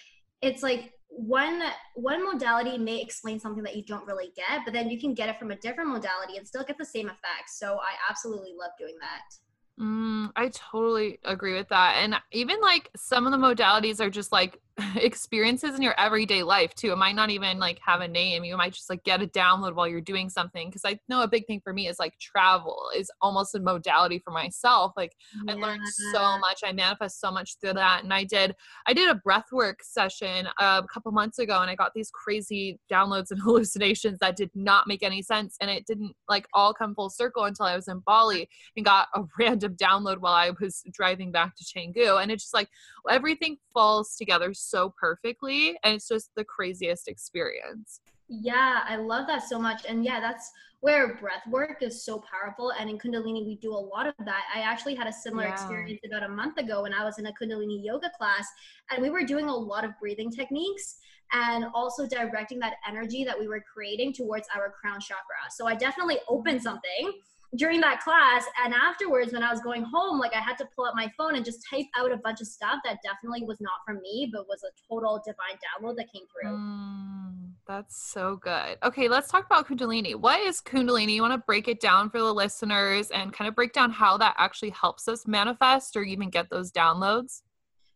it's 0.43 0.63
like 0.63 0.93
one 1.09 1.63
one 1.95 2.25
modality 2.25 2.79
may 2.79 3.01
explain 3.01 3.41
something 3.41 3.63
that 3.65 3.77
you 3.77 3.83
don't 3.85 4.07
really 4.07 4.33
get, 4.37 4.61
but 4.65 4.73
then 4.73 4.91
you 4.91 5.01
can 5.01 5.15
get 5.15 5.29
it 5.29 5.39
from 5.39 5.51
a 5.51 5.57
different 5.57 5.91
modality 5.91 6.37
and 6.37 6.47
still 6.47 6.65
get 6.65 6.79
the 6.79 6.85
same 6.85 7.07
effect 7.07 7.49
So 7.49 7.77
I 7.77 7.95
absolutely 8.09 8.55
love 8.59 8.71
doing 8.79 8.95
that. 9.01 9.83
Mm, 9.83 10.33
I 10.37 10.49
totally 10.49 11.19
agree 11.25 11.55
with 11.55 11.69
that. 11.69 11.97
And 12.03 12.17
even 12.33 12.61
like 12.61 12.91
some 12.97 13.27
of 13.27 13.33
the 13.33 13.39
modalities 13.39 14.01
are 14.01 14.11
just 14.11 14.33
like 14.33 14.61
experiences 14.97 15.75
in 15.75 15.83
your 15.83 15.99
everyday 15.99 16.43
life 16.43 16.75
too. 16.75 16.93
It 16.93 16.99
might 16.99 17.15
not 17.15 17.31
even 17.31 17.59
like 17.59 17.81
have 17.85 18.01
a 18.01 18.09
name. 18.09 18.45
You 18.45 18.57
might 18.57 18.73
just 18.73 18.91
like 18.91 19.03
get 19.05 19.23
a 19.23 19.27
download 19.27 19.75
while 19.75 19.89
you're 19.89 20.01
doing 20.01 20.29
something. 20.29 20.71
Cause 20.71 20.83
I 20.85 20.99
know 21.09 21.23
a 21.23 21.29
big 21.29 21.47
thing 21.47 21.61
for 21.63 21.73
me 21.73 21.89
is 21.89 21.99
like 21.99 22.19
travel 22.19 22.91
is 22.97 23.11
almost 23.21 23.55
a 23.55 23.61
modality 23.61 24.19
for 24.19 24.31
myself. 24.31 24.93
Like 24.97 25.13
yeah. 25.47 25.55
I 25.55 25.57
learned 25.57 25.83
so 26.13 26.39
much. 26.39 26.61
I 26.65 26.73
manifest 26.73 27.21
so 27.21 27.31
much 27.31 27.57
through 27.61 27.75
that. 27.75 28.05
And 28.05 28.13
I 28.13 28.25
did, 28.25 28.55
I 28.87 28.93
did 28.93 29.11
a 29.11 29.15
breath 29.15 29.47
work 29.53 29.81
session 29.83 30.47
a 30.59 30.85
couple 30.93 31.11
months 31.13 31.39
ago 31.39 31.61
and 31.61 31.71
I 31.71 31.75
got 31.75 31.93
these 31.95 32.11
crazy 32.11 32.79
downloads 32.91 33.31
and 33.31 33.41
hallucinations 33.43 34.19
that 34.21 34.37
did 34.37 34.51
not 34.55 34.87
make 34.87 35.03
any 35.03 35.23
sense. 35.23 35.57
And 35.61 35.71
it 35.71 35.87
didn't 35.87 36.15
like 36.29 36.47
all 36.55 36.73
come 36.73 36.95
full 36.95 37.11
circle 37.11 37.45
until 37.45 37.67
I 37.67 37.75
was 37.75 37.89
in 37.89 38.01
Bali 38.01 38.49
and 38.77 38.85
got 38.85 39.09
a 39.15 39.23
random 39.39 39.75
download 39.75 40.19
while 40.19 40.35
I 40.35 40.53
was 40.61 40.83
driving 40.93 41.33
back 41.33 41.57
to 41.57 41.65
Canggu. 41.65 42.23
And 42.23 42.31
it's 42.31 42.45
just 42.45 42.55
like 42.55 42.69
everything 43.11 43.57
falls 43.73 44.15
together 44.17 44.53
so 44.55 44.68
perfectly 44.97 45.79
and 45.85 45.95
it's 45.95 46.09
just 46.09 46.31
the 46.37 46.45
craziest 46.45 47.09
experience. 47.09 48.01
Yeah 48.29 48.81
i 48.87 48.97
love 48.97 49.27
that 49.27 49.43
so 49.43 49.59
much 49.59 49.87
and 49.89 50.05
yeah 50.05 50.21
that's 50.21 50.51
where 50.81 51.17
breath 51.17 51.43
work 51.49 51.83
is 51.83 52.05
so 52.05 52.23
powerful 52.31 52.73
and 52.79 52.89
in 52.89 52.99
kundalini 52.99 53.45
we 53.45 53.59
do 53.61 53.73
a 53.73 53.75
lot 53.75 54.07
of 54.07 54.15
that. 54.25 54.45
I 54.55 54.61
actually 54.61 54.95
had 54.95 55.07
a 55.07 55.13
similar 55.13 55.45
yeah. 55.45 55.55
experience 55.55 56.01
about 56.07 56.23
a 56.23 56.29
month 56.29 56.59
ago 56.59 56.83
when 56.83 56.93
i 56.93 57.05
was 57.05 57.19
in 57.19 57.27
a 57.27 57.33
kundalini 57.33 57.83
yoga 57.83 58.11
class 58.19 58.47
and 58.91 59.03
we 59.03 59.11
were 59.11 59.25
doing 59.25 59.47
a 59.49 59.55
lot 59.55 59.85
of 59.85 59.93
breathing 59.99 60.31
techniques 60.31 60.99
and 61.33 61.65
also 61.75 62.07
directing 62.07 62.59
that 62.59 62.75
energy 62.87 63.25
that 63.25 63.39
we 63.39 63.49
were 63.49 63.63
creating 63.73 64.13
towards 64.13 64.47
our 64.55 64.73
crown 64.81 65.01
chakra. 65.01 65.51
So 65.51 65.67
i 65.67 65.75
definitely 65.75 66.19
opened 66.29 66.63
something 66.63 67.13
during 67.57 67.81
that 67.81 68.01
class 68.01 68.45
and 68.63 68.75
afterwards 68.75 69.33
when 69.33 69.43
i 69.43 69.51
was 69.51 69.61
going 69.61 69.83
home 69.83 70.19
like 70.19 70.35
i 70.35 70.41
had 70.41 70.59
to 70.59 70.67
pull 70.77 70.85
up 70.85 70.95
my 70.95 71.11
phone 71.17 71.35
and 71.35 71.45
just 71.45 71.65
type 71.69 71.87
out 71.97 72.13
a 72.13 72.17
bunch 72.19 72.41
of 72.41 72.47
stuff 72.47 72.77
that 72.85 72.99
definitely 73.03 73.43
was 73.43 73.59
not 73.61 73.73
from 73.87 74.01
me 74.03 74.29
but 74.33 74.47
was 74.47 74.63
a 74.65 74.71
total 74.87 75.23
divine 75.25 75.57
download 75.57 75.97
that 75.97 76.13
came 76.13 76.25
through. 76.33 76.51
Mm, 76.51 77.53
that's 77.67 77.97
so 77.97 78.37
good. 78.37 78.77
Okay 78.83 79.09
let's 79.09 79.31
talk 79.31 79.47
about 79.47 79.67
kundalini. 79.67 80.15
What 80.15 80.41
is 80.41 80.61
kundalini? 80.61 81.15
You 81.15 81.23
want 81.23 81.35
to 81.35 81.45
break 81.47 81.69
it 81.69 81.81
down 81.81 82.11
for 82.11 82.19
the 82.19 82.33
listeners 82.33 83.11
and 83.11 83.33
kind 83.33 83.49
of 83.49 83.55
break 83.55 83.73
down 83.73 83.91
how 83.91 84.19
that 84.19 84.35
actually 84.37 84.71
helps 84.71 85.09
us 85.09 85.27
manifest 85.27 85.97
or 85.97 86.03
even 86.03 86.29
get 86.29 86.51
those 86.51 86.71
downloads? 86.71 87.43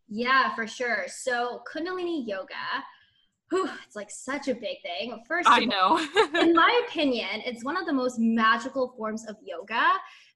Yeah 0.09 0.55
for 0.55 0.67
sure. 0.67 1.05
So 1.09 1.63
kundalini 1.71 2.27
yoga 2.27 2.55
whew, 3.53 3.69
it's 3.87 3.95
like 3.95 4.11
such 4.11 4.49
a 4.49 4.55
big 4.55 4.79
thing. 4.83 5.23
First, 5.29 5.49
I 5.49 5.65
know. 5.65 5.99
in 6.41 6.55
my 6.55 6.83
opinion, 6.89 7.43
it's 7.45 7.65
one 7.65 7.77
of 7.77 7.87
the 7.87 7.93
most 7.93 8.19
magical 8.19 8.95
forms 8.97 9.27
of 9.29 9.37
yoga 9.45 9.93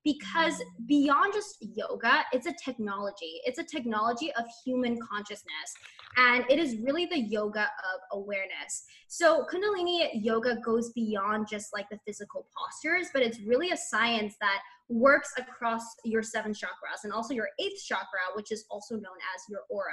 because 0.07 0.63
beyond 0.87 1.35
just 1.35 1.57
yoga, 1.61 2.21
it's 2.33 2.47
a 2.47 2.55
technology. 2.65 3.41
It's 3.45 3.59
a 3.59 3.65
technology 3.65 4.33
of 4.39 4.45
human 4.65 4.97
consciousness. 5.01 5.75
And 6.17 6.45
it 6.49 6.61
is 6.61 6.77
really 6.77 7.07
the 7.07 7.19
yoga 7.19 7.63
of 7.63 8.01
awareness. 8.13 8.85
So, 9.09 9.45
Kundalini 9.53 10.09
yoga 10.15 10.59
goes 10.65 10.93
beyond 10.93 11.49
just 11.51 11.73
like 11.75 11.89
the 11.91 11.99
physical 12.07 12.47
postures, 12.57 13.09
but 13.13 13.23
it's 13.23 13.41
really 13.41 13.71
a 13.71 13.77
science 13.77 14.37
that 14.41 14.61
works 14.89 15.33
across 15.39 15.83
your 16.05 16.23
seven 16.23 16.53
chakras 16.53 17.03
and 17.03 17.13
also 17.13 17.35
your 17.35 17.49
eighth 17.59 17.85
chakra, 17.85 18.21
which 18.37 18.53
is 18.53 18.65
also 18.71 18.95
known 18.95 19.19
as 19.35 19.43
your 19.51 19.63
aura. 19.69 19.91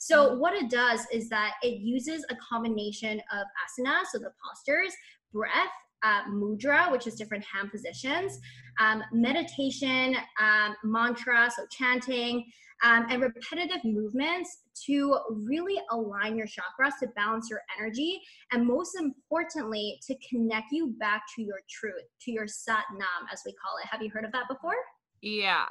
So, 0.00 0.36
what 0.36 0.54
it 0.54 0.68
does 0.68 1.06
is 1.12 1.28
that 1.28 1.52
it 1.62 1.78
uses 1.78 2.26
a 2.28 2.34
combination 2.36 3.20
of 3.32 3.46
asana, 3.62 4.02
so 4.10 4.18
the 4.18 4.32
postures, 4.44 4.92
breath, 5.32 5.70
uh, 6.04 6.22
mudra, 6.28 6.92
which 6.92 7.06
is 7.06 7.14
different 7.14 7.44
hand 7.44 7.70
positions, 7.70 8.38
um, 8.78 9.02
meditation, 9.12 10.16
um, 10.40 10.76
mantra, 10.84 11.50
so 11.54 11.64
chanting, 11.70 12.44
um, 12.84 13.06
and 13.08 13.22
repetitive 13.22 13.82
movements 13.84 14.58
to 14.86 15.18
really 15.30 15.80
align 15.90 16.36
your 16.36 16.46
chakras 16.46 16.92
to 17.00 17.08
balance 17.16 17.48
your 17.48 17.60
energy 17.78 18.20
and 18.52 18.66
most 18.66 18.96
importantly 19.00 19.98
to 20.06 20.14
connect 20.28 20.66
you 20.72 20.94
back 20.98 21.22
to 21.34 21.42
your 21.42 21.60
truth 21.70 22.04
to 22.20 22.30
your 22.30 22.46
sat 22.46 22.84
nam 22.92 23.28
as 23.32 23.40
we 23.46 23.52
call 23.52 23.76
it. 23.82 23.86
Have 23.88 24.02
you 24.02 24.10
heard 24.10 24.24
of 24.24 24.32
that 24.32 24.48
before? 24.48 24.74
Yeah 25.22 25.66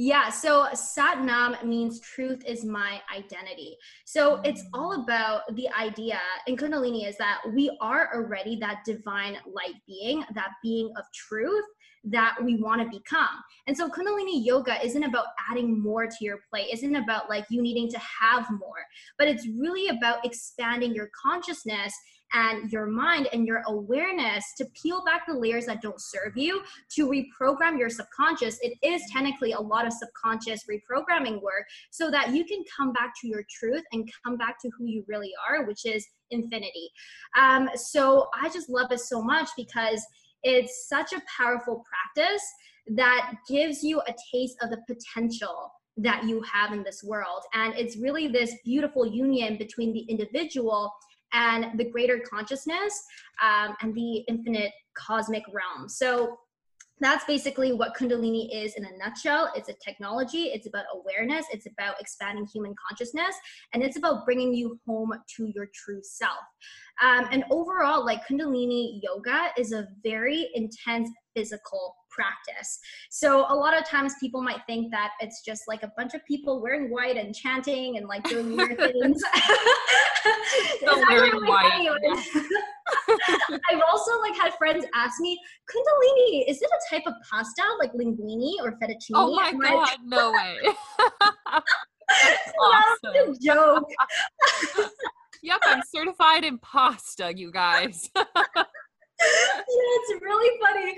yeah, 0.00 0.30
so 0.30 0.68
Sat 0.74 1.24
Nam 1.24 1.56
means 1.64 1.98
truth 1.98 2.44
is 2.46 2.64
my 2.64 3.00
identity. 3.12 3.76
So 4.04 4.40
it's 4.44 4.62
all 4.72 5.02
about 5.02 5.56
the 5.56 5.68
idea 5.76 6.20
in 6.46 6.56
Kundalini 6.56 7.08
is 7.08 7.16
that 7.16 7.40
we 7.52 7.76
are 7.80 8.08
already 8.14 8.54
that 8.60 8.84
divine 8.86 9.38
light 9.52 9.74
being, 9.88 10.24
that 10.36 10.50
being 10.62 10.92
of 10.96 11.04
truth 11.12 11.64
that 12.04 12.36
we 12.44 12.62
want 12.62 12.80
to 12.80 12.96
become. 12.96 13.42
And 13.66 13.76
so 13.76 13.88
Kundalini 13.88 14.46
yoga 14.46 14.80
isn't 14.86 15.02
about 15.02 15.26
adding 15.50 15.82
more 15.82 16.06
to 16.06 16.16
your 16.20 16.38
plate, 16.48 16.68
isn't 16.72 16.94
about 16.94 17.28
like 17.28 17.46
you 17.50 17.60
needing 17.60 17.90
to 17.90 17.98
have 17.98 18.48
more, 18.52 18.84
but 19.18 19.26
it's 19.26 19.48
really 19.58 19.88
about 19.88 20.24
expanding 20.24 20.94
your 20.94 21.10
consciousness 21.20 21.92
and 22.32 22.70
your 22.70 22.86
mind 22.86 23.28
and 23.32 23.46
your 23.46 23.62
awareness 23.66 24.44
to 24.56 24.66
peel 24.80 25.02
back 25.04 25.26
the 25.26 25.34
layers 25.34 25.66
that 25.66 25.80
don't 25.80 26.00
serve 26.00 26.36
you, 26.36 26.62
to 26.94 27.08
reprogram 27.08 27.78
your 27.78 27.90
subconscious. 27.90 28.58
It 28.62 28.74
is 28.82 29.02
technically 29.12 29.52
a 29.52 29.60
lot 29.60 29.86
of 29.86 29.92
subconscious 29.92 30.64
reprogramming 30.70 31.40
work 31.40 31.64
so 31.90 32.10
that 32.10 32.34
you 32.34 32.44
can 32.44 32.62
come 32.76 32.92
back 32.92 33.12
to 33.20 33.28
your 33.28 33.44
truth 33.50 33.84
and 33.92 34.08
come 34.24 34.36
back 34.36 34.60
to 34.62 34.70
who 34.76 34.86
you 34.86 35.04
really 35.08 35.32
are, 35.48 35.64
which 35.66 35.84
is 35.86 36.06
infinity. 36.30 36.90
Um, 37.38 37.68
so 37.74 38.28
I 38.40 38.48
just 38.48 38.68
love 38.68 38.92
it 38.92 39.00
so 39.00 39.22
much 39.22 39.48
because 39.56 40.04
it's 40.42 40.88
such 40.88 41.12
a 41.12 41.22
powerful 41.36 41.84
practice 41.84 42.42
that 42.96 43.32
gives 43.48 43.82
you 43.82 44.00
a 44.00 44.14
taste 44.32 44.56
of 44.62 44.70
the 44.70 44.78
potential 44.86 45.70
that 45.96 46.24
you 46.24 46.40
have 46.42 46.72
in 46.72 46.82
this 46.84 47.02
world. 47.02 47.42
And 47.54 47.74
it's 47.76 47.96
really 47.96 48.28
this 48.28 48.54
beautiful 48.64 49.04
union 49.04 49.58
between 49.58 49.92
the 49.92 50.00
individual 50.02 50.92
and 51.32 51.78
the 51.78 51.84
greater 51.90 52.20
consciousness 52.20 53.02
um, 53.42 53.76
and 53.82 53.94
the 53.94 54.18
infinite 54.28 54.72
cosmic 54.94 55.42
realm. 55.52 55.88
So 55.88 56.38
that's 57.00 57.24
basically 57.24 57.72
what 57.72 57.94
Kundalini 57.96 58.48
is 58.52 58.74
in 58.74 58.84
a 58.84 58.96
nutshell. 58.98 59.52
It's 59.54 59.68
a 59.68 59.74
technology, 59.74 60.44
it's 60.46 60.66
about 60.66 60.84
awareness, 60.92 61.46
it's 61.52 61.66
about 61.66 62.00
expanding 62.00 62.46
human 62.52 62.74
consciousness, 62.88 63.36
and 63.72 63.82
it's 63.82 63.96
about 63.96 64.24
bringing 64.24 64.52
you 64.52 64.78
home 64.86 65.12
to 65.36 65.52
your 65.54 65.68
true 65.72 66.00
self. 66.02 66.38
Um, 67.02 67.28
and 67.30 67.44
overall, 67.50 68.04
like 68.04 68.26
Kundalini 68.26 69.00
yoga 69.02 69.50
is 69.56 69.72
a 69.72 69.86
very 70.02 70.50
intense 70.54 71.08
physical 71.38 71.94
practice. 72.10 72.80
So 73.10 73.46
a 73.48 73.54
lot 73.54 73.78
of 73.78 73.86
times 73.86 74.14
people 74.20 74.42
might 74.42 74.60
think 74.66 74.90
that 74.90 75.10
it's 75.20 75.42
just 75.44 75.62
like 75.68 75.84
a 75.84 75.92
bunch 75.96 76.14
of 76.14 76.24
people 76.26 76.60
wearing 76.60 76.90
white 76.90 77.16
and 77.16 77.32
chanting 77.34 77.96
and 77.96 78.08
like 78.08 78.24
doing 78.24 78.56
weird 78.56 78.76
things. 78.78 79.22
wearing 81.08 81.46
white. 81.46 81.88
I've 83.70 83.82
also 83.90 84.20
like 84.20 84.34
had 84.36 84.54
friends 84.54 84.84
ask 84.94 85.20
me, 85.20 85.38
Kundalini, 85.70 86.44
is 86.48 86.60
it 86.60 86.68
a 86.70 86.94
type 86.94 87.06
of 87.06 87.14
pasta 87.30 87.62
like 87.78 87.92
linguine 87.92 88.54
or 88.62 88.72
fettuccine? 88.82 89.14
Oh 89.14 89.34
my 89.34 89.52
god, 89.52 89.62
like, 89.62 89.98
no 90.04 90.32
way. 90.32 90.58
That's 91.20 92.52
awesome. 92.60 92.96
That 93.02 93.28
a 93.28 93.36
joke. 93.40 93.84
yep, 95.42 95.60
I'm 95.64 95.82
certified 95.94 96.44
in 96.44 96.58
pasta, 96.58 97.32
you 97.36 97.52
guys. 97.52 98.10
Yeah, 99.20 99.62
it's 99.68 100.22
really 100.22 100.60
funny. 100.60 100.96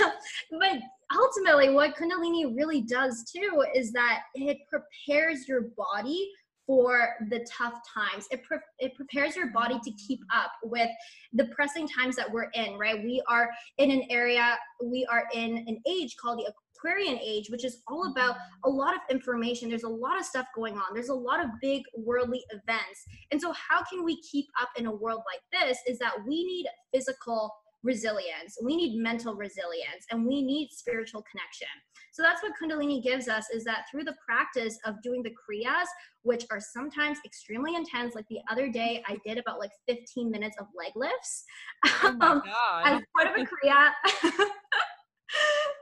but 0.50 1.18
ultimately, 1.18 1.70
what 1.70 1.96
Kundalini 1.96 2.56
really 2.56 2.82
does 2.82 3.24
too 3.30 3.64
is 3.74 3.92
that 3.92 4.20
it 4.34 4.58
prepares 4.70 5.48
your 5.48 5.66
body 5.76 6.30
for 6.66 7.14
the 7.30 7.44
tough 7.50 7.80
times. 7.92 8.26
It, 8.30 8.44
pre- 8.44 8.58
it 8.78 8.94
prepares 8.94 9.34
your 9.34 9.50
body 9.50 9.80
to 9.82 9.90
keep 9.92 10.20
up 10.32 10.52
with 10.62 10.90
the 11.32 11.46
pressing 11.46 11.88
times 11.88 12.14
that 12.16 12.30
we're 12.30 12.50
in, 12.52 12.78
right? 12.78 13.02
We 13.02 13.22
are 13.26 13.48
in 13.78 13.90
an 13.90 14.02
area, 14.10 14.56
we 14.84 15.06
are 15.10 15.24
in 15.32 15.64
an 15.66 15.78
age 15.88 16.14
called 16.20 16.38
the 16.38 16.46
Aquarian 16.78 17.18
age, 17.18 17.50
which 17.50 17.64
is 17.64 17.82
all 17.88 18.10
about 18.10 18.36
a 18.64 18.70
lot 18.70 18.94
of 18.94 19.00
information. 19.10 19.68
There's 19.68 19.82
a 19.82 19.88
lot 19.88 20.18
of 20.18 20.24
stuff 20.24 20.46
going 20.54 20.74
on. 20.74 20.94
There's 20.94 21.08
a 21.08 21.14
lot 21.14 21.44
of 21.44 21.50
big 21.60 21.82
worldly 21.96 22.44
events. 22.50 23.04
And 23.30 23.40
so, 23.40 23.52
how 23.52 23.82
can 23.84 24.04
we 24.04 24.20
keep 24.22 24.46
up 24.60 24.68
in 24.76 24.86
a 24.86 24.94
world 24.94 25.22
like 25.26 25.42
this? 25.66 25.78
Is 25.86 25.98
that 25.98 26.14
we 26.26 26.44
need 26.44 26.66
physical 26.94 27.52
resilience, 27.82 28.58
we 28.62 28.76
need 28.76 29.00
mental 29.00 29.34
resilience, 29.34 30.04
and 30.10 30.26
we 30.26 30.42
need 30.42 30.68
spiritual 30.70 31.24
connection. 31.30 31.68
So 32.12 32.22
that's 32.22 32.42
what 32.42 32.52
Kundalini 32.60 33.02
gives 33.02 33.28
us 33.28 33.46
is 33.54 33.64
that 33.64 33.84
through 33.90 34.04
the 34.04 34.16
practice 34.26 34.78
of 34.84 35.00
doing 35.02 35.22
the 35.22 35.30
Kriyas, 35.30 35.86
which 36.22 36.44
are 36.50 36.60
sometimes 36.60 37.18
extremely 37.24 37.76
intense, 37.76 38.14
like 38.14 38.26
the 38.28 38.40
other 38.50 38.68
day 38.68 39.02
I 39.06 39.18
did 39.24 39.38
about 39.38 39.60
like 39.60 39.70
15 39.88 40.30
minutes 40.30 40.56
of 40.58 40.66
leg 40.76 40.92
lifts 40.96 41.44
oh 41.86 42.16
um, 42.20 42.42
as 42.84 43.00
part 43.16 43.28
of 43.28 43.36
a 43.36 43.46
Kriya. 43.46 43.90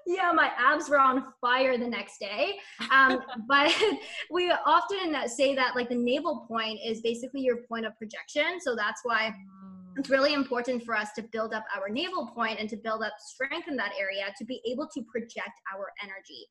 yeah, 0.06 0.30
my 0.32 0.50
abs 0.56 0.88
were 0.88 1.00
on 1.00 1.24
fire 1.40 1.76
the 1.76 1.88
next 1.88 2.18
day. 2.18 2.58
Um, 2.90 3.20
but 3.48 3.74
we 4.30 4.52
often 4.64 5.28
say 5.28 5.54
that 5.54 5.74
like 5.74 5.88
the 5.88 5.96
navel 5.96 6.46
point 6.48 6.78
is 6.84 7.00
basically 7.00 7.42
your 7.42 7.58
point 7.68 7.86
of 7.86 7.96
projection. 7.98 8.60
So 8.60 8.76
that's 8.76 9.00
why 9.04 9.34
it's 9.96 10.10
really 10.10 10.34
important 10.34 10.84
for 10.84 10.94
us 10.94 11.12
to 11.14 11.22
build 11.32 11.54
up 11.54 11.64
our 11.74 11.88
navel 11.88 12.30
point 12.34 12.60
and 12.60 12.68
to 12.68 12.76
build 12.76 13.02
up 13.02 13.14
strength 13.18 13.66
in 13.68 13.76
that 13.76 13.92
area 13.98 14.24
to 14.38 14.44
be 14.44 14.60
able 14.70 14.86
to 14.94 15.02
project 15.10 15.58
our 15.74 15.86
energy. 16.02 16.46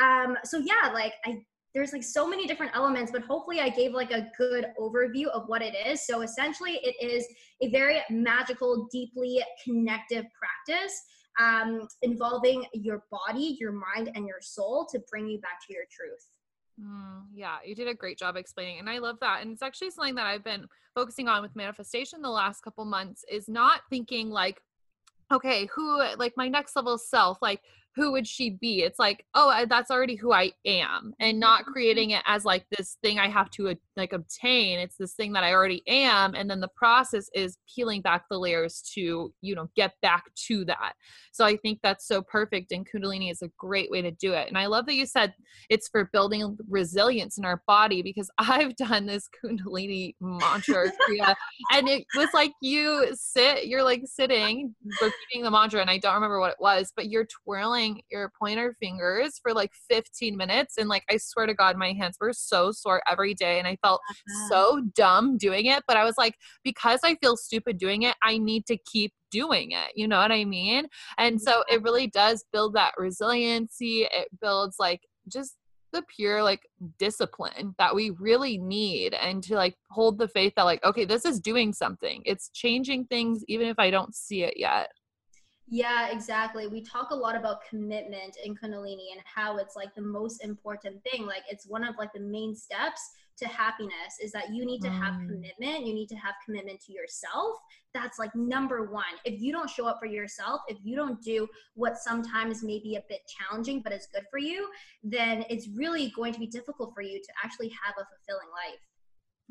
Um, 0.00 0.36
so 0.44 0.58
yeah, 0.58 0.92
like 0.92 1.14
I 1.24 1.42
there's 1.74 1.92
like 1.92 2.02
so 2.02 2.26
many 2.26 2.46
different 2.46 2.74
elements, 2.74 3.12
but 3.12 3.20
hopefully 3.20 3.60
I 3.60 3.68
gave 3.68 3.92
like 3.92 4.10
a 4.10 4.28
good 4.38 4.68
overview 4.80 5.26
of 5.26 5.42
what 5.46 5.60
it 5.60 5.74
is. 5.86 6.06
So 6.06 6.22
essentially, 6.22 6.80
it 6.82 6.96
is 7.04 7.26
a 7.60 7.68
very 7.68 8.00
magical, 8.08 8.88
deeply 8.90 9.44
connective 9.62 10.24
practice 10.38 11.02
um, 11.38 11.86
involving 12.02 12.64
your 12.72 13.04
body, 13.10 13.56
your 13.60 13.72
mind, 13.72 14.10
and 14.14 14.26
your 14.26 14.40
soul 14.40 14.86
to 14.90 15.00
bring 15.10 15.26
you 15.28 15.38
back 15.40 15.60
to 15.66 15.72
your 15.72 15.84
truth. 15.90 16.30
Mm, 16.80 17.24
yeah, 17.34 17.56
you 17.64 17.74
did 17.74 17.88
a 17.88 17.94
great 17.94 18.18
job 18.18 18.36
explaining. 18.36 18.78
And 18.78 18.90
I 18.90 18.98
love 18.98 19.18
that. 19.20 19.42
And 19.42 19.52
it's 19.52 19.62
actually 19.62 19.90
something 19.90 20.14
that 20.16 20.26
I've 20.26 20.44
been 20.44 20.66
focusing 20.94 21.28
on 21.28 21.42
with 21.42 21.56
manifestation 21.56 22.22
the 22.22 22.30
last 22.30 22.60
couple 22.62 22.84
months 22.84 23.24
is 23.30 23.48
not 23.48 23.80
thinking 23.88 24.30
like, 24.30 24.60
okay, 25.32 25.68
who, 25.74 26.02
like 26.16 26.34
my 26.36 26.48
next 26.48 26.76
level 26.76 26.98
self, 26.98 27.38
like 27.40 27.60
who 27.96 28.12
would 28.12 28.26
she 28.26 28.50
be? 28.50 28.82
It's 28.82 28.98
like, 28.98 29.24
oh, 29.34 29.64
that's 29.68 29.90
already 29.90 30.16
who 30.16 30.32
I 30.32 30.52
am, 30.66 31.14
and 31.18 31.40
not 31.40 31.62
mm-hmm. 31.62 31.72
creating 31.72 32.10
it 32.10 32.22
as 32.26 32.44
like 32.44 32.66
this 32.76 32.98
thing 33.02 33.18
I 33.18 33.28
have 33.28 33.50
to 33.52 33.74
like 33.96 34.12
obtain. 34.12 34.78
It's 34.78 34.96
this 34.98 35.14
thing 35.14 35.32
that 35.32 35.42
I 35.44 35.54
already 35.54 35.82
am, 35.88 36.34
and 36.34 36.48
then 36.48 36.60
the 36.60 36.68
process 36.76 37.28
is 37.34 37.56
peeling 37.74 38.02
back 38.02 38.24
the 38.30 38.38
layers 38.38 38.82
to 38.94 39.32
you 39.40 39.54
know 39.54 39.70
get 39.74 39.92
back 40.02 40.24
to 40.48 40.66
that. 40.66 40.92
So 41.32 41.46
I 41.46 41.56
think 41.56 41.80
that's 41.82 42.06
so 42.06 42.20
perfect, 42.20 42.70
and 42.70 42.86
Kundalini 42.86 43.30
is 43.30 43.40
a 43.40 43.50
great 43.58 43.90
way 43.90 44.02
to 44.02 44.10
do 44.10 44.34
it. 44.34 44.48
And 44.48 44.58
I 44.58 44.66
love 44.66 44.84
that 44.86 44.94
you 44.94 45.06
said 45.06 45.32
it's 45.70 45.88
for 45.88 46.10
building 46.12 46.58
resilience 46.68 47.38
in 47.38 47.46
our 47.46 47.62
body 47.66 48.02
because 48.02 48.30
I've 48.38 48.76
done 48.76 49.06
this 49.06 49.28
Kundalini 49.42 50.14
mantra 50.20 50.92
kriya, 51.08 51.34
and 51.72 51.88
it 51.88 52.04
was 52.14 52.28
like 52.34 52.52
you 52.60 53.08
sit, 53.14 53.66
you're 53.66 53.84
like 53.84 54.02
sitting 54.04 54.74
repeating 55.00 55.44
the 55.44 55.50
mantra, 55.50 55.80
and 55.80 55.88
I 55.88 55.96
don't 55.96 56.14
remember 56.14 56.40
what 56.40 56.50
it 56.50 56.60
was, 56.60 56.92
but 56.94 57.08
you're 57.08 57.26
twirling 57.44 57.85
your 58.10 58.32
pointer 58.38 58.74
fingers 58.80 59.38
for 59.42 59.52
like 59.52 59.72
15 59.90 60.36
minutes. 60.36 60.74
And 60.78 60.88
like, 60.88 61.04
I 61.10 61.16
swear 61.18 61.46
to 61.46 61.54
God, 61.54 61.76
my 61.76 61.92
hands 61.92 62.16
were 62.20 62.32
so 62.32 62.72
sore 62.72 63.02
every 63.10 63.34
day. 63.34 63.58
And 63.58 63.68
I 63.68 63.76
felt 63.82 64.00
uh-huh. 64.08 64.48
so 64.48 64.82
dumb 64.94 65.36
doing 65.38 65.66
it. 65.66 65.82
But 65.86 65.96
I 65.96 66.04
was 66.04 66.14
like, 66.18 66.34
because 66.64 67.00
I 67.04 67.16
feel 67.16 67.36
stupid 67.36 67.78
doing 67.78 68.02
it, 68.02 68.14
I 68.22 68.38
need 68.38 68.66
to 68.66 68.76
keep 68.76 69.12
doing 69.30 69.72
it. 69.72 69.92
You 69.94 70.08
know 70.08 70.18
what 70.18 70.32
I 70.32 70.44
mean? 70.44 70.86
And 71.18 71.40
so 71.40 71.64
it 71.68 71.82
really 71.82 72.06
does 72.06 72.44
build 72.52 72.74
that 72.74 72.92
resiliency. 72.96 74.06
It 74.10 74.28
builds 74.40 74.76
like 74.78 75.00
just 75.28 75.56
the 75.92 76.02
pure 76.14 76.42
like 76.42 76.60
discipline 76.98 77.74
that 77.78 77.94
we 77.94 78.10
really 78.10 78.58
need 78.58 79.14
and 79.14 79.42
to 79.42 79.54
like 79.54 79.76
hold 79.90 80.18
the 80.18 80.28
faith 80.28 80.52
that 80.56 80.64
like 80.64 80.84
okay 80.84 81.04
this 81.04 81.24
is 81.24 81.40
doing 81.40 81.72
something 81.72 82.20
it's 82.24 82.50
changing 82.50 83.04
things 83.06 83.42
even 83.48 83.66
if 83.68 83.78
i 83.78 83.90
don't 83.90 84.14
see 84.14 84.42
it 84.42 84.54
yet 84.56 84.90
yeah, 85.68 86.10
exactly. 86.10 86.68
We 86.68 86.80
talk 86.82 87.10
a 87.10 87.14
lot 87.14 87.36
about 87.36 87.66
commitment 87.68 88.36
in 88.44 88.54
Kundalini 88.54 89.12
and 89.12 89.20
how 89.24 89.56
it's 89.58 89.74
like 89.74 89.94
the 89.94 90.02
most 90.02 90.44
important 90.44 91.02
thing. 91.02 91.26
Like 91.26 91.42
it's 91.50 91.66
one 91.66 91.82
of 91.82 91.96
like 91.98 92.12
the 92.12 92.20
main 92.20 92.54
steps 92.54 93.00
to 93.38 93.48
happiness 93.48 94.18
is 94.22 94.32
that 94.32 94.54
you 94.54 94.64
need 94.64 94.80
to 94.80 94.88
have 94.88 95.14
mm. 95.14 95.28
commitment. 95.28 95.86
You 95.86 95.92
need 95.92 96.08
to 96.08 96.14
have 96.14 96.34
commitment 96.44 96.80
to 96.86 96.92
yourself. 96.92 97.56
That's 97.92 98.18
like 98.18 98.34
number 98.34 98.90
one. 98.90 99.04
If 99.24 99.40
you 99.40 99.52
don't 99.52 99.68
show 99.68 99.86
up 99.86 99.98
for 99.98 100.06
yourself, 100.06 100.60
if 100.68 100.78
you 100.84 100.94
don't 100.94 101.20
do 101.20 101.48
what 101.74 101.98
sometimes 101.98 102.62
may 102.62 102.78
be 102.78 102.96
a 102.96 103.02
bit 103.08 103.20
challenging 103.26 103.82
but 103.82 103.92
is 103.92 104.06
good 104.14 104.24
for 104.30 104.38
you, 104.38 104.68
then 105.02 105.44
it's 105.50 105.68
really 105.68 106.12
going 106.14 106.32
to 106.32 106.38
be 106.38 106.46
difficult 106.46 106.94
for 106.94 107.02
you 107.02 107.18
to 107.20 107.28
actually 107.44 107.68
have 107.70 107.94
a 107.98 108.06
fulfilling 108.06 108.48
life. 108.52 108.80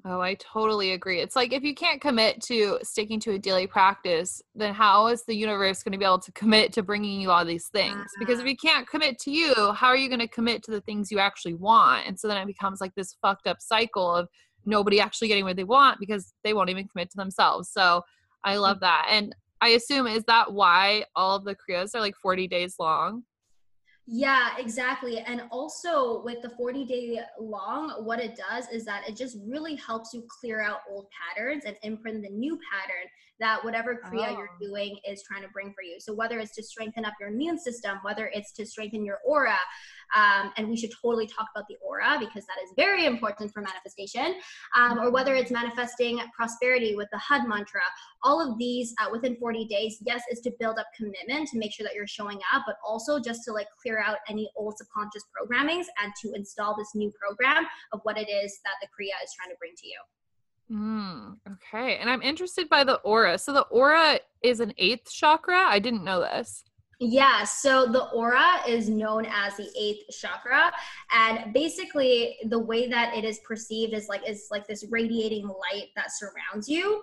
Oh, 0.03 0.19
I 0.19 0.35
totally 0.35 0.91
agree. 0.91 1.21
It's 1.21 1.35
like 1.35 1.53
if 1.53 1.63
you 1.63 1.73
can't 1.73 2.01
commit 2.01 2.41
to 2.43 2.79
sticking 2.83 3.19
to 3.21 3.31
a 3.31 3.39
daily 3.39 3.65
practice, 3.65 4.41
then 4.53 4.73
how 4.73 5.07
is 5.07 5.23
the 5.23 5.35
universe 5.35 5.81
going 5.81 5.93
to 5.93 5.97
be 5.97 6.05
able 6.05 6.19
to 6.19 6.31
commit 6.33 6.73
to 6.73 6.83
bringing 6.83 7.21
you 7.21 7.31
all 7.31 7.45
these 7.45 7.69
things? 7.69 8.05
Because 8.19 8.35
if 8.35 8.39
mm-hmm. 8.39 8.49
you 8.49 8.57
can't 8.57 8.87
commit 8.87 9.17
to 9.19 9.31
you, 9.31 9.53
how 9.73 9.87
are 9.87 9.97
you 9.97 10.09
going 10.09 10.19
to 10.19 10.27
commit 10.27 10.63
to 10.63 10.71
the 10.71 10.81
things 10.81 11.11
you 11.11 11.19
actually 11.19 11.53
want? 11.53 12.05
And 12.07 12.19
so 12.19 12.27
then 12.27 12.37
it 12.37 12.45
becomes 12.45 12.81
like 12.81 12.93
this 12.95 13.15
fucked 13.21 13.47
up 13.47 13.61
cycle 13.61 14.13
of 14.13 14.27
nobody 14.65 14.99
actually 14.99 15.29
getting 15.29 15.45
what 15.45 15.55
they 15.55 15.63
want 15.63 15.99
because 15.99 16.33
they 16.43 16.53
won't 16.53 16.69
even 16.69 16.87
commit 16.87 17.09
to 17.11 17.17
themselves. 17.17 17.69
So 17.69 18.03
I 18.43 18.57
love 18.57 18.77
mm-hmm. 18.77 18.85
that. 18.85 19.07
And 19.09 19.35
I 19.61 19.69
assume 19.69 20.07
is 20.07 20.25
that 20.25 20.53
why 20.53 21.05
all 21.15 21.37
of 21.37 21.45
the 21.45 21.55
kriyas 21.55 21.95
are 21.95 22.01
like 22.01 22.15
40 22.15 22.47
days 22.47 22.75
long? 22.79 23.23
Yeah, 24.07 24.49
exactly. 24.59 25.19
And 25.19 25.43
also 25.49 26.21
with 26.23 26.43
the 26.43 26.51
40 26.51 26.85
day 26.85 27.19
long, 27.39 27.89
what 28.05 28.19
it 28.19 28.35
does 28.37 28.69
is 28.69 28.85
that 28.85 29.07
it 29.09 29.15
just 29.15 29.37
really 29.47 29.75
helps 29.75 30.13
you 30.13 30.23
clear 30.39 30.61
out 30.61 30.81
old 30.89 31.07
patterns 31.09 31.63
and 31.65 31.75
imprint 31.81 32.21
the 32.21 32.29
new 32.29 32.59
pattern 32.71 33.09
that 33.39 33.63
whatever 33.63 33.95
Kriya 33.95 34.29
oh. 34.29 34.37
you're 34.37 34.49
doing 34.61 34.97
is 35.07 35.23
trying 35.23 35.43
to 35.43 35.49
bring 35.49 35.73
for 35.73 35.83
you. 35.83 35.97
So 35.99 36.13
whether 36.13 36.39
it's 36.39 36.55
to 36.55 36.63
strengthen 36.63 37.05
up 37.05 37.13
your 37.19 37.29
immune 37.29 37.59
system, 37.59 37.99
whether 38.03 38.31
it's 38.33 38.51
to 38.53 38.65
strengthen 38.65 39.03
your 39.03 39.19
aura, 39.25 39.57
um, 40.15 40.51
and 40.57 40.69
we 40.69 40.77
should 40.77 40.91
totally 41.01 41.27
talk 41.27 41.47
about 41.53 41.67
the 41.67 41.75
aura 41.85 42.17
because 42.19 42.45
that 42.45 42.57
is 42.63 42.71
very 42.75 43.05
important 43.05 43.51
for 43.53 43.61
manifestation, 43.61 44.35
um, 44.75 44.99
or 44.99 45.11
whether 45.11 45.35
it's 45.35 45.51
manifesting 45.51 46.19
prosperity 46.35 46.95
with 46.95 47.07
the 47.11 47.17
Har 47.17 47.45
mantra, 47.47 47.81
all 48.23 48.39
of 48.39 48.57
these 48.57 48.93
uh, 49.01 49.09
within 49.11 49.35
40 49.37 49.65
days, 49.65 49.97
yes, 50.05 50.21
is 50.31 50.39
to 50.41 50.51
build 50.59 50.79
up 50.79 50.87
commitment 50.95 51.49
to 51.49 51.57
make 51.57 51.73
sure 51.73 51.85
that 51.85 51.95
you're 51.95 52.07
showing 52.07 52.39
up, 52.53 52.63
but 52.65 52.77
also 52.85 53.19
just 53.19 53.43
to 53.45 53.51
like 53.51 53.67
clear 53.81 53.99
out 53.99 54.17
any 54.29 54.49
old 54.55 54.77
subconscious 54.77 55.23
programmings 55.35 55.85
and 56.01 56.13
to 56.21 56.31
install 56.33 56.75
this 56.77 56.95
new 56.95 57.11
program 57.19 57.65
of 57.91 57.99
what 58.03 58.17
it 58.17 58.29
is 58.29 58.59
that 58.63 58.75
the 58.81 58.87
Kriya 58.87 59.23
is 59.23 59.33
trying 59.37 59.49
to 59.49 59.57
bring 59.59 59.73
to 59.77 59.87
you. 59.87 59.99
Mm, 60.71 61.37
okay. 61.51 61.97
And 61.97 62.09
I'm 62.09 62.21
interested 62.21 62.69
by 62.69 62.83
the 62.83 62.95
aura. 62.95 63.37
So 63.37 63.53
the 63.53 63.61
aura 63.63 64.19
is 64.41 64.59
an 64.59 64.73
eighth 64.77 65.11
chakra. 65.11 65.65
I 65.67 65.79
didn't 65.79 66.03
know 66.03 66.19
this. 66.19 66.63
Yeah, 66.99 67.43
so 67.43 67.85
the 67.87 68.05
aura 68.11 68.61
is 68.65 68.87
known 68.87 69.25
as 69.25 69.57
the 69.57 69.69
eighth 69.77 70.15
chakra, 70.17 70.71
and 71.11 71.53
basically 71.53 72.37
the 72.47 72.59
way 72.59 72.87
that 72.87 73.13
it 73.13 73.25
is 73.25 73.39
perceived 73.45 73.93
is 73.93 74.07
like 74.07 74.21
is 74.25 74.47
like 74.49 74.65
this 74.65 74.85
radiating 74.89 75.45
light 75.45 75.89
that 75.97 76.11
surrounds 76.11 76.69
you. 76.69 77.01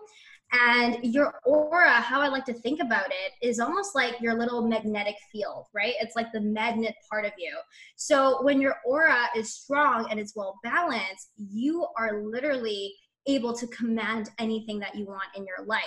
And 0.52 0.98
your 1.02 1.40
aura, 1.44 1.92
how 1.92 2.20
I 2.20 2.28
like 2.28 2.44
to 2.46 2.52
think 2.52 2.80
about 2.80 3.06
it, 3.06 3.46
is 3.46 3.58
almost 3.58 3.94
like 3.94 4.20
your 4.20 4.38
little 4.38 4.66
magnetic 4.66 5.16
field, 5.30 5.66
right? 5.74 5.94
It's 6.00 6.14
like 6.14 6.30
the 6.32 6.42
magnet 6.42 6.94
part 7.10 7.24
of 7.24 7.32
you. 7.38 7.56
So 7.96 8.42
when 8.42 8.60
your 8.60 8.76
aura 8.86 9.28
is 9.34 9.54
strong 9.54 10.08
and 10.10 10.20
it's 10.20 10.36
well 10.36 10.58
balanced, 10.62 11.30
you 11.36 11.86
are 11.98 12.22
literally 12.22 12.94
able 13.26 13.52
to 13.54 13.66
command 13.68 14.30
anything 14.38 14.78
that 14.80 14.94
you 14.94 15.06
want 15.06 15.28
in 15.36 15.44
your 15.44 15.64
life. 15.66 15.82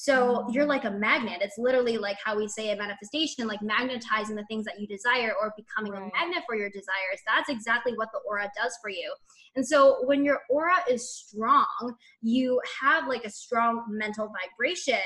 So 0.00 0.14
mm-hmm. 0.14 0.52
you're 0.52 0.64
like 0.64 0.84
a 0.84 0.90
magnet. 0.90 1.40
It's 1.42 1.58
literally 1.58 1.98
like 1.98 2.16
how 2.24 2.34
we 2.34 2.48
say 2.48 2.70
a 2.70 2.76
manifestation, 2.76 3.46
like 3.46 3.60
magnetizing 3.60 4.34
the 4.34 4.46
things 4.46 4.64
that 4.64 4.80
you 4.80 4.86
desire 4.86 5.34
or 5.38 5.52
becoming 5.58 5.92
right. 5.92 6.10
a 6.10 6.18
magnet 6.18 6.42
for 6.46 6.56
your 6.56 6.70
desires. 6.70 7.20
That's 7.26 7.50
exactly 7.50 7.92
what 7.96 8.08
the 8.12 8.20
aura 8.26 8.50
does 8.56 8.78
for 8.80 8.88
you. 8.88 9.12
And 9.56 9.66
so 9.66 9.98
when 10.06 10.24
your 10.24 10.40
aura 10.48 10.76
is 10.88 11.06
strong, 11.14 11.96
you 12.22 12.62
have 12.80 13.08
like 13.08 13.24
a 13.24 13.30
strong 13.30 13.84
mental 13.90 14.32
vibration 14.58 14.96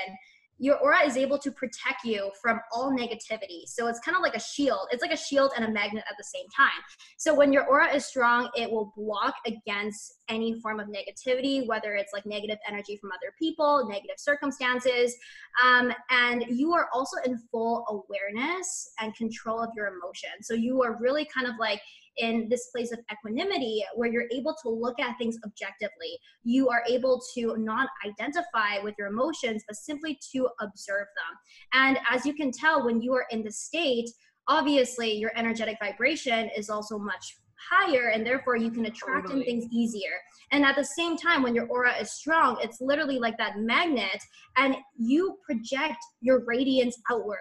your 0.57 0.77
aura 0.77 1.05
is 1.05 1.17
able 1.17 1.37
to 1.37 1.51
protect 1.51 2.05
you 2.05 2.31
from 2.41 2.59
all 2.71 2.91
negativity. 2.91 3.67
So 3.67 3.87
it's 3.87 3.99
kind 3.99 4.15
of 4.15 4.23
like 4.23 4.35
a 4.35 4.39
shield. 4.39 4.87
It's 4.91 5.01
like 5.01 5.11
a 5.11 5.17
shield 5.17 5.51
and 5.55 5.65
a 5.65 5.71
magnet 5.71 6.03
at 6.09 6.15
the 6.17 6.23
same 6.23 6.45
time. 6.55 6.81
So 7.17 7.33
when 7.33 7.51
your 7.51 7.65
aura 7.65 7.93
is 7.93 8.05
strong, 8.05 8.49
it 8.55 8.69
will 8.69 8.93
block 8.95 9.35
against 9.45 10.13
any 10.29 10.59
form 10.61 10.79
of 10.79 10.87
negativity, 10.87 11.67
whether 11.67 11.95
it's 11.95 12.13
like 12.13 12.25
negative 12.25 12.57
energy 12.67 12.97
from 12.97 13.11
other 13.11 13.33
people, 13.37 13.87
negative 13.89 14.17
circumstances. 14.17 15.15
Um, 15.63 15.91
and 16.09 16.45
you 16.47 16.73
are 16.73 16.87
also 16.93 17.17
in 17.25 17.37
full 17.51 17.85
awareness 17.89 18.91
and 18.99 19.13
control 19.15 19.61
of 19.61 19.69
your 19.75 19.87
emotions. 19.87 20.47
So 20.47 20.53
you 20.53 20.81
are 20.83 20.97
really 20.99 21.25
kind 21.25 21.47
of 21.47 21.55
like 21.59 21.81
in 22.17 22.47
this 22.49 22.67
place 22.73 22.91
of 22.91 22.99
equanimity 23.11 23.83
where 23.95 24.11
you're 24.11 24.27
able 24.31 24.55
to 24.63 24.69
look 24.69 24.99
at 24.99 25.17
things 25.17 25.37
objectively. 25.45 26.17
You 26.43 26.69
are 26.69 26.83
able 26.87 27.21
to 27.35 27.55
not 27.57 27.89
identify 28.05 28.79
with 28.83 28.95
your 28.97 29.07
emotions, 29.07 29.63
but 29.67 29.75
simply 29.75 30.19
to 30.33 30.49
observe 30.61 31.07
them. 31.15 31.37
And 31.73 31.99
as 32.09 32.25
you 32.25 32.33
can 32.33 32.51
tell, 32.51 32.85
when 32.85 33.01
you 33.01 33.13
are 33.13 33.25
in 33.31 33.43
the 33.43 33.51
state, 33.51 34.09
obviously 34.47 35.11
your 35.11 35.31
energetic 35.35 35.77
vibration 35.81 36.49
is 36.55 36.69
also 36.69 36.97
much 36.97 37.37
higher 37.71 38.09
and 38.09 38.25
therefore 38.25 38.55
you 38.55 38.69
can 38.69 38.85
attract 38.85 39.27
totally. 39.27 39.41
in 39.41 39.45
things 39.45 39.73
easier 39.73 40.11
and 40.51 40.63
at 40.63 40.75
the 40.75 40.83
same 40.83 41.17
time 41.17 41.41
when 41.41 41.55
your 41.55 41.65
aura 41.67 41.95
is 41.97 42.11
strong 42.11 42.57
it's 42.61 42.79
literally 42.81 43.17
like 43.17 43.37
that 43.37 43.57
magnet 43.57 44.21
and 44.57 44.75
you 44.97 45.37
project 45.43 45.97
your 46.21 46.43
radiance 46.45 46.97
outward 47.09 47.37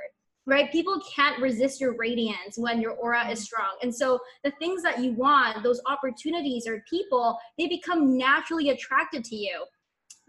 right? 0.47 0.71
People 0.71 1.01
can't 1.15 1.41
resist 1.41 1.81
your 1.81 1.97
radiance 1.97 2.57
when 2.57 2.81
your 2.81 2.93
aura 2.93 3.29
is 3.31 3.41
mm. 3.41 3.45
strong. 3.45 3.77
And 3.83 3.95
so 3.95 4.19
the 4.43 4.53
things 4.59 4.83
that 4.83 5.01
you 5.01 5.13
want, 5.13 5.63
those 5.63 5.81
opportunities 5.87 6.67
or 6.67 6.85
people, 6.89 7.39
they 7.59 7.69
become 7.69 8.17
naturally 8.17 8.71
attracted 8.71 9.25
to 9.25 9.37
you. 9.37 9.65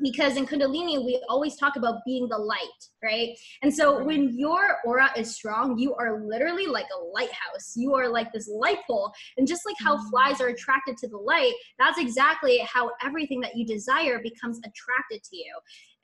Because 0.01 0.35
in 0.35 0.45
Kundalini, 0.45 1.05
we 1.05 1.23
always 1.29 1.55
talk 1.55 1.77
about 1.77 2.01
being 2.05 2.27
the 2.27 2.37
light, 2.37 2.59
right? 3.01 3.29
And 3.63 3.73
so 3.73 4.03
when 4.03 4.37
your 4.37 4.79
aura 4.85 5.09
is 5.15 5.33
strong, 5.33 5.79
you 5.79 5.95
are 5.95 6.25
literally 6.25 6.65
like 6.65 6.87
a 6.93 7.05
lighthouse. 7.13 7.71
You 7.77 7.93
are 7.95 8.09
like 8.09 8.33
this 8.33 8.49
light 8.49 8.79
pole. 8.85 9.13
And 9.37 9.47
just 9.47 9.65
like 9.65 9.77
how 9.79 9.95
mm. 9.95 10.09
flies 10.09 10.41
are 10.41 10.47
attracted 10.47 10.97
to 10.97 11.07
the 11.07 11.17
light, 11.17 11.53
that's 11.79 11.97
exactly 11.97 12.57
how 12.69 12.91
everything 13.01 13.39
that 13.39 13.55
you 13.55 13.65
desire 13.65 14.19
becomes 14.21 14.59
attracted 14.59 15.23
to 15.23 15.37
you. 15.37 15.53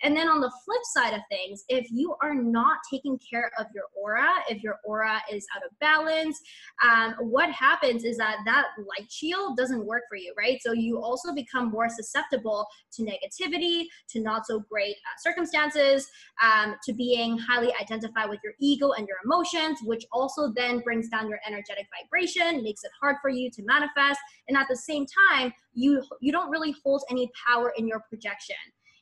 And 0.04 0.16
then 0.16 0.28
on 0.28 0.42
the 0.42 0.52
flip 0.66 0.82
side 0.94 1.14
of 1.14 1.22
things, 1.30 1.64
if 1.70 1.88
you 1.92 2.16
are 2.22 2.34
not 2.34 2.78
taking 2.90 3.20
care 3.20 3.52
of 3.60 3.68
your 3.74 3.86
aura, 3.96 4.30
if 4.50 4.64
your 4.64 4.78
aura 4.84 5.22
is 5.32 5.46
out 5.56 5.64
of 5.64 5.78
balance, 5.80 6.40
um, 6.84 7.16
what 7.20 7.52
happens 7.52 8.04
is 8.04 8.18
that 8.18 8.38
that 8.46 8.68
light 8.80 9.12
shield 9.12 9.58
doesn't 9.58 9.86
work 9.86 10.04
for 10.10 10.16
you, 10.18 10.34
right? 10.38 10.60
So 10.62 10.72
you 10.74 11.02
also 11.02 11.34
become 11.34 11.70
more 11.70 11.90
susceptible 11.90 12.68
to 12.94 13.04
negativity, 13.04 13.86
to 14.10 14.22
not 14.22 14.46
so 14.48 14.60
great 14.72 14.96
uh, 14.96 15.18
circumstances, 15.20 16.08
um, 16.42 16.76
to 16.86 16.94
being 16.94 17.38
highly 17.38 17.74
identified 17.80 18.30
with 18.30 18.40
your 18.44 18.54
ego 18.60 18.92
and 18.92 19.08
your 19.08 19.18
emotions, 19.24 19.80
which 19.84 20.06
also 20.12 20.52
then 20.56 20.80
brings 20.80 21.10
down 21.10 21.30
your 21.30 21.40
energetic 21.46 21.88
vibration, 22.00 22.64
makes 22.64 22.84
it 22.84 22.92
hard 23.00 23.18
for 23.22 23.30
you 23.30 23.50
to 23.52 23.64
manifest, 23.64 24.20
and 24.48 24.58
at 24.58 24.68
the 24.70 24.76
same 24.76 25.06
time, 25.30 25.54
you 25.74 26.04
you 26.20 26.32
don't 26.32 26.50
really 26.50 26.76
hold 26.84 27.04
any 27.10 27.30
power 27.48 27.74
in 27.78 27.88
your 27.88 28.02
projection. 28.10 28.56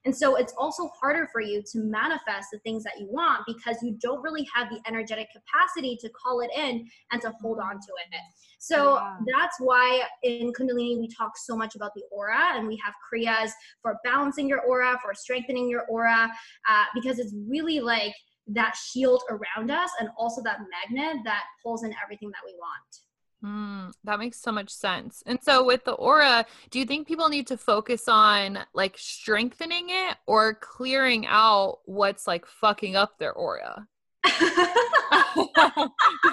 And 0.10 0.18
so 0.18 0.38
it's 0.38 0.56
also 0.58 0.90
harder 1.00 1.30
for 1.32 1.40
you 1.40 1.62
to 1.62 1.80
manifest 1.84 2.48
the 2.52 2.58
things 2.66 2.84
that 2.84 2.94
you 3.00 3.08
want 3.12 3.44
because 3.46 3.78
you 3.84 3.96
don't 4.02 4.24
really 4.24 4.44
have 4.56 4.68
the 4.72 4.80
energetic 4.88 5.28
capacity 5.32 6.00
to 6.02 6.10
call 6.10 6.40
it 6.40 6.50
in 6.58 6.90
and 7.12 7.22
to 7.22 7.32
hold 7.40 7.60
on 7.60 7.74
to 7.74 7.78
it. 7.78 8.20
So 8.58 8.96
yeah. 8.96 9.18
that's 9.32 9.58
why 9.60 10.02
in 10.24 10.52
Kundalini 10.52 10.98
we 10.98 11.08
talk 11.16 11.34
so 11.38 11.56
much 11.56 11.76
about 11.76 11.92
the 11.94 12.02
aura 12.12 12.58
and 12.58 12.68
we 12.68 12.82
have 12.84 12.96
Kriyas 13.06 13.52
for 13.84 13.98
balancing 14.04 14.50
your 14.50 14.62
aura, 14.62 14.98
for 15.00 15.14
strengthening 15.14 15.70
your 15.70 15.84
aura, 15.84 16.32
uh, 16.68 16.86
because 16.96 17.20
it's 17.20 17.36
really 17.48 17.80
like 17.80 18.16
that 18.48 18.76
shield 18.76 19.22
around 19.30 19.70
us 19.70 19.92
and 20.00 20.10
also 20.18 20.42
that 20.42 20.58
magnet 20.90 21.18
that 21.24 21.44
pulls 21.62 21.84
in 21.84 21.94
everything 22.04 22.32
that 22.32 22.42
we 22.44 22.56
want. 22.56 23.09
Mm, 23.44 23.94
that 24.04 24.20
makes 24.20 24.42
so 24.42 24.52
much 24.52 24.70
sense. 24.70 25.24
And 25.26 25.40
so, 25.42 25.64
with 25.64 25.86
the 25.86 25.94
aura, 25.94 26.46
do 26.72 26.80
you 26.80 26.86
think 26.86 27.08
people 27.08 27.30
need 27.30 27.48
to 27.48 27.58
focus 27.58 28.10
on 28.10 28.60
like 28.74 28.98
strengthening 28.98 29.88
it 29.90 30.18
or 30.26 30.56
clearing 30.56 31.26
out 31.26 31.80
what's 31.86 32.28
like 32.28 32.46
fucking 32.46 32.98
up 32.98 33.18
their 33.18 33.32
aura? 33.32 33.88
Does 34.26 34.40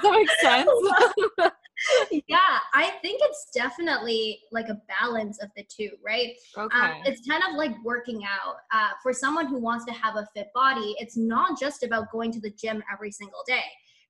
that 0.02 0.12
make 0.12 0.30
sense? 0.40 0.68
yeah, 2.26 2.58
I 2.74 2.90
think 3.02 3.20
it's 3.22 3.50
definitely 3.54 4.40
like 4.50 4.68
a 4.68 4.80
balance 4.88 5.40
of 5.40 5.50
the 5.56 5.64
two, 5.64 5.90
right? 6.04 6.34
Um, 6.56 6.66
okay. 6.66 6.78
Um, 6.78 6.94
it's 7.04 7.24
kind 7.28 7.44
of 7.48 7.54
like 7.56 7.72
working 7.84 8.24
out. 8.24 8.56
Uh, 8.72 8.90
for 9.00 9.12
someone 9.12 9.46
who 9.46 9.60
wants 9.60 9.84
to 9.84 9.92
have 9.92 10.16
a 10.16 10.26
fit 10.34 10.48
body, 10.54 10.96
it's 10.98 11.16
not 11.16 11.60
just 11.60 11.84
about 11.84 12.10
going 12.10 12.32
to 12.32 12.40
the 12.40 12.50
gym 12.50 12.82
every 12.92 13.12
single 13.12 13.44
day 13.46 13.62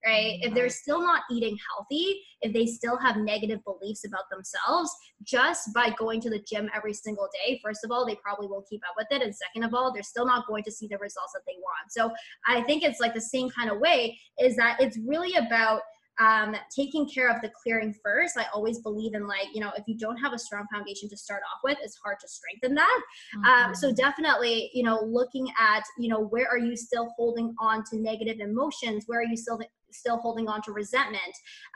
right? 0.05 0.39
If 0.43 0.55
they're 0.55 0.69
still 0.69 1.01
not 1.01 1.23
eating 1.31 1.57
healthy, 1.71 2.21
if 2.43 2.53
they 2.53 2.67
still 2.67 2.97
have 2.99 3.17
negative 3.17 3.61
beliefs 3.65 4.05
about 4.07 4.25
themselves, 4.31 4.91
just 5.23 5.73
by 5.75 5.95
going 5.99 6.21
to 6.23 6.31
the 6.31 6.45
gym 6.49 6.71
every 6.75 6.93
single 6.93 7.29
day, 7.45 7.61
first 7.65 7.85
of 7.85 7.91
all, 7.91 8.07
they 8.07 8.17
probably 8.17 8.47
won't 8.47 8.69
keep 8.69 8.83
up 8.89 8.95
with 8.97 9.07
it. 9.11 9.25
And 9.25 9.35
second 9.35 9.65
of 9.65 9.75
all, 9.75 9.93
they're 9.93 10.03
still 10.03 10.27
not 10.27 10.47
going 10.47 10.65
to 10.65 10.73
see 10.73 10.87
the 10.87 10.99
results 10.99 11.33
that 11.35 11.43
they 11.47 11.57
want. 11.59 11.91
So 11.91 12.13
I 12.47 12.63
think 12.63 12.83
it's 12.83 13.01
like 13.01 13.15
the 13.15 13.21
same 13.21 13.51
kind 13.51 13.71
of 13.71 13.79
way 13.79 14.19
is 14.39 14.57
that 14.57 14.77
it's 14.81 14.99
really 15.07 15.35
about 15.35 15.81
um, 16.19 16.57
taking 16.75 17.09
care 17.09 17.29
of 17.29 17.41
the 17.43 17.51
clearing 17.63 17.95
first. 18.05 18.37
I 18.37 18.47
always 18.55 18.79
believe 18.81 19.15
in 19.15 19.27
like, 19.27 19.49
you 19.53 19.61
know, 19.61 19.73
if 19.77 19.85
you 19.87 19.97
don't 19.97 20.17
have 20.17 20.33
a 20.33 20.39
strong 20.39 20.67
foundation 20.73 21.09
to 21.11 21.17
start 21.17 21.43
off 21.53 21.61
with, 21.63 21.79
it's 21.83 21.97
hard 22.03 22.19
to 22.21 22.29
strengthen 22.29 22.75
that. 22.75 23.01
Mm-hmm. 23.37 23.45
Um, 23.45 23.75
so 23.75 23.89
mm-hmm. 23.89 23.97
definitely, 23.97 24.71
you 24.73 24.83
know, 24.83 25.01
looking 25.03 25.49
at, 25.61 25.85
you 25.99 26.09
know, 26.09 26.21
where 26.21 26.49
are 26.49 26.59
you 26.59 26.77
still 26.77 27.09
holding 27.17 27.55
on 27.61 27.85
to 27.91 27.99
negative 27.99 28.41
emotions? 28.41 29.05
Where 29.07 29.21
are 29.21 29.25
you 29.25 29.37
still 29.37 29.61
still 29.93 30.19
holding 30.19 30.49
on 30.49 30.61
to 30.63 30.73
resentment? 30.73 31.23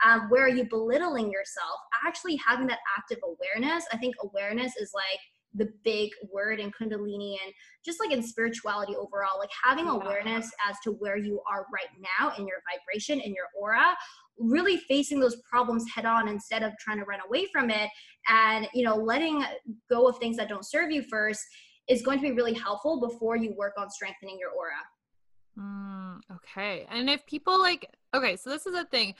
Um, 0.05 0.27
where 0.29 0.43
are 0.43 0.49
you 0.49 0.65
belittling 0.69 1.31
yourself? 1.31 1.79
Actually 2.05 2.35
having 2.35 2.67
that 2.67 2.79
active 2.97 3.19
awareness. 3.23 3.85
I 3.91 3.97
think 3.97 4.15
awareness 4.21 4.75
is 4.77 4.91
like 4.93 5.19
the 5.55 5.71
big 5.83 6.09
word 6.31 6.59
in 6.59 6.71
kundalini 6.71 7.35
and 7.43 7.53
just 7.83 7.99
like 7.99 8.11
in 8.11 8.23
spirituality 8.23 8.95
overall 8.95 9.37
like 9.37 9.49
having 9.63 9.87
awareness 9.87 10.49
as 10.69 10.77
to 10.83 10.91
where 10.91 11.17
you 11.17 11.41
are 11.51 11.65
right 11.73 11.89
now 11.99 12.33
in 12.37 12.47
your 12.47 12.57
vibration 12.71 13.19
in 13.19 13.33
your 13.33 13.47
aura 13.59 13.95
really 14.41 14.77
facing 14.77 15.19
those 15.19 15.37
problems 15.49 15.85
head 15.93 16.05
on 16.05 16.27
instead 16.27 16.63
of 16.63 16.73
trying 16.79 16.97
to 16.97 17.05
run 17.05 17.19
away 17.27 17.47
from 17.51 17.69
it. 17.69 17.89
And 18.27 18.67
you 18.73 18.83
know 18.83 18.95
letting 18.95 19.43
go 19.89 20.07
of 20.07 20.17
things 20.17 20.37
that 20.37 20.49
don't 20.49 20.65
serve 20.65 20.91
you 20.91 21.03
first 21.09 21.41
is 21.87 22.01
going 22.01 22.19
to 22.19 22.23
be 22.23 22.31
really 22.31 22.53
helpful 22.53 22.99
before 22.99 23.35
you 23.35 23.53
work 23.57 23.73
on 23.77 23.89
strengthening 23.89 24.37
your 24.39 24.51
aura. 24.51 24.71
Mm, 25.59 26.19
okay. 26.35 26.85
And 26.89 27.09
if 27.09 27.25
people 27.25 27.59
like 27.59 27.85
okay 28.15 28.35
so 28.35 28.49
this 28.49 28.65
is 28.65 28.75
a 28.75 28.85
thing 28.85 29.15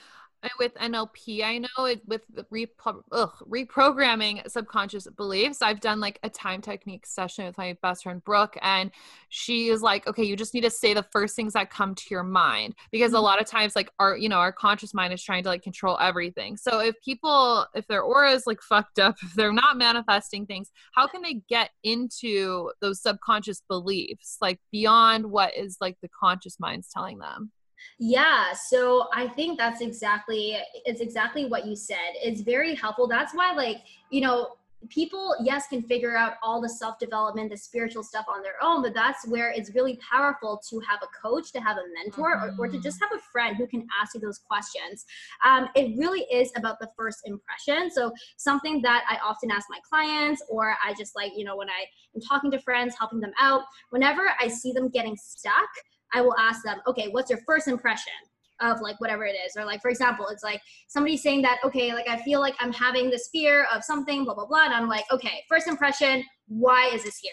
with 0.58 0.74
NLP, 0.76 1.44
I 1.44 1.60
know 1.60 1.86
it 1.86 2.02
with 2.08 2.22
repro- 2.52 3.04
ugh, 3.12 3.34
reprogramming 3.48 4.50
subconscious 4.50 5.08
beliefs. 5.16 5.62
I've 5.62 5.80
done 5.80 6.00
like 6.00 6.20
a 6.24 6.30
time 6.30 6.62
technique 6.62 7.06
session 7.06 7.46
with 7.46 7.58
my 7.58 7.78
best 7.82 8.04
friend 8.04 8.24
Brooke, 8.24 8.58
and 8.62 8.92
she 9.30 9.68
is 9.68 9.82
like, 9.82 10.08
"Okay, 10.08 10.24
you 10.24 10.36
just 10.36 10.54
need 10.54 10.62
to 10.62 10.70
say 10.70 10.94
the 10.94 11.04
first 11.04 11.36
things 11.36 11.54
that 11.54 11.70
come 11.70 11.94
to 11.96 12.06
your 12.10 12.24
mind 12.24 12.76
because 12.92 13.10
mm-hmm. 13.10 13.18
a 13.18 13.22
lot 13.22 13.40
of 13.40 13.48
times, 13.48 13.76
like 13.76 13.92
our 14.00 14.18
you 14.18 14.30
know 14.30 14.38
our 14.38 14.52
conscious 14.52 14.94
mind 14.94 15.14
is 15.14 15.22
trying 15.22 15.44
to 15.44 15.50
like 15.50 15.64
control 15.64 15.98
everything. 16.00 16.58
So 16.58 16.80
if 16.80 16.96
people, 17.04 17.68
if 17.76 17.88
their 17.88 18.02
aura 18.02 18.32
is 18.32 18.48
like 18.48 18.62
fucked 18.70 19.00
up, 19.00 19.16
if 19.22 19.34
they're 19.34 19.54
not 19.54 19.78
manifesting 19.78 20.46
things, 20.46 20.72
how 20.94 21.08
can 21.08 21.22
they 21.22 21.42
get 21.50 21.70
into 21.84 22.72
those 22.82 23.02
subconscious 23.02 23.62
beliefs, 23.68 24.38
like 24.42 24.60
beyond 24.72 25.28
what 25.28 25.56
is 25.56 25.78
like 25.80 25.98
the 26.02 26.10
conscious 26.10 26.60
mind's 26.60 26.90
telling 26.90 27.20
them? 27.20 27.52
Yeah, 28.00 28.54
so 28.54 29.08
I 29.14 29.28
think 29.28 29.58
that's 29.58 29.82
exactly 29.82 30.58
it's 30.86 31.02
exactly 31.02 31.46
what 31.46 31.66
you 31.66 31.76
said. 31.76 31.98
It's 32.16 32.42
very 32.42 32.76
helpful. 32.76 33.08
That's 33.08 33.34
why 33.34 33.54
like, 33.54 33.78
you 34.10 34.22
know, 34.22 34.54
people 34.90 35.36
yes 35.44 35.68
can 35.68 35.82
figure 35.82 36.16
out 36.16 36.34
all 36.42 36.62
the 36.62 36.70
self-development, 36.70 37.52
the 37.52 37.58
spiritual 37.58 38.04
stuff 38.04 38.26
on 38.28 38.42
their 38.42 38.56
own, 38.62 38.82
but 38.82 38.94
that's 38.94 39.28
where 39.28 39.52
it's 39.52 39.74
really 39.76 39.98
powerful 39.98 40.62
to 40.70 40.80
have 40.80 41.00
a 41.04 41.28
coach, 41.28 41.52
to 41.52 41.60
have 41.60 41.78
a 41.78 41.84
mentor 41.94 42.38
mm-hmm. 42.38 42.60
or, 42.60 42.66
or, 42.66 42.68
to 42.68 42.80
just 42.80 43.00
have 43.02 43.12
a 43.14 43.22
friend 43.32 43.56
who 43.58 43.68
can 43.68 43.88
ask 44.02 44.16
you 44.16 44.22
those 44.22 44.40
questions. 44.40 45.06
Um, 45.46 45.70
it 45.76 45.98
really 45.98 46.22
is 46.34 46.52
about 46.56 46.80
the 46.80 46.90
first 46.98 47.22
impression. 47.26 47.92
So 47.92 48.12
something 48.38 48.82
that 48.82 49.04
I 49.08 49.18
often 49.24 49.52
ask 49.52 49.68
my 49.70 49.80
clients 49.88 50.44
or 50.50 50.76
I 50.84 50.94
just 50.98 51.16
like, 51.16 51.32
you 51.36 51.46
know, 51.46 51.58
when 51.58 51.70
I 51.70 51.86
am 52.16 52.22
talking 52.22 52.52
to 52.52 52.60
friends, 52.60 52.96
helping 52.98 53.20
them 53.20 53.34
out, 53.40 53.64
whenever 53.90 54.32
I 54.40 54.48
see 54.48 54.72
them 54.72 54.90
getting 54.90 55.16
stuck, 55.16 55.70
I 56.14 56.22
will 56.22 56.36
ask 56.38 56.64
them, 56.64 56.80
okay, 56.88 57.08
what's 57.10 57.30
your 57.30 57.40
first 57.46 57.68
impression? 57.68 58.14
of 58.62 58.80
like 58.80 59.00
whatever 59.02 59.26
it 59.26 59.36
is 59.46 59.58
or 59.58 59.66
like 59.66 59.82
for 59.82 59.90
example 59.90 60.28
it's 60.28 60.44
like 60.44 60.62
somebody 60.88 61.18
saying 61.18 61.42
that 61.42 61.60
okay 61.64 61.94
like 61.94 62.08
i 62.08 62.18
feel 62.18 62.40
like 62.40 62.56
i'm 62.60 62.72
having 62.72 63.10
this 63.10 63.28
fear 63.32 63.66
of 63.74 63.84
something 63.84 64.24
blah 64.24 64.34
blah 64.34 64.46
blah 64.46 64.66
and 64.66 64.74
i'm 64.74 64.88
like 64.88 65.04
okay 65.12 65.44
first 65.50 65.68
impression 65.68 66.24
why 66.48 66.90
is 66.94 67.04
this 67.04 67.18
here 67.18 67.32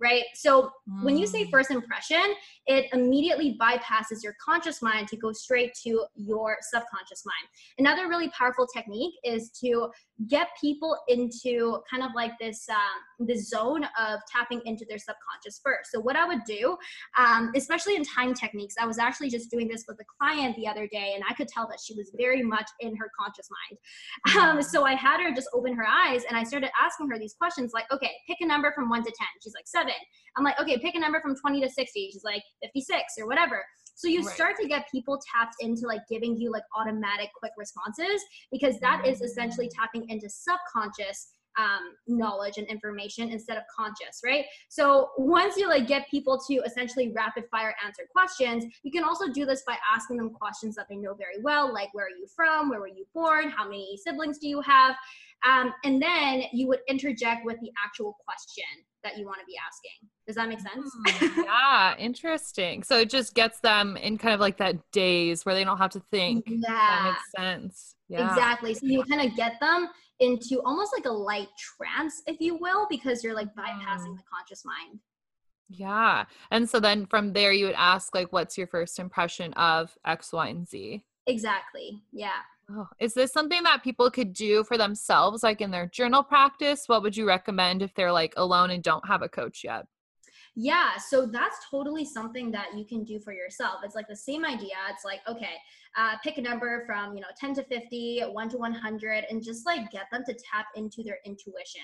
right? 0.00 0.24
So 0.34 0.70
when 1.02 1.18
you 1.18 1.26
say 1.26 1.44
mm. 1.44 1.50
first 1.50 1.70
impression, 1.70 2.34
it 2.66 2.86
immediately 2.92 3.58
bypasses 3.60 4.22
your 4.22 4.34
conscious 4.44 4.80
mind 4.80 5.08
to 5.08 5.16
go 5.16 5.32
straight 5.32 5.72
to 5.82 6.06
your 6.14 6.56
subconscious 6.60 7.24
mind. 7.26 7.48
Another 7.78 8.08
really 8.08 8.30
powerful 8.30 8.66
technique 8.66 9.14
is 9.24 9.50
to 9.62 9.90
get 10.28 10.48
people 10.60 10.96
into 11.08 11.80
kind 11.90 12.02
of 12.02 12.10
like 12.14 12.32
this 12.38 12.66
um, 12.68 13.26
this 13.26 13.48
zone 13.48 13.84
of 13.98 14.20
tapping 14.30 14.60
into 14.66 14.84
their 14.88 14.98
subconscious 14.98 15.60
first. 15.64 15.90
So 15.92 16.00
what 16.00 16.16
I 16.16 16.26
would 16.26 16.44
do, 16.44 16.76
um, 17.18 17.52
especially 17.56 17.96
in 17.96 18.04
time 18.04 18.34
techniques, 18.34 18.74
I 18.80 18.86
was 18.86 18.98
actually 18.98 19.30
just 19.30 19.50
doing 19.50 19.68
this 19.68 19.84
with 19.88 19.98
a 20.00 20.04
client 20.18 20.56
the 20.56 20.66
other 20.66 20.86
day, 20.86 21.12
and 21.14 21.24
I 21.28 21.34
could 21.34 21.48
tell 21.48 21.66
that 21.68 21.80
she 21.84 21.94
was 21.94 22.10
very 22.16 22.42
much 22.42 22.68
in 22.80 22.96
her 22.96 23.10
conscious 23.18 23.48
mind. 23.50 23.78
Um, 24.40 24.58
mm. 24.58 24.64
so 24.64 24.84
I 24.84 24.94
had 24.94 25.20
her 25.20 25.34
just 25.34 25.48
open 25.52 25.74
her 25.74 25.84
eyes, 25.84 26.22
and 26.28 26.36
I 26.36 26.44
started 26.44 26.70
asking 26.80 27.08
her 27.10 27.18
these 27.18 27.34
questions 27.34 27.72
like, 27.74 27.84
okay, 27.92 28.10
pick 28.26 28.38
a 28.40 28.46
number 28.46 28.72
from 28.74 28.88
one 28.88 29.02
to 29.02 29.10
ten. 29.10 29.26
She's 29.42 29.54
like 29.54 29.66
seven. 29.66 29.89
I'm 30.36 30.44
like, 30.44 30.60
okay, 30.60 30.78
pick 30.78 30.94
a 30.94 31.00
number 31.00 31.20
from 31.20 31.36
20 31.36 31.60
to 31.62 31.68
60. 31.68 32.10
She's 32.12 32.24
like 32.24 32.42
56 32.62 33.02
or 33.18 33.26
whatever. 33.26 33.64
So 33.94 34.08
you 34.08 34.22
right. 34.22 34.34
start 34.34 34.56
to 34.60 34.66
get 34.66 34.90
people 34.90 35.20
tapped 35.34 35.56
into 35.60 35.86
like 35.86 36.00
giving 36.08 36.36
you 36.36 36.50
like 36.50 36.62
automatic 36.74 37.30
quick 37.38 37.52
responses 37.58 38.22
because 38.50 38.78
that 38.80 39.06
is 39.06 39.20
essentially 39.20 39.68
tapping 39.68 40.08
into 40.08 40.28
subconscious 40.28 41.32
um, 41.58 41.94
knowledge 42.06 42.58
and 42.58 42.66
information 42.68 43.28
instead 43.28 43.56
of 43.56 43.64
conscious, 43.76 44.20
right? 44.24 44.44
So 44.68 45.10
once 45.18 45.56
you 45.56 45.68
like 45.68 45.86
get 45.86 46.08
people 46.08 46.40
to 46.48 46.54
essentially 46.64 47.12
rapid 47.14 47.44
fire 47.50 47.74
answer 47.84 48.04
questions, 48.10 48.64
you 48.82 48.92
can 48.92 49.04
also 49.04 49.28
do 49.28 49.44
this 49.44 49.62
by 49.66 49.76
asking 49.94 50.16
them 50.16 50.30
questions 50.30 50.76
that 50.76 50.86
they 50.88 50.96
know 50.96 51.12
very 51.14 51.42
well, 51.42 51.72
like 51.72 51.92
where 51.92 52.06
are 52.06 52.16
you 52.16 52.26
from, 52.34 52.70
where 52.70 52.80
were 52.80 52.88
you 52.88 53.04
born, 53.12 53.50
how 53.50 53.64
many 53.64 53.98
siblings 54.02 54.38
do 54.38 54.48
you 54.48 54.60
have, 54.62 54.94
um, 55.46 55.72
and 55.84 56.00
then 56.00 56.44
you 56.52 56.68
would 56.68 56.80
interject 56.88 57.44
with 57.44 57.58
the 57.60 57.70
actual 57.84 58.16
question 58.24 58.64
that 59.02 59.16
you 59.18 59.24
want 59.26 59.40
to 59.40 59.46
be 59.46 59.54
asking. 59.66 60.08
Does 60.26 60.36
that 60.36 60.48
make 60.48 60.60
sense? 60.60 60.90
Mm, 61.06 61.44
yeah, 61.44 61.96
interesting. 61.98 62.82
So 62.82 62.98
it 62.98 63.10
just 63.10 63.34
gets 63.34 63.60
them 63.60 63.96
in 63.96 64.18
kind 64.18 64.34
of 64.34 64.40
like 64.40 64.58
that 64.58 64.76
daze 64.92 65.44
where 65.44 65.54
they 65.54 65.64
don't 65.64 65.78
have 65.78 65.90
to 65.90 66.02
think. 66.10 66.44
Yeah. 66.46 66.68
That 66.68 67.04
makes 67.04 67.32
sense. 67.36 67.94
Yeah. 68.08 68.28
Exactly. 68.28 68.74
So 68.74 68.86
you 68.86 69.02
kind 69.04 69.28
of 69.28 69.36
get 69.36 69.54
them 69.60 69.88
into 70.20 70.60
almost 70.64 70.92
like 70.96 71.06
a 71.06 71.12
light 71.12 71.48
trance, 71.58 72.22
if 72.26 72.40
you 72.40 72.56
will, 72.56 72.86
because 72.90 73.24
you're 73.24 73.34
like 73.34 73.48
bypassing 73.54 74.08
mm. 74.08 74.16
the 74.16 74.22
conscious 74.32 74.64
mind. 74.64 75.00
Yeah. 75.68 76.24
And 76.50 76.68
so 76.68 76.80
then 76.80 77.06
from 77.06 77.32
there 77.32 77.52
you 77.52 77.66
would 77.66 77.76
ask 77.76 78.14
like 78.14 78.32
what's 78.32 78.58
your 78.58 78.66
first 78.66 78.98
impression 78.98 79.52
of 79.54 79.96
X, 80.04 80.32
Y, 80.32 80.48
and 80.48 80.68
Z? 80.68 81.04
Exactly. 81.26 82.02
Yeah. 82.12 82.40
Oh, 82.72 82.88
is 83.00 83.14
this 83.14 83.32
something 83.32 83.62
that 83.64 83.82
people 83.82 84.10
could 84.10 84.32
do 84.32 84.62
for 84.64 84.78
themselves, 84.78 85.42
like 85.42 85.60
in 85.60 85.70
their 85.70 85.86
journal 85.86 86.22
practice? 86.22 86.84
What 86.86 87.02
would 87.02 87.16
you 87.16 87.26
recommend 87.26 87.82
if 87.82 87.92
they're 87.94 88.12
like 88.12 88.34
alone 88.36 88.70
and 88.70 88.82
don't 88.82 89.06
have 89.08 89.22
a 89.22 89.28
coach 89.28 89.64
yet? 89.64 89.86
Yeah, 90.56 90.96
so 90.98 91.26
that's 91.26 91.56
totally 91.70 92.04
something 92.04 92.50
that 92.50 92.76
you 92.76 92.84
can 92.84 93.04
do 93.04 93.20
for 93.20 93.32
yourself. 93.32 93.80
It's 93.84 93.94
like 93.94 94.08
the 94.08 94.16
same 94.16 94.44
idea. 94.44 94.74
It's 94.90 95.04
like, 95.04 95.20
okay, 95.28 95.54
uh, 95.96 96.16
pick 96.22 96.38
a 96.38 96.42
number 96.42 96.84
from, 96.86 97.14
you 97.14 97.20
know, 97.20 97.28
10 97.38 97.54
to 97.54 97.64
50, 97.64 98.22
1 98.30 98.48
to 98.50 98.58
100, 98.58 99.24
and 99.30 99.42
just 99.42 99.64
like 99.64 99.90
get 99.90 100.06
them 100.12 100.22
to 100.26 100.34
tap 100.34 100.66
into 100.74 101.02
their 101.02 101.18
intuition. 101.24 101.82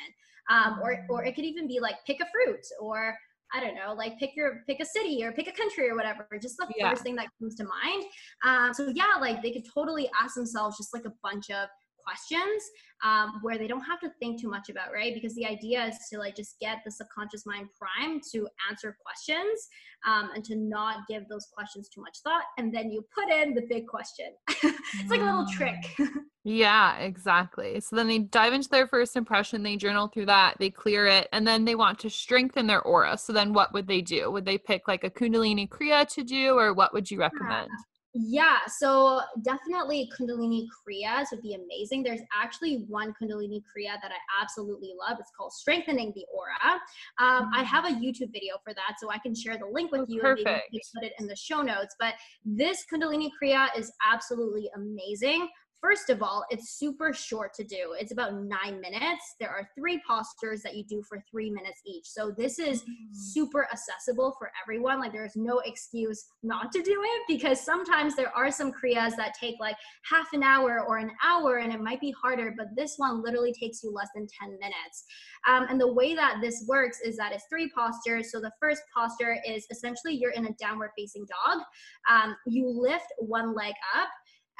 Um, 0.51 0.80
or, 0.82 1.05
or 1.09 1.24
it 1.24 1.34
could 1.34 1.45
even 1.45 1.66
be 1.66 1.80
like 1.80 1.97
pick 2.07 2.20
a 2.20 2.26
fruit 2.30 2.64
or 2.80 3.16
I 3.53 3.61
don't 3.61 3.74
know, 3.74 3.94
like 3.94 4.18
pick 4.18 4.34
your 4.36 4.62
pick 4.66 4.80
a 4.80 4.84
city 4.84 5.22
or 5.24 5.32
pick 5.32 5.49
a 5.49 5.53
country 5.53 5.88
or 5.88 5.94
whatever. 5.94 6.26
Just 6.40 6.57
the 6.57 6.66
yeah. 6.76 6.90
first 6.90 7.03
thing 7.03 7.14
that 7.16 7.28
comes 7.38 7.55
to 7.57 7.64
mind. 7.64 8.05
Um, 8.44 8.74
so 8.74 8.92
yeah, 8.94 9.20
like 9.20 9.42
they 9.42 9.53
could 9.53 9.64
totally 9.72 10.11
ask 10.20 10.34
themselves 10.34 10.76
just 10.76 10.92
like 10.92 11.05
a 11.05 11.12
bunch 11.22 11.51
of 11.51 11.68
questions 12.07 12.62
um, 13.04 13.40
where 13.42 13.59
they 13.59 13.66
don't 13.66 13.82
have 13.82 14.00
to 14.00 14.11
think 14.20 14.40
too 14.40 14.48
much 14.48 14.68
about, 14.68 14.92
right? 14.92 15.12
Because 15.14 15.34
the 15.34 15.46
idea 15.46 15.84
is 15.86 15.96
to 16.12 16.18
like 16.18 16.36
just 16.36 16.59
get 16.61 16.78
the 16.84 16.90
subconscious 16.90 17.44
mind 17.46 17.68
primed 17.78 18.22
to 18.32 18.48
answer 18.70 18.96
questions 19.04 19.68
um, 20.07 20.30
and 20.34 20.44
to 20.44 20.57
not 20.57 21.07
give 21.09 21.28
those 21.28 21.46
questions 21.52 21.88
too 21.88 22.00
much 22.00 22.18
thought. 22.22 22.44
And 22.59 22.74
then 22.74 22.90
you 22.90 23.04
put 23.14 23.30
in 23.30 23.54
the 23.54 23.62
big 23.68 23.86
question. 23.86 24.26
it's 24.48 25.11
like 25.11 25.20
a 25.20 25.24
little 25.24 25.46
trick. 25.52 25.76
yeah, 26.44 26.96
exactly. 26.98 27.80
So 27.80 27.96
then 27.96 28.09
they 28.09 28.20
dive 28.20 28.52
into 28.52 28.68
their 28.68 28.86
first 28.86 29.16
impression, 29.16 29.62
they 29.62 29.76
journal 29.76 30.09
through 30.09 30.26
that, 30.26 30.57
they 30.59 30.70
clear 30.70 31.07
it, 31.07 31.28
and 31.32 31.46
then 31.46 31.64
they 31.64 31.74
want 31.74 31.98
to 32.00 32.11
strengthen 32.11 32.66
their 32.66 32.82
aura. 32.82 33.18
So 33.18 33.32
then 33.32 33.52
what 33.52 33.72
would 33.72 33.88
they 33.88 34.00
do? 34.00 34.30
Would 34.30 34.44
they 34.44 34.59
pick 34.59 34.88
like 34.88 35.04
a 35.04 35.11
Kundalini 35.11 35.68
Kriya 35.68 36.09
to 36.14 36.22
do, 36.22 36.57
or 36.57 36.72
what 36.72 36.92
would 36.94 37.11
you 37.11 37.18
recommend? 37.18 37.68
Yeah. 37.70 37.95
Yeah, 38.18 38.58
so 38.66 39.20
definitely 39.42 40.10
Kundalini 40.18 40.66
Kriyas 40.70 41.26
would 41.32 41.42
be 41.42 41.54
amazing. 41.54 42.02
There's 42.02 42.22
actually 42.34 42.84
one 42.88 43.12
Kundalini 43.20 43.60
Kriya 43.60 44.00
that 44.00 44.10
I 44.10 44.42
absolutely 44.42 44.94
love. 44.98 45.18
It's 45.20 45.30
called 45.36 45.52
Strengthening 45.52 46.12
the 46.14 46.24
Aura. 46.32 46.80
Um, 47.18 47.50
I 47.54 47.62
have 47.62 47.84
a. 47.84 47.96
YouTube 48.06 48.32
video 48.32 48.54
for 48.62 48.72
that, 48.74 48.96
so 48.98 49.10
I 49.10 49.18
can 49.18 49.34
share 49.34 49.58
the 49.58 49.66
link 49.66 49.90
with 49.92 50.08
you 50.08 50.20
perfect. 50.20 50.48
and 50.48 50.60
maybe 50.72 50.82
put 50.94 51.04
it 51.04 51.12
in 51.18 51.26
the 51.26 51.36
show 51.36 51.62
notes. 51.62 51.96
But 51.98 52.14
this 52.44 52.84
Kundalini 52.92 53.30
Kriya 53.42 53.68
is 53.76 53.92
absolutely 54.04 54.70
amazing. 54.74 55.48
First 55.83 56.11
of 56.11 56.22
all, 56.22 56.45
it's 56.51 56.79
super 56.79 57.12
short 57.12 57.53
to 57.55 57.64
do. 57.64 57.95
It's 57.99 58.12
about 58.12 58.35
nine 58.35 58.81
minutes. 58.81 59.37
There 59.39 59.51
are 59.51 59.68
three 59.79 60.01
postures 60.09 60.62
that 60.62 60.74
you 60.74 60.85
do 60.85 61.03
for 61.09 61.22
three 61.31 61.51
minutes 61.51 61.81
each. 61.87 62.07
So 62.07 62.33
this 62.37 62.59
is 62.59 62.83
mm. 62.83 62.87
super 63.12 63.68
accessible 63.70 64.35
for 64.39 64.51
everyone. 64.62 65.01
Like 65.01 65.12
there's 65.12 65.37
no 65.37 65.61
excuse 65.61 66.27
not 66.43 66.72
to 66.72 66.83
do 66.83 67.03
it 67.05 67.22
because 67.29 67.61
sometimes 67.61 68.16
there 68.16 68.35
are 68.35 68.51
some 68.51 68.72
kriyas 68.72 69.16
that 69.16 69.35
take 69.39 69.57
like 69.61 69.77
half 70.11 70.33
an 70.33 70.43
hour 70.43 70.83
or 70.87 70.97
an 70.99 71.11
hour 71.22 71.59
and 71.59 71.72
it 71.72 71.81
might 71.81 72.01
be 72.01 72.14
harder, 72.20 72.55
but 72.57 72.68
this 72.74 72.95
one 72.97 73.22
literally 73.22 73.53
takes 73.53 73.83
you 73.83 73.93
less 73.93 74.09
than 74.14 74.27
10 74.41 74.59
minutes. 74.59 75.05
Um, 75.47 75.66
and 75.68 75.81
the 75.81 75.93
way 75.93 76.14
that 76.14 76.39
this 76.41 76.64
works 76.66 77.01
is 77.05 77.16
that 77.18 77.33
it's 77.33 77.45
three 77.51 77.70
postures. 77.77 78.33
So 78.33 78.41
the 78.41 78.53
first 78.61 78.83
posture 78.95 79.37
is 79.47 79.66
essentially 79.70 80.14
you're 80.14 80.33
in 80.33 80.47
a 80.47 80.53
downward 80.55 80.91
facing 80.97 81.27
dog. 81.27 81.62
Um, 82.11 82.35
you 82.47 82.66
lift 82.68 83.07
one 83.18 83.55
leg 83.55 83.74
up 83.95 84.09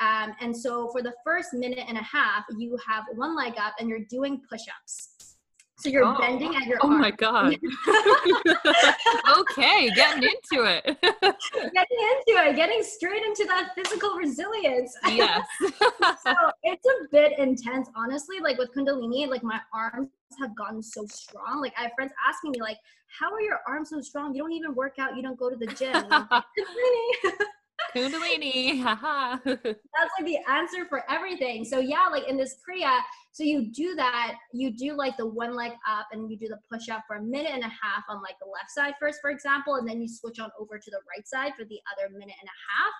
um, 0.01 0.34
and 0.40 0.57
so 0.57 0.88
for 0.90 1.03
the 1.03 1.12
first 1.24 1.55
minute 1.55 1.84
and 1.86 1.97
a 1.97 2.03
half, 2.03 2.44
you 2.57 2.76
have 2.86 3.05
one 3.14 3.36
leg 3.36 3.55
up 3.59 3.74
and 3.80 3.88
you're 3.88 4.05
doing 4.11 4.40
push 4.49 4.62
ups. 4.80 5.16
So 5.78 5.90
you're 5.90 6.05
oh. 6.05 6.16
bending 6.18 6.55
at 6.57 6.66
your 6.66 6.78
Oh 6.82 6.90
arm. 6.90 7.01
my 7.01 7.11
God. 7.11 7.55
okay, 9.38 9.90
getting 9.94 10.22
into 10.22 10.64
it. 10.64 10.84
getting 11.03 11.22
into 11.22 12.32
it, 12.32 12.57
getting 12.57 12.82
straight 12.82 13.22
into 13.24 13.44
that 13.44 13.72
physical 13.74 14.14
resilience. 14.16 14.97
Yes. 15.09 15.47
so 15.61 16.34
it's 16.62 16.86
a 16.86 17.09
bit 17.12 17.38
intense, 17.38 17.88
honestly. 17.94 18.40
Like 18.40 18.59
with 18.59 18.70
Kundalini, 18.74 19.28
like 19.28 19.42
my 19.42 19.61
arms 19.72 20.09
have 20.40 20.57
gotten 20.57 20.82
so 20.82 21.05
strong. 21.07 21.61
Like 21.61 21.74
I 21.78 21.82
have 21.82 21.92
friends 21.94 22.12
asking 22.26 22.53
me, 22.53 22.61
like, 22.61 22.78
how 23.20 23.32
are 23.32 23.42
your 23.42 23.61
arms 23.68 23.90
so 23.90 24.01
strong? 24.01 24.34
You 24.34 24.42
don't 24.42 24.53
even 24.53 24.74
work 24.74 24.94
out, 24.99 25.14
you 25.14 25.22
don't 25.22 25.38
go 25.38 25.51
to 25.51 25.57
the 25.57 25.66
gym. 25.66 25.92
Kundalini. 27.97 28.84
That's 29.44 30.12
like 30.18 30.26
the 30.26 30.38
answer 30.49 30.84
for 30.88 31.03
everything. 31.11 31.64
So 31.64 31.78
yeah, 31.78 32.07
like 32.11 32.28
in 32.28 32.36
this 32.36 32.57
Kriya, 32.57 32.99
so 33.32 33.42
you 33.42 33.70
do 33.72 33.94
that, 33.97 34.34
you 34.53 34.70
do 34.70 34.97
like 34.97 35.16
the 35.16 35.26
one 35.26 35.55
leg 35.55 35.72
up 35.88 36.07
and 36.12 36.30
you 36.30 36.36
do 36.38 36.49
the 36.49 36.59
push 36.70 36.88
up 36.88 37.05
for 37.07 37.16
a 37.16 37.22
minute 37.22 37.53
and 37.53 37.62
a 37.62 37.68
half 37.68 38.05
on 38.09 38.22
like 38.22 38.36
the 38.40 38.47
left 38.47 38.70
side 38.70 38.94
first, 39.01 39.20
for 39.20 39.30
example, 39.30 39.76
and 39.76 39.88
then 39.88 40.01
you 40.01 40.09
switch 40.09 40.38
on 40.38 40.51
over 40.61 40.78
to 40.78 40.90
the 40.90 41.01
right 41.09 41.26
side 41.26 41.53
for 41.59 41.64
the 41.64 41.78
other 41.92 42.12
minute 42.12 42.36
and 42.40 42.49
a 42.49 42.59
half. 42.70 42.94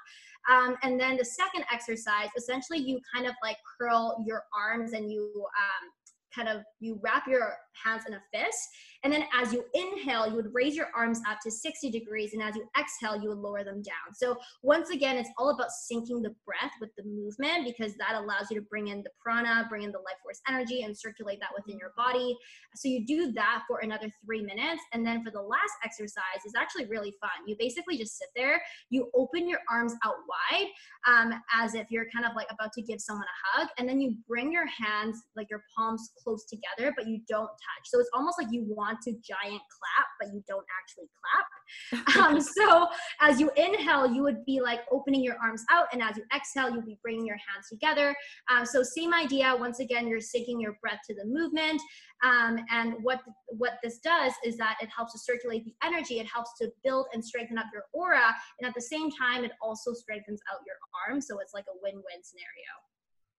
Um, 0.49 0.77
and 0.83 1.01
then 1.01 1.17
the 1.17 1.25
second 1.25 1.65
exercise, 1.73 2.29
essentially 2.37 2.79
you 2.79 3.01
kind 3.13 3.27
of 3.27 3.35
like 3.43 3.57
curl 3.79 4.23
your 4.27 4.45
arms 4.57 4.93
and 4.93 5.11
you 5.11 5.33
um, 5.37 5.91
kind 6.35 6.49
of 6.49 6.63
you 6.81 7.01
wrap 7.03 7.27
your 7.27 7.57
hands 7.73 8.05
in 8.07 8.15
a 8.15 8.23
fist 8.33 8.69
and 9.07 9.13
then 9.13 9.25
as 9.41 9.53
you 9.53 9.65
inhale, 9.73 10.27
you 10.27 10.35
would 10.35 10.53
raise 10.53 10.75
your 10.75 10.89
arms 10.93 11.21
up 11.31 11.39
to 11.45 11.49
60 11.49 11.93
degrees. 11.93 12.33
And 12.33 12.43
as 12.43 12.57
you 12.57 12.69
exhale, 12.77 13.23
you 13.23 13.29
would 13.29 13.39
lower 13.39 13.63
them 13.63 13.81
down. 13.81 14.13
So 14.13 14.37
once 14.65 14.91
again, 14.91 15.17
it's 15.17 15.31
all 15.39 15.51
about 15.51 15.69
syncing 15.69 16.25
the 16.25 16.35
breath 16.45 16.73
with 16.81 16.91
the 16.97 17.05
movement 17.05 17.65
because 17.65 17.95
that 17.99 18.17
allows 18.17 18.51
you 18.51 18.59
to 18.59 18.67
bring 18.69 18.89
in 18.89 19.05
the 19.05 19.11
prana, 19.21 19.65
bring 19.69 19.85
in 19.85 19.93
the 19.93 19.99
life 19.99 20.17
force 20.25 20.41
energy 20.49 20.83
and 20.83 20.99
circulate 20.99 21.39
that 21.39 21.51
within 21.57 21.79
your 21.79 21.93
body. 21.97 22.37
So 22.75 22.89
you 22.89 23.07
do 23.07 23.31
that 23.35 23.63
for 23.69 23.79
another 23.79 24.11
three 24.25 24.43
minutes. 24.43 24.83
And 24.93 25.07
then 25.07 25.23
for 25.23 25.31
the 25.31 25.41
last 25.41 25.75
exercise 25.85 26.43
is 26.45 26.55
actually 26.59 26.87
really 26.87 27.15
fun. 27.21 27.47
You 27.47 27.55
basically 27.61 27.97
just 27.97 28.19
sit 28.19 28.31
there, 28.35 28.61
you 28.91 29.09
open 29.15 29.49
your 29.49 29.61
arms 29.71 29.93
out 30.05 30.17
wide 30.29 30.67
um, 31.07 31.41
as 31.55 31.77
if 31.77 31.93
you're 31.93 32.07
kind 32.13 32.27
of 32.27 32.35
like 32.35 32.49
about 32.51 32.73
to 32.73 32.83
give 32.83 33.01
someone 33.01 33.27
a 33.27 33.61
hug. 33.61 33.69
And 33.79 33.89
then 33.89 34.01
you 34.01 34.17
bring 34.27 34.51
your 34.51 34.67
hands, 34.67 35.23
like 35.37 35.47
your 35.49 35.63
palms 35.79 36.11
close 36.25 36.45
together, 36.47 36.93
but 36.97 37.07
you 37.07 37.21
don't 37.29 37.47
touch. 37.47 37.85
So 37.85 38.01
it's 38.01 38.11
almost 38.13 38.37
like 38.43 38.49
you 38.51 38.65
want 38.67 38.96
want 38.96 38.96
to 39.03 39.13
giant 39.13 39.63
clap, 39.71 40.09
but 40.21 40.29
you 40.33 40.43
don't 40.49 40.65
actually 40.81 41.09
clap. 41.21 42.17
Um, 42.17 42.41
so 42.59 42.89
as 43.21 43.41
you 43.41 43.51
inhale, 43.57 44.13
you 44.13 44.23
would 44.23 44.45
be 44.45 44.61
like 44.61 44.81
opening 44.91 45.23
your 45.23 45.37
arms 45.43 45.65
out, 45.71 45.87
and 45.93 46.03
as 46.03 46.17
you 46.17 46.25
exhale, 46.35 46.71
you'll 46.71 46.83
be 46.83 46.99
bringing 47.03 47.27
your 47.27 47.37
hands 47.37 47.69
together. 47.71 48.15
Um, 48.51 48.65
so 48.67 48.83
same 48.83 49.15
idea. 49.15 49.55
Once 49.59 49.81
again, 49.81 50.07
you're 50.09 50.21
syncing 50.21 50.61
your 50.61 50.79
breath 50.81 51.01
to 51.09 51.15
the 51.15 51.25
movement. 51.25 51.81
Um, 52.25 52.59
and 52.71 52.95
what 53.03 53.21
what 53.49 53.75
this 53.83 53.99
does 53.99 54.33
is 54.45 54.57
that 54.57 54.77
it 54.81 54.89
helps 54.95 55.13
to 55.13 55.19
circulate 55.19 55.65
the 55.65 55.75
energy. 55.83 56.19
It 56.19 56.27
helps 56.27 56.51
to 56.61 56.71
build 56.83 57.07
and 57.13 57.25
strengthen 57.25 57.59
up 57.59 57.67
your 57.73 57.85
aura, 57.93 58.35
and 58.59 58.69
at 58.69 58.75
the 58.75 58.81
same 58.81 59.11
time, 59.11 59.45
it 59.45 59.53
also 59.61 59.93
strengthens 59.93 60.41
out 60.53 60.61
your 60.67 60.77
arms. 61.07 61.27
So 61.27 61.39
it's 61.41 61.55
like 61.55 61.67
a 61.69 61.77
win-win 61.83 62.23
scenario. 62.23 62.73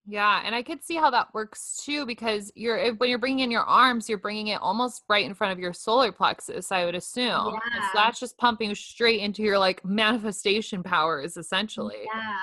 Yeah, 0.10 0.41
and 0.45 0.55
I 0.55 0.64
could 0.64 0.82
see 0.82 0.95
how 0.95 1.10
that 1.12 1.34
works 1.34 1.82
too 1.84 2.05
because 2.05 2.49
you're 2.55 2.93
when 2.95 3.10
you're 3.10 3.20
bringing 3.20 3.39
in 3.39 3.51
your 3.51 3.64
arms, 3.64 4.08
you're 4.08 4.18
bringing 4.18 4.47
it 4.47 4.62
almost 4.62 5.03
right 5.10 5.26
in 5.26 5.34
front 5.34 5.51
of 5.51 5.60
your 5.60 5.74
solar 5.74 6.14
plexus. 6.14 6.72
I 6.72 6.86
would 6.86 6.95
assume. 6.95 7.26
Yeah. 7.53 7.82
So 7.82 7.89
that's 7.93 8.20
just 8.20 8.38
pumping 8.38 8.74
straight 8.74 9.20
into 9.20 9.43
your 9.43 9.60
like 9.60 9.84
manifestation 9.84 10.82
powers, 10.82 11.36
essentially. 11.36 12.05
Yeah, 12.05 12.38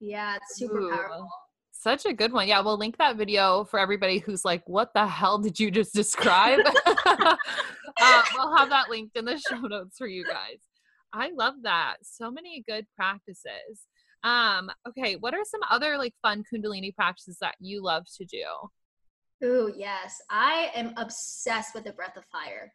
yeah, 0.00 0.36
it's 0.36 0.56
super 0.56 0.80
Ooh. 0.80 0.90
powerful. 0.90 1.28
Such 1.72 2.06
a 2.06 2.14
good 2.14 2.32
one. 2.32 2.48
Yeah, 2.48 2.60
we'll 2.62 2.78
link 2.78 2.96
that 2.96 3.16
video 3.16 3.64
for 3.64 3.78
everybody 3.78 4.18
who's 4.18 4.44
like, 4.44 4.66
"What 4.66 4.94
the 4.94 5.06
hell 5.06 5.36
did 5.36 5.60
you 5.60 5.70
just 5.70 5.92
describe?" 5.92 6.60
uh, 6.86 7.36
we'll 8.34 8.56
have 8.56 8.70
that 8.70 8.88
linked 8.88 9.16
in 9.18 9.26
the 9.26 9.38
show 9.38 9.60
notes 9.60 9.98
for 9.98 10.06
you 10.06 10.24
guys. 10.24 10.60
I 11.12 11.32
love 11.36 11.54
that. 11.64 11.96
So 12.02 12.30
many 12.30 12.62
good 12.66 12.86
practices. 12.96 13.88
Um, 14.22 14.70
okay, 14.88 15.16
what 15.16 15.34
are 15.34 15.44
some 15.44 15.60
other 15.70 15.96
like 15.96 16.14
fun 16.22 16.44
Kundalini 16.52 16.94
practices 16.94 17.38
that 17.40 17.54
you 17.60 17.82
love 17.82 18.06
to 18.16 18.24
do? 18.24 18.44
Oh, 19.42 19.72
yes. 19.74 20.20
I 20.30 20.70
am 20.74 20.92
obsessed 20.96 21.74
with 21.74 21.84
the 21.84 21.92
breath 21.92 22.16
of 22.16 22.24
fire. 22.26 22.72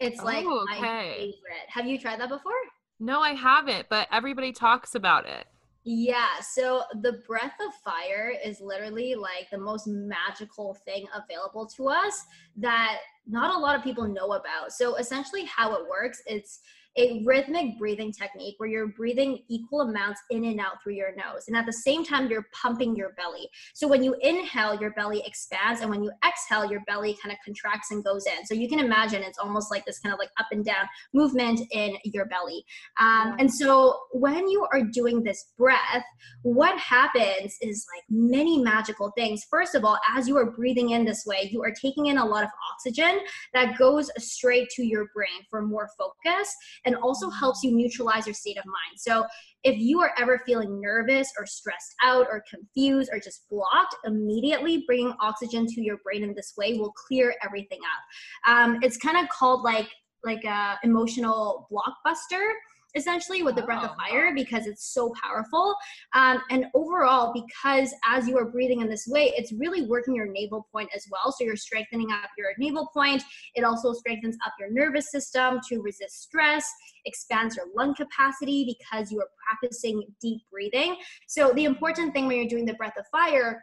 It's 0.00 0.22
like 0.22 0.44
oh, 0.46 0.66
okay. 0.70 0.80
my 0.80 1.14
favorite. 1.16 1.66
Have 1.68 1.86
you 1.86 1.98
tried 1.98 2.20
that 2.20 2.28
before? 2.28 2.52
No, 2.98 3.20
I 3.20 3.32
haven't, 3.32 3.88
but 3.90 4.08
everybody 4.10 4.52
talks 4.52 4.94
about 4.94 5.26
it. 5.26 5.46
Yeah, 5.88 6.40
so 6.40 6.82
the 7.02 7.22
breath 7.28 7.54
of 7.64 7.72
fire 7.84 8.34
is 8.44 8.60
literally 8.60 9.14
like 9.14 9.48
the 9.52 9.58
most 9.58 9.86
magical 9.86 10.74
thing 10.84 11.06
available 11.14 11.64
to 11.76 11.88
us 11.88 12.24
that 12.56 12.98
not 13.24 13.54
a 13.54 13.58
lot 13.58 13.76
of 13.76 13.84
people 13.84 14.08
know 14.08 14.32
about. 14.32 14.72
So 14.72 14.96
essentially 14.96 15.44
how 15.44 15.74
it 15.74 15.88
works, 15.88 16.20
it's 16.26 16.60
a 16.96 17.22
rhythmic 17.24 17.78
breathing 17.78 18.12
technique 18.12 18.54
where 18.58 18.68
you're 18.68 18.88
breathing 18.88 19.40
equal 19.48 19.82
amounts 19.82 20.20
in 20.30 20.44
and 20.44 20.60
out 20.60 20.82
through 20.82 20.94
your 20.94 21.14
nose. 21.16 21.44
And 21.48 21.56
at 21.56 21.66
the 21.66 21.72
same 21.72 22.04
time, 22.04 22.28
you're 22.28 22.46
pumping 22.52 22.96
your 22.96 23.12
belly. 23.16 23.48
So 23.74 23.86
when 23.86 24.02
you 24.02 24.16
inhale, 24.20 24.80
your 24.80 24.92
belly 24.92 25.22
expands. 25.26 25.80
And 25.80 25.90
when 25.90 26.02
you 26.02 26.10
exhale, 26.26 26.70
your 26.70 26.80
belly 26.86 27.16
kind 27.22 27.32
of 27.32 27.38
contracts 27.44 27.90
and 27.90 28.04
goes 28.04 28.26
in. 28.26 28.46
So 28.46 28.54
you 28.54 28.68
can 28.68 28.80
imagine 28.80 29.22
it's 29.22 29.38
almost 29.38 29.70
like 29.70 29.84
this 29.84 29.98
kind 29.98 30.12
of 30.12 30.18
like 30.18 30.30
up 30.38 30.46
and 30.50 30.64
down 30.64 30.86
movement 31.12 31.60
in 31.72 31.96
your 32.04 32.26
belly. 32.26 32.64
Um, 32.98 33.36
and 33.38 33.52
so 33.52 33.98
when 34.12 34.48
you 34.48 34.66
are 34.72 34.82
doing 34.82 35.22
this 35.22 35.52
breath, 35.58 36.04
what 36.42 36.78
happens 36.78 37.56
is 37.60 37.86
like 37.94 38.04
many 38.08 38.58
magical 38.58 39.12
things. 39.16 39.44
First 39.50 39.74
of 39.74 39.84
all, 39.84 39.98
as 40.16 40.28
you 40.28 40.36
are 40.36 40.50
breathing 40.50 40.90
in 40.90 41.04
this 41.04 41.24
way, 41.26 41.48
you 41.50 41.62
are 41.62 41.72
taking 41.72 42.06
in 42.06 42.18
a 42.18 42.24
lot 42.24 42.44
of 42.44 42.50
oxygen 42.72 43.20
that 43.52 43.78
goes 43.78 44.10
straight 44.18 44.68
to 44.70 44.84
your 44.84 45.08
brain 45.14 45.44
for 45.50 45.62
more 45.62 45.88
focus 45.98 46.54
and 46.86 46.96
also 46.96 47.28
helps 47.28 47.62
you 47.62 47.76
neutralize 47.76 48.26
your 48.26 48.34
state 48.34 48.56
of 48.56 48.64
mind. 48.64 48.98
So 48.98 49.26
if 49.64 49.76
you 49.76 50.00
are 50.00 50.12
ever 50.18 50.40
feeling 50.46 50.80
nervous 50.80 51.30
or 51.38 51.44
stressed 51.44 51.94
out 52.02 52.26
or 52.30 52.42
confused 52.48 53.10
or 53.12 53.18
just 53.18 53.48
blocked, 53.50 53.96
immediately 54.04 54.84
bringing 54.86 55.12
oxygen 55.20 55.66
to 55.66 55.82
your 55.82 55.98
brain 55.98 56.22
in 56.22 56.34
this 56.34 56.54
way 56.56 56.78
will 56.78 56.92
clear 56.92 57.34
everything 57.44 57.80
up. 57.80 58.50
Um, 58.50 58.78
it's 58.82 58.96
kind 58.96 59.18
of 59.18 59.28
called 59.28 59.62
like 59.62 59.88
like 60.24 60.44
a 60.44 60.78
emotional 60.82 61.68
blockbuster 61.70 62.50
essentially 62.96 63.42
with 63.42 63.54
the 63.54 63.62
breath 63.62 63.84
of 63.84 63.94
fire 63.96 64.34
because 64.34 64.66
it's 64.66 64.92
so 64.92 65.12
powerful. 65.22 65.74
Um, 66.14 66.42
and 66.50 66.66
overall, 66.74 67.32
because 67.32 67.94
as 68.04 68.26
you 68.26 68.36
are 68.38 68.46
breathing 68.46 68.80
in 68.80 68.88
this 68.88 69.06
way, 69.06 69.32
it's 69.36 69.52
really 69.52 69.82
working 69.82 70.14
your 70.14 70.26
navel 70.26 70.66
point 70.72 70.88
as 70.94 71.06
well. 71.10 71.32
So 71.32 71.44
you're 71.44 71.56
strengthening 71.56 72.10
up 72.10 72.30
your 72.38 72.50
navel 72.58 72.88
point. 72.92 73.22
It 73.54 73.64
also 73.64 73.92
strengthens 73.92 74.36
up 74.44 74.52
your 74.58 74.70
nervous 74.70 75.10
system 75.10 75.60
to 75.68 75.80
resist 75.80 76.22
stress, 76.22 76.68
expands 77.04 77.56
your 77.56 77.66
lung 77.76 77.94
capacity 77.94 78.76
because 78.78 79.12
you 79.12 79.20
are 79.20 79.28
practicing 79.46 80.02
deep 80.20 80.40
breathing. 80.50 80.96
So 81.28 81.52
the 81.52 81.64
important 81.64 82.14
thing 82.14 82.26
when 82.26 82.38
you're 82.38 82.48
doing 82.48 82.64
the 82.64 82.74
breath 82.74 82.96
of 82.98 83.06
fire 83.12 83.62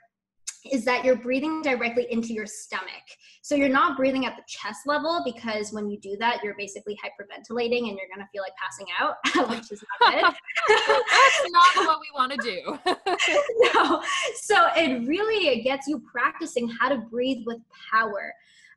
is 0.72 0.86
that 0.86 1.04
you're 1.04 1.16
breathing 1.16 1.62
directly 1.62 2.08
into 2.10 2.34
your 2.34 2.46
stomach. 2.46 3.04
So 3.42 3.56
you're 3.56 3.70
not 3.70 3.98
breathing 3.98 4.26
at 4.26 4.36
the 4.36 4.44
chest 4.48 4.82
level 4.86 5.22
because 5.26 5.74
when 5.74 5.90
you 5.90 6.00
do 6.00 6.16
that, 6.20 6.44
you're 6.44 6.56
basically 6.58 6.96
hyperventilating 6.96 7.90
and 7.90 7.98
you're 7.98 8.08
gonna 8.14 8.28
feel 8.32 8.44
like 8.44 8.54
passing 8.56 8.88
out, 9.00 9.16
which 9.50 9.72
is 9.72 9.84
not 10.00 10.14
good. 10.14 10.24
That's 10.70 11.52
not 11.52 11.88
what 11.88 12.00
we 12.00 12.08
want 12.14 12.32
to 12.32 12.38
do. 12.38 12.80
no. 13.74 14.02
So 14.36 14.68
it 14.76 15.08
really 15.08 15.62
gets 15.62 15.88
you 15.88 16.02
practicing 16.12 16.70
how 16.70 16.90
to 16.90 16.98
breathe 16.98 17.44
with 17.46 17.60
power. 17.92 18.34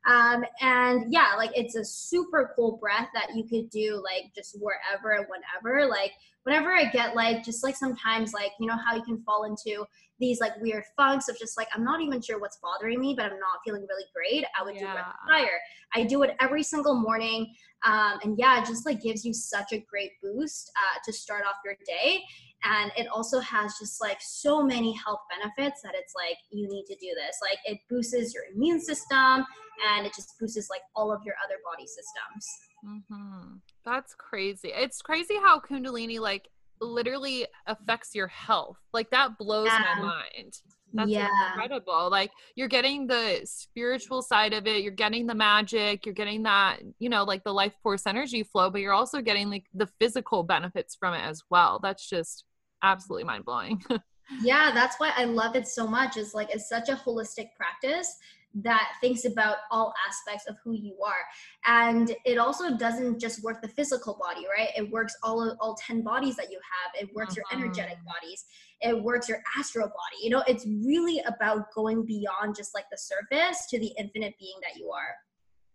Um, 0.07 0.45
and 0.61 1.11
yeah, 1.11 1.33
like 1.35 1.51
it's 1.53 1.75
a 1.75 1.83
super 1.83 2.53
cool 2.55 2.77
breath 2.77 3.09
that 3.13 3.35
you 3.35 3.43
could 3.43 3.69
do 3.69 4.01
like 4.03 4.33
just 4.33 4.57
wherever 4.59 5.11
and 5.11 5.25
whenever. 5.27 5.85
Like 5.85 6.11
whenever 6.47 6.71
I 6.71 6.85
get 6.85 7.13
like 7.13 7.43
just 7.43 7.61
like 7.61 7.75
sometimes 7.75 8.31
like 8.31 8.51
you 8.57 8.67
know 8.67 8.77
how 8.77 8.95
you 8.95 9.03
can 9.03 9.21
fall 9.23 9.43
into 9.43 9.85
these 10.17 10.39
like 10.39 10.53
weird 10.61 10.83
funks 10.95 11.27
of 11.27 11.37
just 11.37 11.57
like 11.57 11.67
I'm 11.75 11.83
not 11.83 12.01
even 12.01 12.21
sure 12.21 12.39
what's 12.39 12.57
bothering 12.63 13.01
me, 13.01 13.13
but 13.15 13.25
I'm 13.25 13.39
not 13.39 13.59
feeling 13.65 13.85
really 13.87 14.05
great. 14.15 14.45
I 14.57 14.63
would 14.63 14.75
yeah. 14.75 14.79
do 14.79 14.93
breath 14.93 15.13
fire. 15.27 15.59
I 15.93 16.03
do 16.05 16.23
it 16.23 16.35
every 16.39 16.63
single 16.63 16.95
morning, 16.95 17.53
um, 17.85 18.19
and 18.23 18.39
yeah, 18.39 18.61
it 18.61 18.65
just 18.65 18.85
like 18.85 19.01
gives 19.01 19.25
you 19.25 19.33
such 19.33 19.73
a 19.73 19.79
great 19.89 20.11
boost 20.23 20.71
uh, 20.77 20.99
to 21.05 21.11
start 21.11 21.43
off 21.45 21.57
your 21.65 21.75
day 21.85 22.23
and 22.63 22.91
it 22.97 23.07
also 23.07 23.39
has 23.39 23.75
just 23.79 24.01
like 24.01 24.17
so 24.19 24.63
many 24.63 24.91
health 24.93 25.19
benefits 25.29 25.81
that 25.83 25.93
it's 25.95 26.13
like 26.15 26.37
you 26.49 26.67
need 26.67 26.85
to 26.85 26.95
do 26.95 27.07
this 27.15 27.37
like 27.41 27.59
it 27.65 27.79
boosts 27.89 28.33
your 28.33 28.43
immune 28.53 28.81
system 28.81 29.45
and 29.89 30.05
it 30.05 30.13
just 30.15 30.33
boosts 30.39 30.69
like 30.69 30.81
all 30.95 31.11
of 31.11 31.21
your 31.23 31.35
other 31.45 31.55
body 31.63 31.85
systems 31.85 32.47
mm-hmm. 32.83 33.57
That's 33.87 34.13
crazy 34.15 34.71
it's 34.75 35.01
crazy 35.01 35.35
how 35.35 35.59
kundalini 35.59 36.19
like 36.19 36.49
literally 36.81 37.47
affects 37.65 38.13
your 38.13 38.27
health 38.27 38.77
like 38.93 39.09
that 39.09 39.37
blows 39.37 39.67
yeah. 39.67 39.95
my 39.97 40.01
mind 40.01 40.59
that's 40.93 41.09
yeah. 41.09 41.27
incredible. 41.49 42.09
Like 42.09 42.31
you're 42.55 42.67
getting 42.67 43.07
the 43.07 43.41
spiritual 43.45 44.21
side 44.21 44.53
of 44.53 44.67
it, 44.67 44.83
you're 44.83 44.91
getting 44.91 45.27
the 45.27 45.35
magic, 45.35 46.05
you're 46.05 46.15
getting 46.15 46.43
that, 46.43 46.79
you 46.99 47.09
know, 47.09 47.23
like 47.23 47.43
the 47.43 47.53
life 47.53 47.73
force 47.83 48.07
energy 48.07 48.43
flow, 48.43 48.69
but 48.69 48.81
you're 48.81 48.93
also 48.93 49.21
getting 49.21 49.49
like 49.49 49.65
the 49.73 49.87
physical 49.99 50.43
benefits 50.43 50.95
from 50.95 51.13
it 51.13 51.21
as 51.21 51.43
well. 51.49 51.79
That's 51.81 52.07
just 52.07 52.45
absolutely 52.83 53.25
mind 53.25 53.45
blowing. 53.45 53.83
yeah, 54.41 54.71
that's 54.73 54.97
why 54.97 55.11
I 55.15 55.25
love 55.25 55.55
it 55.55 55.67
so 55.67 55.85
much. 55.87 56.17
Is 56.17 56.33
like 56.33 56.53
it's 56.53 56.69
such 56.69 56.89
a 56.89 56.95
holistic 56.95 57.49
practice 57.55 58.17
that 58.55 58.93
thinks 59.01 59.25
about 59.25 59.57
all 59.71 59.93
aspects 60.07 60.47
of 60.47 60.55
who 60.63 60.73
you 60.73 60.95
are. 61.05 61.23
And 61.65 62.15
it 62.25 62.37
also 62.37 62.75
doesn't 62.77 63.19
just 63.19 63.43
work 63.43 63.61
the 63.61 63.67
physical 63.67 64.17
body 64.19 64.45
right? 64.57 64.69
It 64.75 64.89
works 64.89 65.15
all 65.23 65.55
all 65.59 65.75
10 65.75 66.01
bodies 66.01 66.35
that 66.37 66.51
you 66.51 66.59
have. 66.59 67.01
It 67.01 67.13
works 67.15 67.37
uh-huh. 67.37 67.57
your 67.57 67.63
energetic 67.63 67.97
bodies. 68.05 68.45
It 68.81 69.01
works 69.01 69.27
your 69.27 69.41
astral 69.57 69.87
body. 69.87 70.23
You 70.23 70.31
know 70.31 70.43
it's 70.47 70.65
really 70.65 71.21
about 71.27 71.73
going 71.73 72.05
beyond 72.05 72.55
just 72.55 72.73
like 72.73 72.85
the 72.91 72.97
surface 72.97 73.67
to 73.69 73.79
the 73.79 73.91
infinite 73.97 74.35
being 74.39 74.55
that 74.61 74.79
you 74.79 74.91
are. 74.91 75.15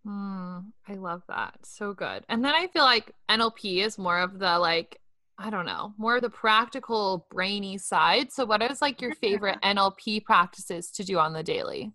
Mm, 0.04 0.72
i 0.88 0.94
love 0.94 1.22
that. 1.28 1.58
So 1.62 1.92
good. 1.92 2.24
And 2.28 2.44
then 2.44 2.54
i 2.54 2.66
feel 2.66 2.82
like 2.82 3.12
nlp 3.28 3.84
is 3.84 3.98
more 3.98 4.18
of 4.18 4.38
the 4.38 4.58
like 4.58 4.98
I 5.38 5.50
don't 5.50 5.66
know, 5.66 5.92
more 5.98 6.16
of 6.16 6.22
the 6.22 6.30
practical 6.30 7.26
brainy 7.30 7.76
side. 7.76 8.30
So 8.30 8.44
what 8.44 8.62
is 8.62 8.80
like 8.80 9.00
your 9.00 9.14
favorite 9.20 9.58
NLP 9.62 10.24
practices 10.24 10.90
to 10.92 11.04
do 11.04 11.18
on 11.18 11.32
the 11.32 11.42
daily? 11.42 11.92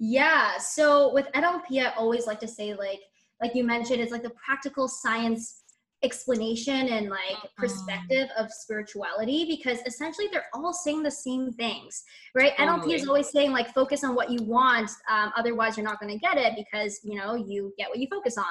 Yeah. 0.00 0.56
So 0.58 1.12
with 1.12 1.30
NLP, 1.32 1.84
I 1.84 1.90
always 1.96 2.26
like 2.26 2.40
to 2.40 2.48
say 2.48 2.74
like 2.74 3.00
like 3.40 3.54
you 3.54 3.64
mentioned, 3.64 4.00
it's 4.00 4.12
like 4.12 4.22
the 4.22 4.30
practical 4.30 4.88
science 4.88 5.59
explanation 6.02 6.88
and 6.88 7.10
like 7.10 7.20
uh-huh. 7.32 7.48
perspective 7.58 8.28
of 8.38 8.50
spirituality 8.50 9.44
because 9.44 9.80
essentially 9.86 10.28
they're 10.32 10.46
all 10.54 10.72
saying 10.72 11.02
the 11.02 11.10
same 11.10 11.52
things 11.52 12.04
right 12.34 12.56
totally. 12.56 12.94
nlp 12.94 12.94
is 12.94 13.06
always 13.06 13.28
saying 13.28 13.52
like 13.52 13.72
focus 13.74 14.02
on 14.02 14.14
what 14.14 14.30
you 14.30 14.42
want 14.44 14.90
um, 15.10 15.30
otherwise 15.36 15.76
you're 15.76 15.84
not 15.84 16.00
going 16.00 16.12
to 16.12 16.18
get 16.18 16.38
it 16.38 16.54
because 16.56 17.00
you 17.04 17.16
know 17.16 17.34
you 17.34 17.72
get 17.76 17.88
what 17.88 17.98
you 17.98 18.06
focus 18.10 18.38
on 18.38 18.44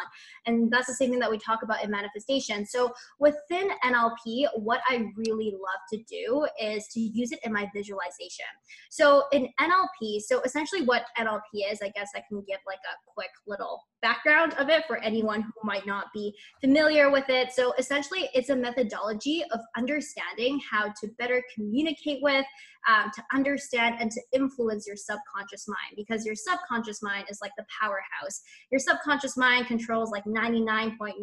and 0.45 0.72
that's 0.72 0.86
the 0.86 0.93
same 0.93 1.10
thing 1.10 1.20
that 1.20 1.30
we 1.30 1.39
talk 1.39 1.64
about 1.64 1.84
in 1.84 1.89
manifestation 1.89 2.66
so 2.66 2.91
within 3.20 3.70
nlp 3.86 4.47
what 4.56 4.82
i 4.88 5.08
really 5.16 5.52
love 5.52 5.82
to 5.91 5.97
do 6.08 6.45
is 6.62 6.88
to 6.88 7.00
use 7.00 7.32
it 7.32 7.39
in 7.43 7.52
my 7.52 7.68
visualization 7.76 8.45
so 8.89 9.24
in 9.32 9.47
nlp 9.60 10.22
so 10.22 10.39
essentially 10.41 10.84
what 10.84 11.06
nlp 11.18 11.41
is 11.72 11.80
i 11.82 11.89
guess 11.89 12.10
i 12.16 12.22
can 12.30 12.43
give 12.47 12.60
like 12.68 12.80
a 12.86 12.95
quick 13.12 13.32
little 13.47 13.86
background 14.02 14.54
of 14.54 14.70
it 14.70 14.86
for 14.88 14.97
anyone 14.97 15.41
who 15.41 15.52
might 15.64 15.86
not 15.86 16.08
be 16.14 16.34
familiar 16.62 17.10
with 17.10 17.30
it. 17.30 17.39
So 17.52 17.74
essentially, 17.78 18.30
it's 18.34 18.50
a 18.50 18.56
methodology 18.56 19.44
of 19.52 19.60
understanding 19.78 20.60
how 20.70 20.94
to 21.02 21.08
better 21.18 21.44
communicate 21.54 22.22
with, 22.22 22.46
um, 22.88 23.12
to 23.16 23.24
understand, 23.34 23.96
and 24.00 24.10
to 24.12 24.22
influence 24.34 24.88
your 24.88 24.96
subconscious 24.96 25.68
mind 25.68 25.96
because 25.96 26.26
your 26.26 26.36
subconscious 26.36 27.02
mind 27.02 27.26
is 27.30 27.40
like 27.42 27.52
the 27.58 27.66
powerhouse. 27.82 28.42
Your 28.72 28.80
subconscious 28.80 29.38
mind 29.38 29.68
controls 29.68 30.12
like 30.12 30.24
99.996% 30.26 31.14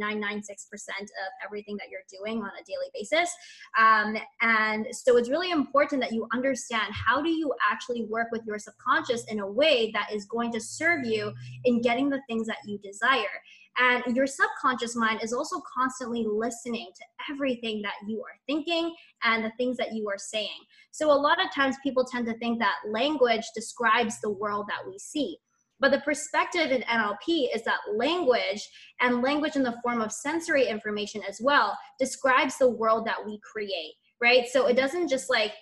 of 1.00 1.08
everything 1.44 1.76
that 1.76 1.88
you're 1.90 2.00
doing 2.10 2.42
on 2.42 2.50
a 2.50 2.64
daily 2.64 2.90
basis. 2.94 3.30
Um, 3.78 4.16
and 4.42 4.86
so 4.92 5.16
it's 5.16 5.30
really 5.30 5.50
important 5.50 6.00
that 6.02 6.12
you 6.12 6.26
understand 6.32 6.92
how 6.92 7.22
do 7.22 7.30
you 7.30 7.52
actually 7.70 8.04
work 8.04 8.28
with 8.32 8.42
your 8.46 8.58
subconscious 8.58 9.24
in 9.28 9.40
a 9.40 9.46
way 9.46 9.90
that 9.92 10.08
is 10.12 10.24
going 10.26 10.52
to 10.52 10.60
serve 10.60 11.04
you 11.04 11.32
in 11.64 11.80
getting 11.80 12.08
the 12.08 12.20
things 12.28 12.46
that 12.46 12.58
you 12.66 12.78
desire. 12.78 13.24
And 13.78 14.16
your 14.16 14.26
subconscious 14.26 14.96
mind 14.96 15.20
is 15.22 15.32
also 15.32 15.60
constantly 15.76 16.24
listening 16.26 16.88
to 16.96 17.32
everything 17.32 17.82
that 17.82 17.94
you 18.08 18.20
are 18.20 18.38
thinking 18.46 18.94
and 19.22 19.44
the 19.44 19.52
things 19.58 19.76
that 19.76 19.92
you 19.92 20.08
are 20.08 20.18
saying. 20.18 20.58
So, 20.92 21.10
a 21.10 21.12
lot 21.12 21.44
of 21.44 21.52
times 21.54 21.76
people 21.82 22.04
tend 22.04 22.26
to 22.26 22.38
think 22.38 22.58
that 22.58 22.76
language 22.90 23.44
describes 23.54 24.20
the 24.20 24.30
world 24.30 24.66
that 24.68 24.86
we 24.86 24.98
see. 24.98 25.36
But 25.78 25.90
the 25.90 26.00
perspective 26.00 26.70
in 26.70 26.82
NLP 26.82 27.54
is 27.54 27.62
that 27.64 27.80
language 27.94 28.66
and 29.02 29.20
language 29.20 29.56
in 29.56 29.62
the 29.62 29.76
form 29.82 30.00
of 30.00 30.10
sensory 30.10 30.66
information 30.66 31.20
as 31.28 31.38
well 31.42 31.76
describes 31.98 32.56
the 32.56 32.70
world 32.70 33.06
that 33.06 33.24
we 33.26 33.38
create, 33.40 33.92
right? 34.22 34.46
So, 34.48 34.66
it 34.68 34.76
doesn't 34.76 35.08
just 35.08 35.28
like 35.28 35.52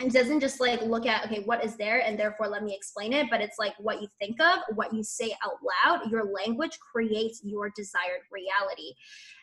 it 0.00 0.12
doesn't 0.12 0.40
just 0.40 0.60
like 0.60 0.80
look 0.82 1.06
at 1.06 1.24
okay 1.24 1.42
what 1.44 1.64
is 1.64 1.76
there 1.76 2.00
and 2.00 2.18
therefore 2.18 2.46
let 2.46 2.62
me 2.62 2.74
explain 2.74 3.12
it 3.12 3.26
but 3.30 3.40
it's 3.40 3.58
like 3.58 3.74
what 3.78 4.00
you 4.00 4.08
think 4.20 4.40
of 4.40 4.58
what 4.74 4.92
you 4.94 5.02
say 5.02 5.34
out 5.44 5.58
loud 5.84 6.10
your 6.10 6.24
language 6.24 6.78
creates 6.78 7.40
your 7.44 7.70
desired 7.74 8.20
reality 8.32 8.92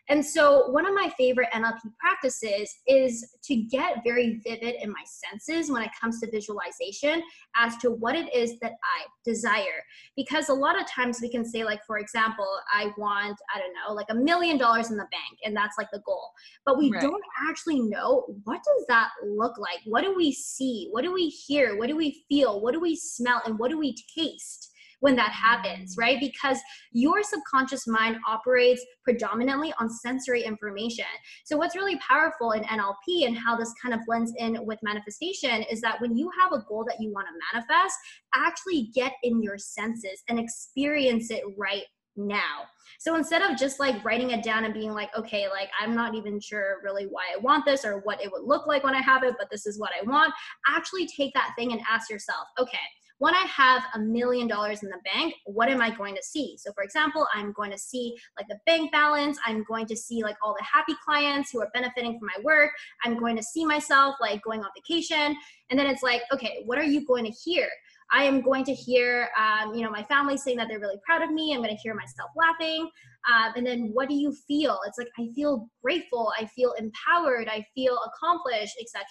and 0.07 0.23
so, 0.23 0.69
one 0.69 0.85
of 0.85 0.93
my 0.93 1.11
favorite 1.17 1.49
NLP 1.51 1.79
practices 1.99 2.75
is 2.87 3.35
to 3.43 3.55
get 3.55 4.03
very 4.03 4.39
vivid 4.45 4.75
in 4.81 4.91
my 4.91 5.03
senses 5.03 5.71
when 5.71 5.81
it 5.81 5.89
comes 5.99 6.19
to 6.19 6.29
visualization 6.29 7.23
as 7.55 7.75
to 7.77 7.89
what 7.91 8.15
it 8.15 8.33
is 8.33 8.59
that 8.59 8.73
I 8.83 9.05
desire. 9.23 9.83
Because 10.15 10.49
a 10.49 10.53
lot 10.53 10.79
of 10.79 10.87
times 10.87 11.19
we 11.21 11.29
can 11.29 11.43
say, 11.43 11.63
like, 11.63 11.83
for 11.85 11.97
example, 11.97 12.47
I 12.71 12.91
want, 12.97 13.37
I 13.53 13.59
don't 13.59 13.73
know, 13.73 13.93
like 13.93 14.07
a 14.09 14.15
million 14.15 14.59
dollars 14.59 14.91
in 14.91 14.97
the 14.97 15.07
bank, 15.11 15.39
and 15.43 15.55
that's 15.55 15.77
like 15.77 15.89
the 15.91 16.03
goal. 16.05 16.29
But 16.65 16.77
we 16.77 16.91
right. 16.91 17.01
don't 17.01 17.23
actually 17.49 17.79
know 17.79 18.25
what 18.43 18.61
does 18.63 18.85
that 18.87 19.09
look 19.25 19.57
like? 19.57 19.79
What 19.85 20.03
do 20.03 20.15
we 20.15 20.31
see? 20.31 20.89
What 20.91 21.03
do 21.03 21.13
we 21.13 21.29
hear? 21.29 21.77
What 21.77 21.87
do 21.87 21.95
we 21.95 22.23
feel? 22.29 22.61
What 22.61 22.73
do 22.73 22.79
we 22.79 22.95
smell? 22.95 23.41
And 23.45 23.57
what 23.57 23.71
do 23.71 23.79
we 23.79 23.95
taste? 24.15 24.71
When 24.99 25.15
that 25.15 25.31
happens, 25.31 25.95
right? 25.97 26.19
Because 26.19 26.59
your 26.91 27.23
subconscious 27.23 27.87
mind 27.87 28.17
operates 28.27 28.83
predominantly 29.03 29.73
on 29.79 29.89
sensory 29.89 30.43
information. 30.43 31.05
So, 31.45 31.57
what's 31.57 31.75
really 31.75 31.97
powerful 31.97 32.51
in 32.51 32.63
NLP 32.63 33.27
and 33.27 33.37
how 33.37 33.55
this 33.55 33.73
kind 33.81 33.93
of 33.93 34.01
blends 34.05 34.33
in 34.37 34.65
with 34.65 34.79
manifestation 34.83 35.63
is 35.71 35.81
that 35.81 35.99
when 36.01 36.15
you 36.17 36.29
have 36.39 36.51
a 36.51 36.63
goal 36.67 36.85
that 36.87 36.97
you 36.99 37.13
want 37.13 37.27
to 37.27 37.33
manifest, 37.53 37.95
actually 38.33 38.89
get 38.93 39.13
in 39.23 39.41
your 39.41 39.57
senses 39.57 40.23
and 40.29 40.39
experience 40.39 41.31
it 41.31 41.43
right 41.57 41.83
now. 42.17 42.63
So 42.99 43.15
instead 43.15 43.41
of 43.41 43.57
just 43.57 43.79
like 43.79 44.03
writing 44.05 44.31
it 44.31 44.43
down 44.43 44.65
and 44.65 44.73
being 44.73 44.91
like, 44.91 45.15
okay, 45.17 45.47
like 45.49 45.69
I'm 45.79 45.95
not 45.95 46.15
even 46.15 46.39
sure 46.39 46.77
really 46.83 47.05
why 47.05 47.23
I 47.35 47.39
want 47.39 47.65
this 47.65 47.83
or 47.85 47.99
what 47.99 48.21
it 48.21 48.31
would 48.31 48.43
look 48.43 48.67
like 48.67 48.83
when 48.83 48.95
I 48.95 49.01
have 49.01 49.23
it, 49.23 49.35
but 49.37 49.49
this 49.51 49.65
is 49.65 49.79
what 49.79 49.91
I 49.99 50.03
want, 50.05 50.33
actually 50.67 51.07
take 51.07 51.33
that 51.33 51.53
thing 51.57 51.71
and 51.71 51.81
ask 51.89 52.09
yourself, 52.09 52.47
okay, 52.57 52.77
when 53.19 53.33
I 53.33 53.45
have 53.47 53.83
a 53.93 53.99
million 53.99 54.47
dollars 54.47 54.83
in 54.83 54.89
the 54.89 54.99
bank, 55.05 55.33
what 55.45 55.69
am 55.69 55.81
I 55.81 55.89
going 55.89 56.15
to 56.15 56.23
see? 56.23 56.57
So, 56.57 56.71
for 56.73 56.83
example, 56.83 57.25
I'm 57.33 57.53
going 57.53 57.71
to 57.71 57.77
see 57.77 58.13
like 58.37 58.47
the 58.49 58.59
bank 58.65 58.91
balance. 58.91 59.37
I'm 59.45 59.63
going 59.63 59.85
to 59.87 59.95
see 59.95 60.21
like 60.21 60.35
all 60.43 60.55
the 60.57 60.65
happy 60.65 60.93
clients 61.05 61.51
who 61.51 61.61
are 61.61 61.69
benefiting 61.73 62.19
from 62.19 62.27
my 62.35 62.43
work. 62.43 62.71
I'm 63.03 63.17
going 63.17 63.37
to 63.37 63.43
see 63.43 63.65
myself 63.65 64.15
like 64.19 64.41
going 64.43 64.61
on 64.61 64.69
vacation. 64.75 65.35
And 65.69 65.79
then 65.79 65.87
it's 65.87 66.03
like, 66.03 66.23
okay, 66.33 66.63
what 66.65 66.77
are 66.77 66.83
you 66.83 67.05
going 67.05 67.25
to 67.25 67.31
hear? 67.31 67.69
I 68.11 68.23
am 68.23 68.41
going 68.41 68.63
to 68.65 68.73
hear, 68.73 69.29
um, 69.37 69.73
you 69.73 69.83
know, 69.83 69.89
my 69.89 70.03
family 70.03 70.37
saying 70.37 70.57
that 70.57 70.67
they're 70.67 70.79
really 70.79 70.99
proud 71.05 71.23
of 71.23 71.31
me. 71.31 71.53
I'm 71.53 71.61
going 71.61 71.75
to 71.75 71.81
hear 71.81 71.95
myself 71.95 72.29
laughing. 72.35 72.87
Um, 73.33 73.53
and 73.55 73.65
then 73.65 73.89
what 73.93 74.09
do 74.09 74.15
you 74.15 74.35
feel? 74.47 74.79
It's 74.85 74.97
like 74.97 75.07
I 75.17 75.27
feel 75.33 75.67
grateful. 75.83 76.31
I 76.39 76.45
feel 76.45 76.73
empowered. 76.73 77.47
I 77.47 77.65
feel 77.73 77.97
accomplished, 78.05 78.75
etc. 78.79 79.03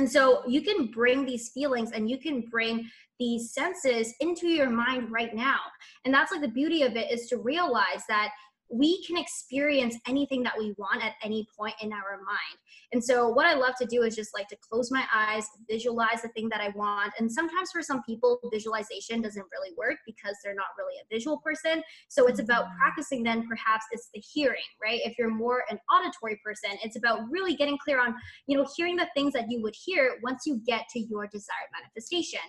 And 0.00 0.10
so 0.10 0.42
you 0.48 0.62
can 0.62 0.86
bring 0.86 1.26
these 1.26 1.50
feelings 1.50 1.92
and 1.92 2.08
you 2.08 2.16
can 2.16 2.40
bring 2.50 2.88
these 3.18 3.52
senses 3.52 4.14
into 4.20 4.48
your 4.48 4.70
mind 4.70 5.12
right 5.12 5.34
now. 5.34 5.58
And 6.06 6.14
that's 6.14 6.32
like 6.32 6.40
the 6.40 6.48
beauty 6.48 6.84
of 6.84 6.96
it 6.96 7.12
is 7.12 7.26
to 7.26 7.36
realize 7.36 8.04
that 8.08 8.30
we 8.70 9.04
can 9.04 9.16
experience 9.16 9.96
anything 10.06 10.42
that 10.44 10.54
we 10.56 10.74
want 10.78 11.04
at 11.04 11.14
any 11.22 11.46
point 11.58 11.74
in 11.82 11.92
our 11.92 12.18
mind. 12.18 12.58
And 12.92 13.02
so, 13.02 13.28
what 13.28 13.46
I 13.46 13.54
love 13.54 13.74
to 13.80 13.86
do 13.86 14.02
is 14.02 14.14
just 14.14 14.30
like 14.34 14.48
to 14.48 14.56
close 14.56 14.90
my 14.90 15.04
eyes, 15.12 15.44
visualize 15.68 16.22
the 16.22 16.28
thing 16.28 16.48
that 16.50 16.60
I 16.60 16.68
want. 16.70 17.12
And 17.18 17.30
sometimes 17.30 17.70
for 17.72 17.82
some 17.82 18.02
people, 18.04 18.38
visualization 18.52 19.22
doesn't 19.22 19.46
really 19.52 19.74
work 19.76 19.96
because 20.06 20.36
they're 20.42 20.54
not 20.54 20.66
really 20.78 20.94
a 21.00 21.14
visual 21.14 21.38
person. 21.38 21.82
So, 22.08 22.26
it's 22.26 22.40
about 22.40 22.66
mm-hmm. 22.66 22.78
practicing 22.78 23.22
then, 23.24 23.46
perhaps 23.48 23.84
it's 23.90 24.08
the 24.14 24.20
hearing, 24.20 24.58
right? 24.82 25.00
If 25.04 25.18
you're 25.18 25.30
more 25.30 25.64
an 25.70 25.78
auditory 25.92 26.40
person, 26.44 26.78
it's 26.84 26.96
about 26.96 27.20
really 27.30 27.54
getting 27.54 27.78
clear 27.78 28.00
on, 28.00 28.14
you 28.46 28.56
know, 28.56 28.66
hearing 28.76 28.96
the 28.96 29.08
things 29.14 29.32
that 29.32 29.46
you 29.48 29.62
would 29.62 29.74
hear 29.84 30.18
once 30.22 30.42
you 30.46 30.60
get 30.64 30.88
to 30.90 31.00
your 31.00 31.26
desired 31.26 31.70
manifestation. 31.72 32.40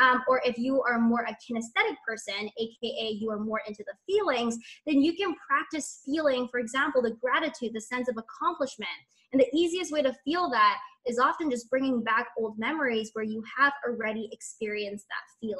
Um, 0.00 0.22
or 0.28 0.40
if 0.44 0.58
you 0.58 0.82
are 0.82 0.98
more 0.98 1.22
a 1.22 1.32
kinesthetic 1.32 1.96
person, 2.06 2.48
AKA 2.58 3.18
you 3.20 3.30
are 3.30 3.38
more 3.38 3.60
into 3.66 3.84
the 3.86 3.94
feelings, 4.12 4.56
then 4.86 5.02
you 5.02 5.14
can 5.14 5.34
practice 5.46 5.67
feeling, 6.04 6.48
for 6.48 6.60
example, 6.60 7.02
the 7.02 7.16
gratitude, 7.20 7.72
the 7.74 7.80
sense 7.80 8.08
of 8.08 8.16
accomplishment 8.16 8.88
and 9.32 9.40
the 9.40 9.48
easiest 9.54 9.92
way 9.92 10.02
to 10.02 10.14
feel 10.24 10.48
that 10.50 10.78
is 11.06 11.18
often 11.18 11.50
just 11.50 11.70
bringing 11.70 12.02
back 12.02 12.28
old 12.38 12.58
memories 12.58 13.10
where 13.14 13.24
you 13.24 13.42
have 13.56 13.72
already 13.86 14.28
experienced 14.32 15.06
that 15.08 15.24
feeling. 15.40 15.56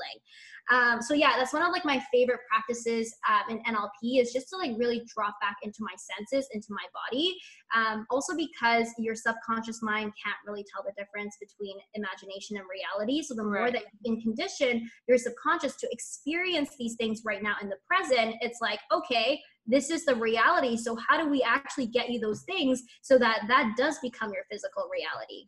Um, 0.70 1.00
so 1.00 1.14
yeah, 1.14 1.32
that's 1.38 1.54
one 1.54 1.62
of 1.62 1.72
like 1.72 1.84
my 1.84 2.02
favorite 2.12 2.40
practices 2.50 3.14
um, 3.28 3.56
in 3.56 3.74
NLP 3.74 4.20
is 4.20 4.32
just 4.32 4.50
to 4.50 4.56
like 4.56 4.72
really 4.76 5.02
drop 5.14 5.34
back 5.40 5.56
into 5.62 5.78
my 5.80 5.94
senses, 5.96 6.48
into 6.52 6.68
my 6.70 6.84
body. 6.92 7.34
Um, 7.74 8.06
also 8.10 8.36
because 8.36 8.88
your 8.98 9.14
subconscious 9.14 9.82
mind 9.82 10.12
can't 10.22 10.36
really 10.46 10.64
tell 10.70 10.84
the 10.84 10.92
difference 11.02 11.36
between 11.40 11.76
imagination 11.94 12.58
and 12.58 12.66
reality. 12.68 13.22
So 13.22 13.34
the 13.34 13.44
more 13.44 13.64
right. 13.64 13.72
that 13.72 13.84
you 14.02 14.12
can 14.12 14.20
condition 14.20 14.90
your 15.08 15.16
subconscious 15.16 15.76
to 15.76 15.88
experience 15.90 16.70
these 16.78 16.96
things 16.96 17.22
right 17.24 17.42
now 17.42 17.54
in 17.62 17.70
the 17.70 17.78
present, 17.88 18.36
it's 18.42 18.58
like, 18.60 18.80
okay, 18.92 19.40
this 19.68 19.90
is 19.90 20.04
the 20.04 20.16
reality. 20.16 20.76
So 20.76 20.96
how 21.08 21.22
do 21.22 21.30
we 21.30 21.42
actually 21.42 21.86
get 21.86 22.08
you 22.08 22.18
those 22.18 22.42
things 22.42 22.82
so 23.02 23.18
that 23.18 23.42
that 23.48 23.74
does 23.76 23.98
become 24.00 24.32
your 24.32 24.44
physical 24.50 24.88
reality? 24.90 25.46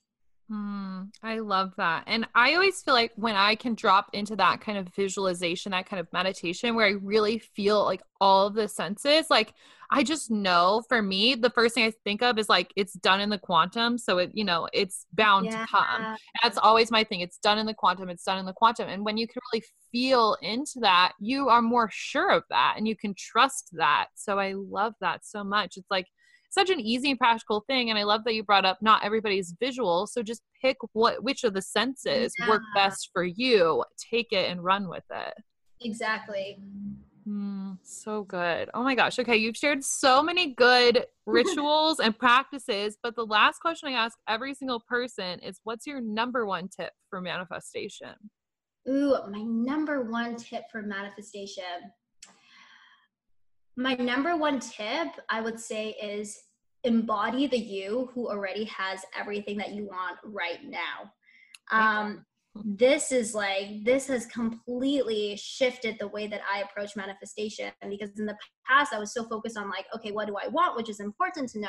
Mm, 0.50 1.10
i 1.22 1.38
love 1.38 1.72
that. 1.76 2.04
And 2.08 2.26
i 2.34 2.54
always 2.54 2.82
feel 2.82 2.94
like 2.94 3.12
when 3.14 3.36
i 3.36 3.54
can 3.54 3.74
drop 3.74 4.10
into 4.12 4.34
that 4.36 4.60
kind 4.60 4.78
of 4.78 4.88
visualization 4.94 5.70
that 5.70 5.86
kind 5.86 6.00
of 6.00 6.12
meditation 6.12 6.74
where 6.74 6.86
i 6.86 6.94
really 7.02 7.38
feel 7.38 7.84
like 7.84 8.02
all 8.20 8.48
of 8.48 8.54
the 8.54 8.66
senses 8.66 9.26
like 9.30 9.54
I 9.92 10.04
just 10.04 10.30
know 10.30 10.82
for 10.88 11.02
me, 11.02 11.34
the 11.34 11.50
first 11.50 11.74
thing 11.74 11.84
I 11.84 11.92
think 12.04 12.22
of 12.22 12.38
is 12.38 12.48
like 12.48 12.72
it's 12.76 12.92
done 12.92 13.20
in 13.20 13.28
the 13.28 13.38
quantum. 13.38 13.98
So 13.98 14.18
it, 14.18 14.30
you 14.34 14.44
know, 14.44 14.68
it's 14.72 15.06
bound 15.12 15.46
yeah. 15.46 15.60
to 15.60 15.66
come. 15.66 16.16
That's 16.42 16.58
always 16.58 16.90
my 16.90 17.02
thing. 17.02 17.20
It's 17.20 17.38
done 17.38 17.58
in 17.58 17.66
the 17.66 17.74
quantum, 17.74 18.08
it's 18.08 18.24
done 18.24 18.38
in 18.38 18.46
the 18.46 18.52
quantum. 18.52 18.88
And 18.88 19.04
when 19.04 19.16
you 19.16 19.26
can 19.26 19.40
really 19.52 19.64
feel 19.90 20.36
into 20.42 20.78
that, 20.80 21.12
you 21.18 21.48
are 21.48 21.60
more 21.60 21.88
sure 21.92 22.30
of 22.30 22.44
that 22.50 22.74
and 22.76 22.86
you 22.86 22.96
can 22.96 23.14
trust 23.16 23.70
that. 23.72 24.08
So 24.14 24.38
I 24.38 24.54
love 24.54 24.94
that 25.00 25.26
so 25.26 25.42
much. 25.42 25.76
It's 25.76 25.90
like 25.90 26.06
such 26.50 26.70
an 26.70 26.80
easy 26.80 27.10
and 27.10 27.18
practical 27.18 27.64
thing. 27.66 27.90
And 27.90 27.98
I 27.98 28.04
love 28.04 28.22
that 28.24 28.34
you 28.34 28.44
brought 28.44 28.64
up 28.64 28.78
not 28.80 29.04
everybody's 29.04 29.54
visual. 29.58 30.06
So 30.06 30.22
just 30.22 30.42
pick 30.60 30.76
what 30.92 31.22
which 31.22 31.42
of 31.42 31.54
the 31.54 31.62
senses 31.62 32.32
yeah. 32.38 32.48
work 32.48 32.62
best 32.74 33.10
for 33.12 33.24
you, 33.24 33.84
take 34.10 34.28
it 34.32 34.50
and 34.50 34.62
run 34.62 34.88
with 34.88 35.04
it. 35.10 35.34
Exactly. 35.80 36.58
Mm, 37.30 37.78
so 37.82 38.24
good. 38.24 38.70
Oh 38.74 38.82
my 38.82 38.94
gosh. 38.94 39.18
Okay. 39.18 39.36
You've 39.36 39.56
shared 39.56 39.84
so 39.84 40.22
many 40.22 40.54
good 40.54 41.06
rituals 41.26 42.00
and 42.00 42.18
practices, 42.18 42.96
but 43.02 43.14
the 43.14 43.24
last 43.24 43.60
question 43.60 43.88
I 43.88 43.92
ask 43.92 44.18
every 44.28 44.54
single 44.54 44.80
person 44.80 45.38
is 45.40 45.60
what's 45.62 45.86
your 45.86 46.00
number 46.00 46.44
one 46.44 46.68
tip 46.68 46.92
for 47.08 47.20
manifestation? 47.20 48.14
Ooh, 48.88 49.16
my 49.30 49.42
number 49.42 50.10
one 50.10 50.36
tip 50.36 50.64
for 50.72 50.82
manifestation. 50.82 51.64
My 53.76 53.94
number 53.94 54.36
one 54.36 54.58
tip, 54.58 55.08
I 55.28 55.40
would 55.40 55.60
say, 55.60 55.90
is 56.02 56.36
embody 56.82 57.46
the 57.46 57.58
you 57.58 58.10
who 58.14 58.28
already 58.28 58.64
has 58.64 59.04
everything 59.16 59.56
that 59.58 59.72
you 59.72 59.84
want 59.86 60.18
right 60.24 60.64
now. 60.64 61.12
Um, 61.70 62.24
this 62.64 63.12
is 63.12 63.32
like 63.32 63.84
this 63.84 64.08
has 64.08 64.26
completely 64.26 65.36
shifted 65.36 65.96
the 66.00 66.08
way 66.08 66.26
that 66.26 66.40
i 66.52 66.60
approach 66.60 66.96
manifestation 66.96 67.70
because 67.88 68.10
in 68.18 68.26
the 68.26 68.36
past 68.66 68.92
i 68.92 68.98
was 68.98 69.14
so 69.14 69.24
focused 69.24 69.56
on 69.56 69.70
like 69.70 69.86
okay 69.94 70.10
what 70.10 70.26
do 70.26 70.36
i 70.36 70.48
want 70.48 70.76
which 70.76 70.88
is 70.88 70.98
important 70.98 71.48
to 71.48 71.60
know 71.60 71.68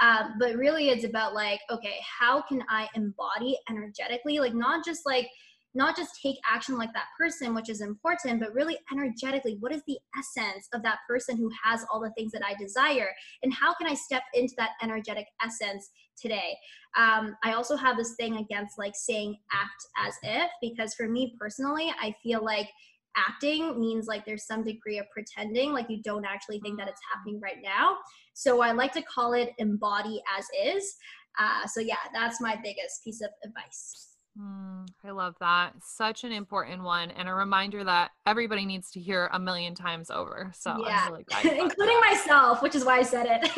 um, 0.00 0.34
but 0.38 0.54
really 0.54 0.90
it's 0.90 1.04
about 1.04 1.34
like 1.34 1.60
okay 1.70 1.96
how 2.20 2.40
can 2.42 2.62
i 2.70 2.88
embody 2.94 3.58
energetically 3.68 4.38
like 4.38 4.54
not 4.54 4.84
just 4.84 5.04
like 5.06 5.28
not 5.74 5.96
just 5.96 6.20
take 6.22 6.36
action 6.50 6.76
like 6.76 6.92
that 6.92 7.06
person, 7.18 7.54
which 7.54 7.68
is 7.70 7.80
important, 7.80 8.40
but 8.40 8.52
really 8.52 8.78
energetically, 8.92 9.56
what 9.60 9.72
is 9.72 9.82
the 9.86 9.98
essence 10.18 10.68
of 10.74 10.82
that 10.82 10.98
person 11.08 11.36
who 11.36 11.50
has 11.64 11.84
all 11.90 12.00
the 12.00 12.10
things 12.10 12.32
that 12.32 12.42
I 12.44 12.54
desire? 12.60 13.10
And 13.42 13.52
how 13.54 13.72
can 13.74 13.86
I 13.86 13.94
step 13.94 14.22
into 14.34 14.54
that 14.58 14.70
energetic 14.82 15.26
essence 15.42 15.90
today? 16.22 16.56
Um, 16.96 17.36
I 17.42 17.52
also 17.54 17.76
have 17.76 17.96
this 17.96 18.14
thing 18.14 18.36
against 18.36 18.78
like 18.78 18.94
saying 18.94 19.36
act 19.52 19.86
as 20.06 20.14
if, 20.22 20.50
because 20.60 20.94
for 20.94 21.08
me 21.08 21.34
personally, 21.38 21.92
I 22.00 22.14
feel 22.22 22.44
like 22.44 22.68
acting 23.16 23.78
means 23.78 24.06
like 24.06 24.24
there's 24.24 24.46
some 24.46 24.64
degree 24.64 24.98
of 24.98 25.06
pretending, 25.10 25.72
like 25.72 25.90
you 25.90 26.02
don't 26.02 26.24
actually 26.24 26.60
think 26.60 26.78
that 26.78 26.88
it's 26.88 27.00
happening 27.12 27.40
right 27.42 27.58
now. 27.62 27.96
So 28.34 28.62
I 28.62 28.72
like 28.72 28.92
to 28.92 29.02
call 29.02 29.34
it 29.34 29.50
embody 29.58 30.22
as 30.38 30.46
is. 30.64 30.94
Uh, 31.38 31.66
so 31.66 31.80
yeah, 31.80 31.96
that's 32.14 32.40
my 32.40 32.56
biggest 32.62 33.04
piece 33.04 33.20
of 33.20 33.30
advice. 33.44 34.11
Mm, 34.40 34.88
I 35.04 35.10
love 35.10 35.34
that. 35.40 35.74
Such 35.82 36.24
an 36.24 36.32
important 36.32 36.82
one, 36.82 37.10
and 37.10 37.28
a 37.28 37.34
reminder 37.34 37.84
that 37.84 38.12
everybody 38.24 38.64
needs 38.64 38.90
to 38.92 39.00
hear 39.00 39.28
a 39.30 39.38
million 39.38 39.74
times 39.74 40.10
over. 40.10 40.50
So 40.54 40.82
yeah, 40.86 41.10
really 41.10 41.26
including 41.44 42.00
that. 42.00 42.10
myself, 42.10 42.62
which 42.62 42.74
is 42.74 42.82
why 42.82 42.98
I 42.98 43.02
said 43.02 43.26
it. 43.28 43.50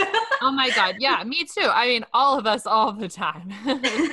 oh 0.42 0.50
my 0.50 0.70
god, 0.70 0.96
yeah, 0.98 1.22
me 1.22 1.44
too. 1.44 1.68
I 1.68 1.86
mean, 1.86 2.04
all 2.12 2.36
of 2.36 2.46
us, 2.46 2.66
all 2.66 2.92
the 2.92 3.08
time. 3.08 3.52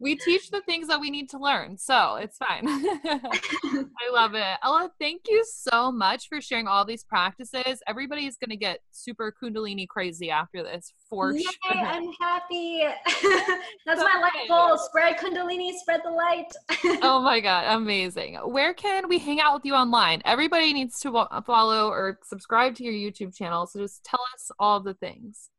we 0.00 0.16
teach 0.16 0.50
the 0.50 0.62
things 0.62 0.88
that 0.88 0.98
we 0.98 1.10
need 1.10 1.28
to 1.30 1.38
learn, 1.38 1.76
so 1.76 2.16
it's 2.16 2.38
fine. 2.38 2.62
I 2.66 4.10
love 4.10 4.34
it, 4.34 4.56
Ella. 4.64 4.90
Thank 4.98 5.22
you 5.28 5.44
so 5.46 5.92
much 5.92 6.28
for 6.28 6.40
sharing 6.40 6.66
all 6.66 6.86
these 6.86 7.04
practices. 7.04 7.82
Everybody's 7.86 8.38
gonna 8.38 8.56
get 8.56 8.80
super 8.92 9.30
Kundalini 9.42 9.86
crazy 9.86 10.30
after 10.30 10.62
this, 10.62 10.94
for 11.10 11.32
Yay, 11.32 11.42
sure. 11.42 11.76
I'm 11.76 12.10
happy. 12.18 12.84
That's 13.84 14.00
so 14.00 14.06
my 14.06 14.20
life 14.22 14.48
goal. 14.48 14.78
Spread 14.78 15.18
Kundalini, 15.18 15.72
spread 15.74 15.97
spread 15.98 16.12
the 16.12 16.16
light. 16.16 17.00
oh 17.02 17.20
my 17.22 17.40
God, 17.40 17.76
amazing. 17.76 18.34
Where 18.36 18.74
can 18.74 19.08
we 19.08 19.18
hang 19.18 19.40
out 19.40 19.54
with 19.54 19.64
you 19.64 19.74
online? 19.74 20.22
Everybody 20.24 20.72
needs 20.72 21.00
to 21.00 21.26
follow 21.44 21.88
or 21.88 22.18
subscribe 22.24 22.74
to 22.76 22.84
your 22.84 22.94
YouTube 22.94 23.34
channel. 23.34 23.66
So 23.66 23.80
just 23.80 24.04
tell 24.04 24.20
us 24.34 24.50
all 24.58 24.80
the 24.80 24.94
things. 24.94 25.50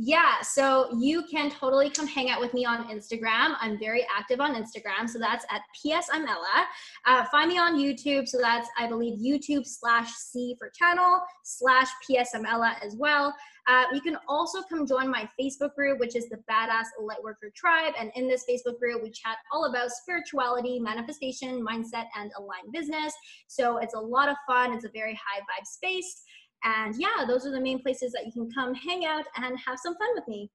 Yeah, 0.00 0.42
so 0.42 0.96
you 0.96 1.24
can 1.28 1.50
totally 1.50 1.90
come 1.90 2.06
hang 2.06 2.30
out 2.30 2.40
with 2.40 2.54
me 2.54 2.64
on 2.64 2.86
Instagram. 2.88 3.56
I'm 3.60 3.80
very 3.80 4.06
active 4.16 4.40
on 4.40 4.54
Instagram, 4.54 5.08
so 5.08 5.18
that's 5.18 5.44
at 5.50 5.62
PSMella. 5.74 6.66
Uh, 7.04 7.24
find 7.32 7.48
me 7.48 7.58
on 7.58 7.76
YouTube, 7.76 8.28
so 8.28 8.38
that's 8.40 8.68
I 8.78 8.86
believe 8.86 9.18
YouTube 9.18 9.66
slash 9.66 10.08
C 10.12 10.54
for 10.56 10.70
channel 10.70 11.20
slash 11.42 11.88
PSMella 12.08 12.74
as 12.80 12.94
well. 12.96 13.34
Uh, 13.68 13.84
you 13.92 14.00
can 14.00 14.16
also 14.26 14.62
come 14.62 14.86
join 14.86 15.10
my 15.10 15.28
Facebook 15.38 15.74
group, 15.74 16.00
which 16.00 16.16
is 16.16 16.28
the 16.30 16.38
Badass 16.50 16.86
Lightworker 16.98 17.54
Tribe. 17.54 17.92
And 18.00 18.10
in 18.16 18.26
this 18.26 18.44
Facebook 18.48 18.78
group, 18.78 19.02
we 19.02 19.10
chat 19.10 19.36
all 19.52 19.66
about 19.66 19.90
spirituality, 19.90 20.80
manifestation, 20.80 21.62
mindset, 21.62 22.06
and 22.16 22.32
aligned 22.38 22.72
business. 22.72 23.12
So 23.46 23.76
it's 23.76 23.92
a 23.92 24.00
lot 24.00 24.30
of 24.30 24.36
fun. 24.48 24.72
It's 24.72 24.86
a 24.86 24.90
very 24.94 25.12
high 25.12 25.40
vibe 25.40 25.66
space. 25.66 26.22
And 26.64 26.94
yeah, 26.98 27.26
those 27.26 27.46
are 27.46 27.52
the 27.52 27.60
main 27.60 27.82
places 27.82 28.10
that 28.12 28.24
you 28.24 28.32
can 28.32 28.50
come 28.50 28.74
hang 28.74 29.04
out 29.04 29.26
and 29.36 29.58
have 29.66 29.78
some 29.78 29.94
fun 29.96 30.08
with 30.14 30.26
me. 30.26 30.50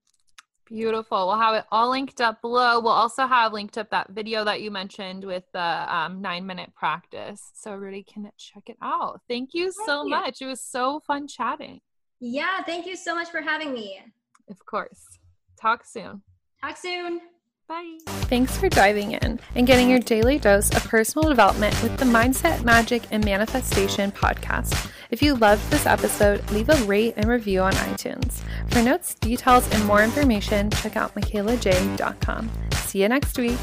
Beautiful. 0.66 1.28
We'll 1.28 1.40
have 1.40 1.54
it 1.54 1.66
all 1.72 1.92
linked 1.92 2.20
up 2.20 2.42
below. 2.42 2.80
We'll 2.80 2.94
also 2.94 3.28
have 3.28 3.54
linked 3.54 3.78
up 3.78 3.92
that 3.92 4.10
video 4.10 4.44
that 4.44 4.62
you 4.62 4.72
mentioned 4.72 5.24
with 5.24 5.44
the 5.54 5.96
um, 5.96 6.20
nine 6.20 6.48
minute 6.48 6.74
practice. 6.74 7.52
So 7.54 7.74
everybody 7.74 8.04
can 8.04 8.32
check 8.40 8.64
it 8.70 8.78
out. 8.82 9.22
Thank 9.28 9.54
you 9.54 9.72
so 9.86 10.04
much. 10.04 10.42
It 10.42 10.48
was 10.48 10.62
so 10.62 11.00
fun 11.06 11.28
chatting. 11.28 11.82
Yeah. 12.26 12.64
Thank 12.64 12.86
you 12.86 12.96
so 12.96 13.14
much 13.14 13.30
for 13.30 13.42
having 13.42 13.74
me. 13.74 14.00
Of 14.50 14.66
course. 14.66 15.04
Talk 15.60 15.84
soon. 15.84 16.22
Talk 16.62 16.78
soon. 16.78 17.20
Bye. 17.68 17.98
Thanks 18.08 18.58
for 18.58 18.70
diving 18.70 19.12
in 19.12 19.40
and 19.56 19.68
getting 19.68 19.90
your 19.90 20.00
daily 20.00 20.38
dose 20.38 20.70
of 20.74 20.84
personal 20.86 21.28
development 21.28 21.82
with 21.84 21.98
the 21.98 22.06
Mindset, 22.06 22.64
Magic, 22.64 23.04
and 23.12 23.24
Manifestation 23.26 24.12
podcast. 24.12 24.90
If 25.12 25.22
you 25.22 25.36
loved 25.36 25.70
this 25.70 25.86
episode, 25.86 26.50
leave 26.52 26.70
a 26.70 26.76
rate 26.86 27.14
and 27.18 27.28
review 27.28 27.62
on 27.62 27.74
iTunes. 27.74 28.42
For 28.70 28.82
notes, 28.82 29.16
details, 29.16 29.70
and 29.72 29.86
more 29.86 30.02
information, 30.02 30.72
check 30.72 30.96
out 30.96 31.14
mikaylajai.com. 31.16 32.50
See 32.72 33.02
you 33.02 33.10
next 33.10 33.38
week. 33.38 33.60